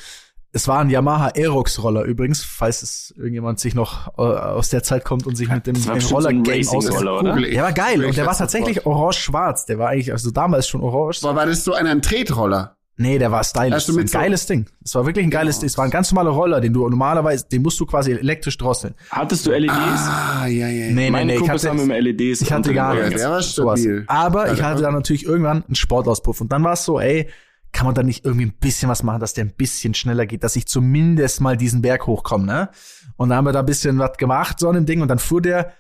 [0.53, 4.83] es war ein Yamaha Aerox Roller übrigens, falls es irgendjemand sich noch äh, aus der
[4.83, 7.01] Zeit kommt und sich mit dem, dem Roller Game so auskennt.
[7.01, 9.65] Der war geil und der war tatsächlich orange-schwarz.
[9.67, 11.23] Der war eigentlich also damals schon orange.
[11.23, 12.77] War, war das so ein, ein Tretroller?
[12.99, 13.89] Nee, der war stylisch.
[13.89, 14.67] Ein so geiles Ding.
[14.85, 15.67] Es war wirklich ein geiles Ding.
[15.69, 18.95] Es war ein ganz normaler Roller, den du normalerweise, den musst du quasi elektrisch drosseln.
[19.11, 19.73] Hattest du LEDs?
[19.73, 20.87] Ah, ja, ja.
[20.89, 22.43] Nee, nee, Meine nee, Kumpels haben immer LEDs.
[22.43, 23.13] Ich hatte gar nichts.
[23.13, 24.05] Ja, der war stabil.
[24.07, 26.43] Aber ich hatte dann natürlich irgendwann einen Sportauspuff.
[26.43, 27.29] Und dann war es so, ey,
[27.73, 30.45] kann man da nicht irgendwie ein bisschen was machen, dass der ein bisschen schneller geht,
[30.45, 32.71] dass ich zumindest mal diesen Berg hochkomme, ne?
[33.17, 35.19] Und dann haben wir da ein bisschen was gemacht, so an dem Ding, und dann
[35.19, 35.73] fuhr der,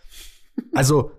[0.74, 1.12] also,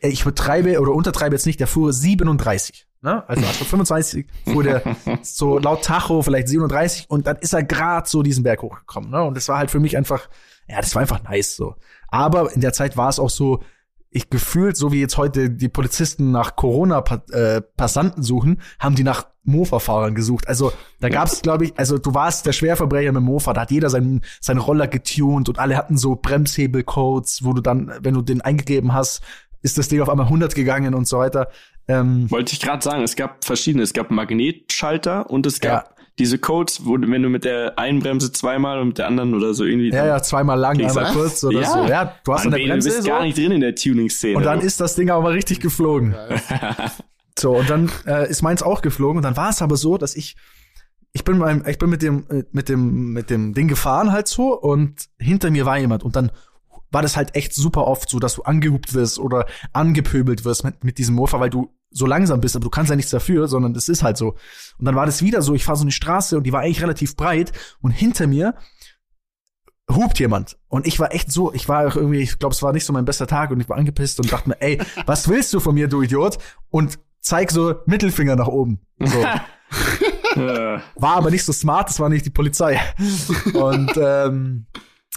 [0.00, 2.86] ich übertreibe oder untertreibe jetzt nicht, der fuhr 37.
[3.00, 3.22] Ne?
[3.28, 4.82] Also also 25 fuhr der
[5.22, 9.10] so laut Tacho vielleicht 37 und dann ist er gerade so diesen Berg hochgekommen.
[9.10, 9.22] Ne?
[9.22, 10.28] Und das war halt für mich einfach,
[10.66, 11.76] ja, das war einfach nice so.
[12.08, 13.62] Aber in der Zeit war es auch so,
[14.14, 19.26] ich gefühlt, so wie jetzt heute die Polizisten nach Corona-Passanten äh, suchen, haben die nach
[19.42, 20.48] Mofa-Fahrern gesucht.
[20.48, 23.90] Also da gab's, glaube ich, also du warst der Schwerverbrecher mit Mofa, da hat jeder
[23.90, 28.40] seinen, seinen Roller getuned und alle hatten so Bremshebelcodes, wo du dann, wenn du den
[28.40, 29.22] eingegeben hast,
[29.62, 31.48] ist das Ding auf einmal 100 gegangen und so weiter.
[31.88, 33.82] Ähm, Wollte ich gerade sagen, es gab verschiedene.
[33.82, 38.00] Es gab Magnetschalter und es gab ja diese Codes, wo wenn du mit der einen
[38.00, 39.90] Bremse zweimal und mit der anderen oder so irgendwie.
[39.90, 41.70] Ja, ja, zweimal lang, einmal kurz oder ja.
[41.70, 41.84] so.
[41.86, 42.88] Ja, du hast Mann, eine Bremse.
[42.88, 44.36] Du bist so, gar nicht drin in der Tuning-Szene.
[44.36, 46.14] Und dann ist das Ding aber mal richtig geflogen.
[47.38, 49.16] so, und dann äh, ist meins auch geflogen.
[49.16, 50.36] Und dann war es aber so, dass ich
[51.16, 54.60] ich bin beim, ich bin mit dem, mit dem, mit dem Ding gefahren halt so
[54.60, 56.32] und hinter mir war jemand und dann
[56.90, 60.82] war das halt echt super oft so, dass du angehupt wirst oder angepöbelt wirst mit,
[60.82, 63.72] mit diesem Mofa, weil du so langsam bist, aber du kannst ja nichts dafür, sondern
[63.72, 64.34] das ist halt so.
[64.78, 66.82] Und dann war das wieder so, ich fahre so eine Straße und die war eigentlich
[66.82, 68.54] relativ breit und hinter mir
[69.90, 70.58] hupt jemand.
[70.68, 72.92] Und ich war echt so, ich war auch irgendwie, ich glaube, es war nicht so
[72.92, 75.74] mein bester Tag und ich war angepisst und dachte mir, ey, was willst du von
[75.74, 76.38] mir, du Idiot?
[76.68, 78.80] Und zeig so Mittelfinger nach oben.
[78.98, 79.22] So.
[80.96, 82.80] war aber nicht so smart, das war nicht die Polizei.
[83.54, 84.66] Und ähm,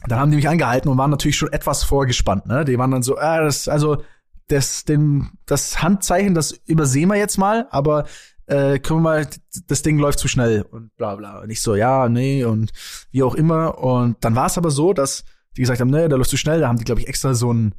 [0.05, 2.45] dann haben die mich angehalten und waren natürlich schon etwas vorgespannt.
[2.45, 2.65] Ne?
[2.65, 4.03] Die waren dann so, äh, das, also
[4.47, 8.05] das, den, das Handzeichen, das übersehen wir jetzt mal, aber
[8.47, 9.27] äh, können wir mal,
[9.67, 11.41] das Ding läuft zu schnell und bla bla.
[11.41, 12.71] Und ich so, ja, nee, und
[13.11, 13.77] wie auch immer.
[13.77, 15.25] Und dann war es aber so, dass
[15.55, 16.61] die gesagt haben, nee, der läuft zu schnell.
[16.61, 17.75] Da haben die, glaube ich, extra so ein,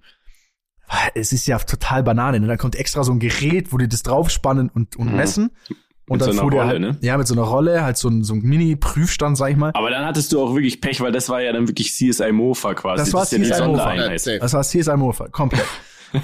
[1.15, 2.47] es ist ja total Banane, ne?
[2.47, 5.17] Da kommt extra so ein Gerät, wo die das draufspannen und, und mhm.
[5.17, 5.51] messen.
[6.09, 6.97] Und mit dann so der Rolle, halt, ne?
[7.03, 9.73] ja, mit so einer Rolle, halt so ein, so ein Mini-Prüfstand, sag ich mal.
[9.75, 12.73] Aber dann hattest du auch wirklich Pech, weil das war ja dann wirklich CSI Mofa
[12.75, 13.05] quasi.
[13.05, 13.95] Das war das CSI Mofa.
[14.39, 15.67] Das war CSI Mofa, komplett.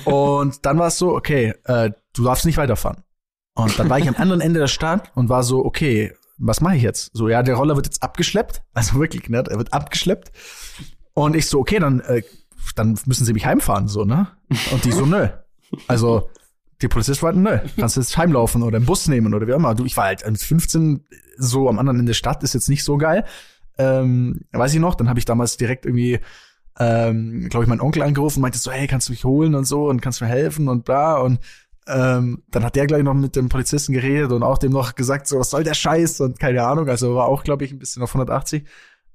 [0.05, 3.03] Und dann war es so, okay, äh, du darfst nicht weiterfahren.
[3.55, 6.76] Und dann war ich am anderen Ende der Stadt und war so, okay, was mache
[6.76, 7.11] ich jetzt?
[7.14, 8.62] So, ja, der Roller wird jetzt abgeschleppt.
[8.74, 9.45] Also wirklich, ne?
[9.49, 10.32] Er wird abgeschleppt.
[11.14, 12.22] Und ich so, okay, dann, äh,
[12.74, 14.28] dann müssen sie mich heimfahren, so, ne?
[14.72, 15.28] Und die so, nö.
[15.87, 16.28] Also,
[16.82, 19.59] die Polizisten meinten, nö, kannst du jetzt heimlaufen oder einen Bus nehmen oder wie auch
[19.59, 19.74] immer.
[19.74, 21.05] Du, ich war halt 15
[21.37, 23.24] so am anderen Ende der Stadt, ist jetzt nicht so geil.
[23.78, 26.20] Ähm, weiß ich noch, dann habe ich damals direkt irgendwie
[26.79, 29.64] ähm, glaube ich, mein Onkel angerufen und meinte so, hey, kannst du mich holen und
[29.64, 31.39] so und kannst mir helfen und bla und
[31.87, 35.29] ähm, dann hat der gleich noch mit dem Polizisten geredet und auch dem noch gesagt,
[35.29, 38.03] so, was soll der Scheiß und keine Ahnung, also war auch, glaube ich, ein bisschen
[38.03, 38.64] auf 180.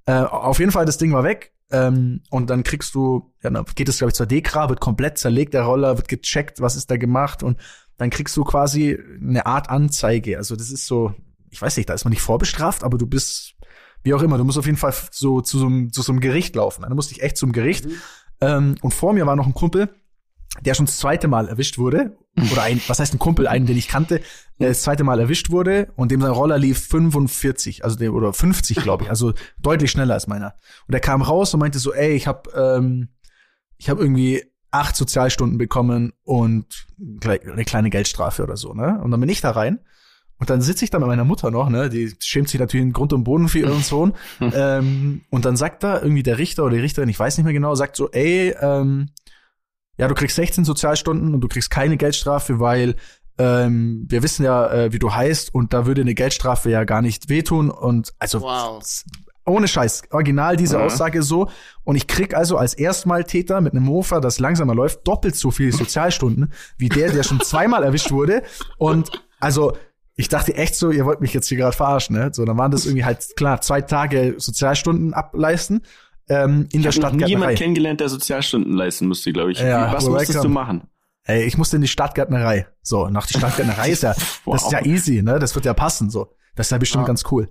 [0.05, 3.65] Äh, auf jeden Fall, das Ding war weg ähm, und dann kriegst du, ja, dann
[3.75, 6.91] geht es, glaube ich, zur Dekra, wird komplett zerlegt, der Roller, wird gecheckt, was ist
[6.91, 7.57] da gemacht und
[7.97, 10.37] dann kriegst du quasi eine Art Anzeige.
[10.37, 11.13] Also das ist so,
[11.49, 13.55] ich weiß nicht, da ist man nicht vorbestraft, aber du bist
[14.03, 16.21] wie auch immer, du musst auf jeden Fall so zu so einem, zu so einem
[16.21, 16.83] Gericht laufen.
[16.83, 17.85] Dann musste ich echt zum Gericht.
[17.85, 17.93] Mhm.
[18.41, 19.89] Ähm, und vor mir war noch ein Kumpel,
[20.61, 22.17] der schon das zweite Mal erwischt wurde.
[22.51, 24.21] Oder ein, was heißt ein Kumpel, einen, den ich kannte,
[24.59, 28.31] der das zweite Mal erwischt wurde und dem sein Roller lief 45, also der, oder
[28.31, 30.55] 50, glaube ich, also deutlich schneller als meiner.
[30.87, 33.09] Und er kam raus und meinte so, ey, ich habe ähm,
[33.77, 36.87] ich habe irgendwie acht Sozialstunden bekommen und
[37.23, 38.99] eine kleine Geldstrafe oder so, ne?
[39.01, 39.79] Und dann bin ich da rein
[40.39, 41.89] und dann sitze ich da mit meiner Mutter noch, ne?
[41.89, 44.13] Die schämt sich natürlich in Grund und Boden für ihren Sohn.
[44.41, 47.53] ähm, und dann sagt da irgendwie der Richter oder die Richterin, ich weiß nicht mehr
[47.53, 49.09] genau, sagt so, ey, ähm,
[49.97, 52.95] ja, du kriegst 16 Sozialstunden und du kriegst keine Geldstrafe, weil
[53.37, 57.01] ähm, wir wissen ja, äh, wie du heißt und da würde eine Geldstrafe ja gar
[57.01, 57.69] nicht wehtun.
[57.69, 58.81] Und also wow.
[59.45, 60.85] ohne Scheiß, original diese ja.
[60.85, 61.49] Aussage so.
[61.83, 65.71] Und ich krieg also als Erstmaltäter mit einem Mofa, das langsamer läuft, doppelt so viele
[65.73, 68.43] Sozialstunden wie der, der schon zweimal erwischt wurde.
[68.77, 69.11] Und
[69.41, 69.73] also
[70.19, 72.29] ich dachte echt so, ihr wollt mich jetzt hier gerade verarschen, ne?
[72.33, 75.81] So, dann waren das irgendwie halt klar zwei Tage Sozialstunden ableisten
[76.27, 77.13] ähm, in ich der Stadt.
[77.15, 79.59] Ich habe jemand kennengelernt, der Sozialstunden leisten musste, glaube ich.
[79.61, 80.83] Ja, Was musstest du machen?
[81.23, 82.67] Ey, ich musste in die Stadtgärtnerei.
[82.81, 84.13] So, nach die Stadtgärtnerei ist ja,
[84.43, 84.55] Wow.
[84.55, 85.39] das ist ja easy, ne?
[85.39, 86.35] Das wird ja passen, so.
[86.53, 87.07] Das ist ja bestimmt Ja.
[87.07, 87.47] ganz cool.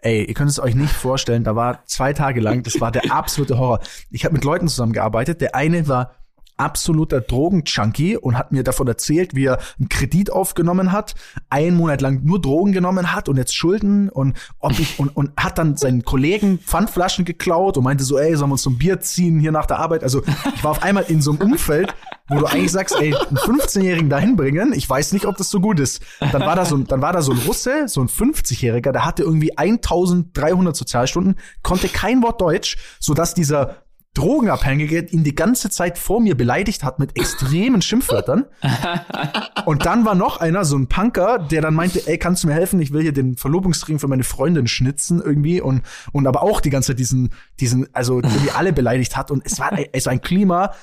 [0.00, 3.02] Ey, ihr könnt es euch nicht vorstellen, da war zwei Tage lang, das war der
[3.10, 3.80] absolute Horror.
[4.10, 5.40] Ich habe mit Leuten zusammengearbeitet.
[5.40, 6.16] Der eine war
[6.60, 11.14] absoluter Drogenjunkie und hat mir davon erzählt, wie er einen Kredit aufgenommen hat,
[11.48, 15.32] einen Monat lang nur Drogen genommen hat und jetzt Schulden und ob ich und, und
[15.36, 19.00] hat dann seinen Kollegen Pfandflaschen geklaut und meinte so, ey, sollen wir uns ein Bier
[19.00, 20.02] ziehen hier nach der Arbeit?
[20.02, 20.22] Also
[20.54, 21.94] ich war auf einmal in so einem Umfeld,
[22.28, 25.60] wo du eigentlich sagst, ey, einen 15-Jährigen dahin bringen, ich weiß nicht, ob das so
[25.60, 26.02] gut ist.
[26.20, 29.22] Dann war da so dann war da so ein Russe, so ein 50-Jähriger, der hatte
[29.22, 33.76] irgendwie 1300 Sozialstunden, konnte kein Wort Deutsch, sodass dieser
[34.20, 38.44] Drogenabhängige ihn die ganze Zeit vor mir beleidigt hat mit extremen Schimpfwörtern.
[39.64, 42.54] Und dann war noch einer, so ein Punker, der dann meinte, ey, kannst du mir
[42.54, 42.80] helfen?
[42.80, 46.68] Ich will hier den Verlobungsring für meine Freundin schnitzen irgendwie und, und aber auch die
[46.68, 49.30] ganze Zeit diesen, diesen, also irgendwie alle beleidigt hat.
[49.30, 50.74] Und es war, es war ein Klima,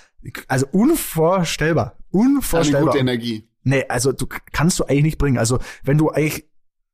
[0.47, 1.97] also unvorstellbar.
[2.11, 2.85] Eine Unvorstellbar.
[2.85, 3.47] gute Energie.
[3.63, 5.37] Nee, also du kannst du eigentlich nicht bringen.
[5.37, 6.45] Also wenn du eigentlich,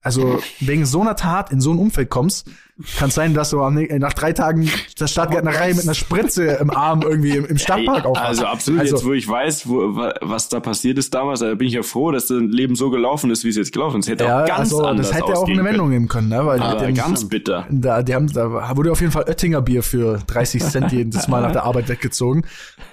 [0.02, 2.50] also wegen so einer Tat in so ein Umfeld kommst,
[2.98, 4.70] kann es sein, dass du nä- nach drei Tagen
[5.00, 8.28] der Stadtgärtnerei mit einer Spritze im Arm irgendwie im, im Stadtpark aufwachst.
[8.28, 11.54] Also absolut, Also- jetzt wo ich weiß, wo, wa- was da passiert ist damals, da
[11.56, 14.10] bin ich ja froh, dass das Leben so gelaufen ist, wie es jetzt gelaufen ist.
[14.10, 16.46] Hätte Ja, auch ganz also anders das hätte auch ausgehen eine Wendung nehmen können, ne?
[16.46, 16.60] Weil.
[16.62, 17.66] Aber die, ganz bitter.
[17.70, 21.42] da, die haben, da wurde auf jeden Fall Oettinger Bier für 30 Cent jedes Mal
[21.42, 22.44] nach der Arbeit weggezogen.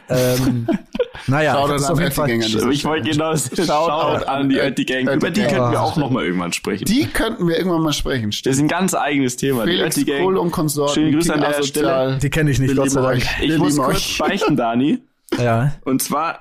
[0.09, 0.67] Ähm,
[1.27, 2.31] naja, Shoutout das ist auf jeden Fall.
[2.31, 5.09] Oettinger Ich wollte genau Shoutout an die Gang.
[5.09, 6.85] Über die könnten wir auch noch mal irgendwann sprechen.
[6.85, 8.31] Die könnten wir irgendwann mal sprechen.
[8.31, 9.65] das ist ein ganz eigenes Thema.
[9.65, 10.95] Felix die Ötti Kohl und Konsorten.
[10.95, 12.07] Schöne Grüße an King der Asozial.
[12.07, 12.19] Stelle.
[12.19, 13.23] Die kenne ich nicht, Gott sei Dank.
[13.43, 14.19] Ich muss kurz euch.
[14.19, 15.03] beichten, Dani.
[15.39, 15.73] Ja.
[15.85, 16.41] Und zwar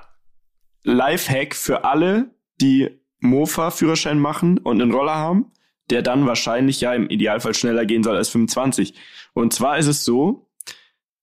[0.82, 2.30] Lifehack für alle,
[2.60, 2.88] die
[3.20, 5.52] Mofa-Führerschein machen und einen Roller haben,
[5.90, 8.94] der dann wahrscheinlich ja im Idealfall schneller gehen soll als 25.
[9.34, 10.48] Und zwar ist es so,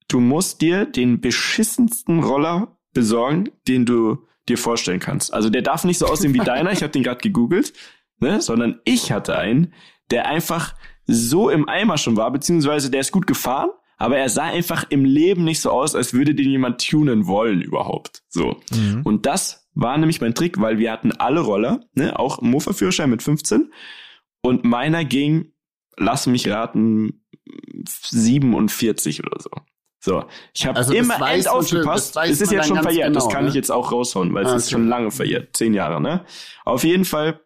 [0.07, 5.33] du musst dir den beschissensten Roller besorgen, den du dir vorstellen kannst.
[5.33, 7.73] Also der darf nicht so aussehen wie deiner, ich habe den gerade gegoogelt,
[8.19, 8.41] ne?
[8.41, 9.73] sondern ich hatte einen,
[10.11, 10.75] der einfach
[11.07, 15.05] so im Eimer schon war, beziehungsweise der ist gut gefahren, aber er sah einfach im
[15.05, 18.23] Leben nicht so aus, als würde den jemand tunen wollen überhaupt.
[18.29, 18.57] So.
[18.71, 19.01] Mhm.
[19.03, 23.23] Und das war nämlich mein Trick, weil wir hatten alle Roller, ne, auch Mofa-Führerschein mit
[23.23, 23.71] 15
[24.41, 25.53] und meiner ging,
[25.97, 27.23] lass mich raten,
[28.11, 29.49] 47 oder so.
[29.99, 32.15] So, ich habe Also das immer end aufgepasst.
[32.15, 33.49] das Es ist jetzt schon verjährt, das genau, kann ne?
[33.49, 34.71] ich jetzt auch raushauen, weil es Ah, ist okay.
[34.73, 36.23] schon lange verjährt, zehn Jahre, ne?
[36.65, 37.41] Auf jeden Fall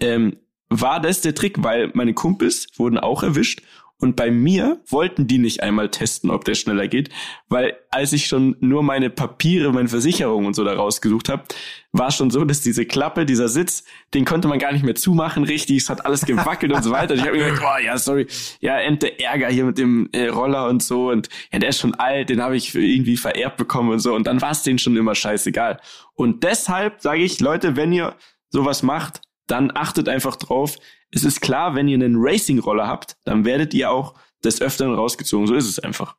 [0.00, 0.36] ähm,
[0.80, 3.62] war das der Trick, weil meine Kumpels wurden auch erwischt
[3.98, 7.10] und bei mir wollten die nicht einmal testen, ob der schneller geht,
[7.48, 11.44] weil als ich schon nur meine Papiere, meine Versicherung und so da rausgesucht habe,
[11.92, 15.44] war schon so, dass diese Klappe, dieser Sitz, den konnte man gar nicht mehr zumachen
[15.44, 17.14] richtig, es hat alles gewackelt und so weiter.
[17.14, 18.26] Und ich habe mir gedacht, boah, ja, sorry,
[18.60, 21.94] ja, Ente Ärger hier mit dem äh, Roller und so und ja, der ist schon
[21.94, 24.96] alt, den habe ich irgendwie vererbt bekommen und so und dann war es denen schon
[24.96, 25.80] immer scheißegal.
[26.14, 28.16] Und deshalb sage ich, Leute, wenn ihr
[28.50, 30.76] sowas macht, dann achtet einfach drauf.
[31.10, 34.14] Es ist klar, wenn ihr einen Racing-Roller habt, dann werdet ihr auch
[34.44, 35.46] des Öfteren rausgezogen.
[35.46, 36.16] So ist es einfach.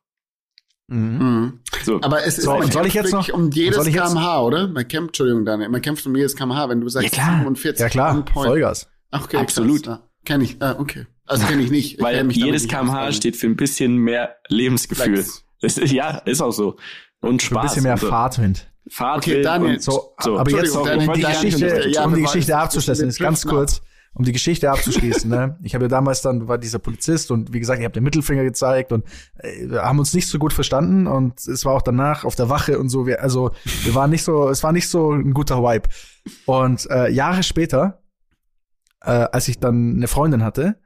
[0.88, 1.18] Mhm.
[1.18, 1.60] Mhm.
[1.84, 2.00] So.
[2.02, 4.12] Aber es ist So, und soll ich jetzt wirklich noch- um jedes soll ich jetzt-
[4.12, 4.68] kmh, oder?
[4.68, 7.38] Man kämpft, Entschuldigung, Daniel, man kämpft um jedes kmh, wenn du sagst Ja, klar.
[7.38, 8.24] 47 Ja klar.
[8.32, 8.88] Vollgas.
[9.10, 9.82] Ach, okay, Absolut.
[9.84, 10.08] Krass, ja.
[10.24, 11.06] Kenn ich, ah, okay.
[11.26, 11.94] Also kenn ich nicht.
[11.98, 15.24] Ich Weil jedes kmh steht für ein bisschen mehr Lebensgefühl.
[15.60, 16.76] Ist, ja, ist auch so.
[17.20, 17.58] Und Für Spaß.
[17.62, 18.08] ein bisschen mehr so.
[18.08, 18.70] Fahrtwind.
[18.88, 20.38] Fahrt Okay, Daniel, So, so.
[20.38, 23.82] aber jetzt um Daniel, die Geschichte, ja, um die Geschichte abzuschließen, ist ganz kurz,
[24.14, 25.28] um die Geschichte abzuschließen.
[25.28, 25.58] ne?
[25.62, 28.44] Ich habe ja damals dann war dieser Polizist und wie gesagt, ich habe den Mittelfinger
[28.44, 29.04] gezeigt und
[29.38, 32.78] äh, haben uns nicht so gut verstanden und es war auch danach auf der Wache
[32.78, 33.06] und so.
[33.06, 33.50] Wir, also
[33.82, 35.88] wir waren nicht so, es war nicht so ein guter Vibe.
[36.46, 38.02] Und äh, Jahre später,
[39.02, 40.76] äh, als ich dann eine Freundin hatte,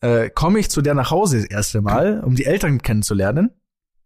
[0.00, 3.50] äh, komme ich zu der nach Hause das erste Mal, um die Eltern kennenzulernen.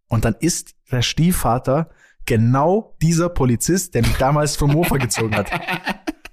[0.09, 1.91] Und dann ist der Stiefvater
[2.27, 5.51] genau dieser Polizist, der mich damals vom Mofa gezogen hat.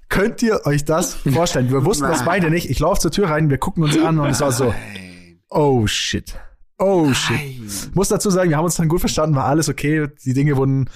[0.08, 1.70] Könnt ihr euch das vorstellen?
[1.70, 2.70] Wir wussten das beide nicht.
[2.70, 5.40] Ich laufe zur Tür rein, wir gucken uns an und es war so, Nein.
[5.50, 6.34] oh shit.
[6.78, 7.36] Oh shit.
[7.36, 7.70] Nein.
[7.94, 10.06] Muss dazu sagen, wir haben uns dann gut verstanden, war alles okay.
[10.24, 10.88] Die Dinge wurden,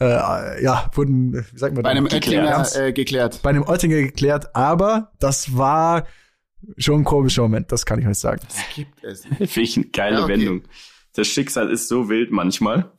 [0.00, 2.46] äh, ja, wurden, wie sagt man Bei einem Geklärt.
[2.48, 3.40] Oettinger äh, geklärt.
[3.42, 6.06] bei einem Oettinger geklärt, aber das war
[6.78, 8.40] schon ein komischer Moment, das kann ich euch sagen.
[8.74, 9.24] Gibt es.
[9.36, 10.32] Finde ich eine geile Ja, okay.
[10.32, 10.62] Wendung.
[11.14, 12.90] Das Schicksal ist so wild manchmal.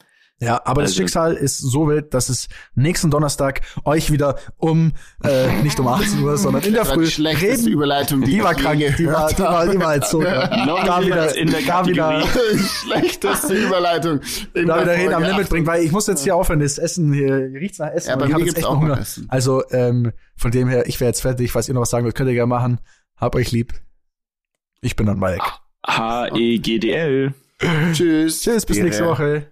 [0.41, 4.93] Ja, aber das Also- Schicksal ist so wild, dass es nächsten Donnerstag euch wieder um,
[5.23, 7.67] äh, nicht um 18 Uhr, sondern in der Das Früh reden.
[7.67, 10.21] Überleitung, die, Die war krank, die war, die war, die war halt so.
[10.21, 12.23] Noch da wieder in der da wieder.
[12.85, 14.21] Schlechteste Überleitung.
[14.53, 17.11] da der wieder reden am Limit bringen, weil ich muss jetzt hier aufhören, das Essen
[17.11, 18.09] hier riecht's nach Essen.
[18.11, 18.97] Ja, bei ich habe jetzt echt auch Hunger.
[18.97, 19.25] Essen.
[19.27, 22.15] Also, ähm, von dem her, ich wäre jetzt fertig, falls ihr noch was sagen wollt,
[22.15, 22.79] könnt ihr gerne machen.
[23.17, 23.73] Hab euch lieb.
[24.79, 25.43] Ich bin dann Mike.
[25.85, 27.33] H-E-G-D-L.
[27.91, 28.41] Tschüss.
[28.41, 29.51] Tschüss, bis nächste Woche.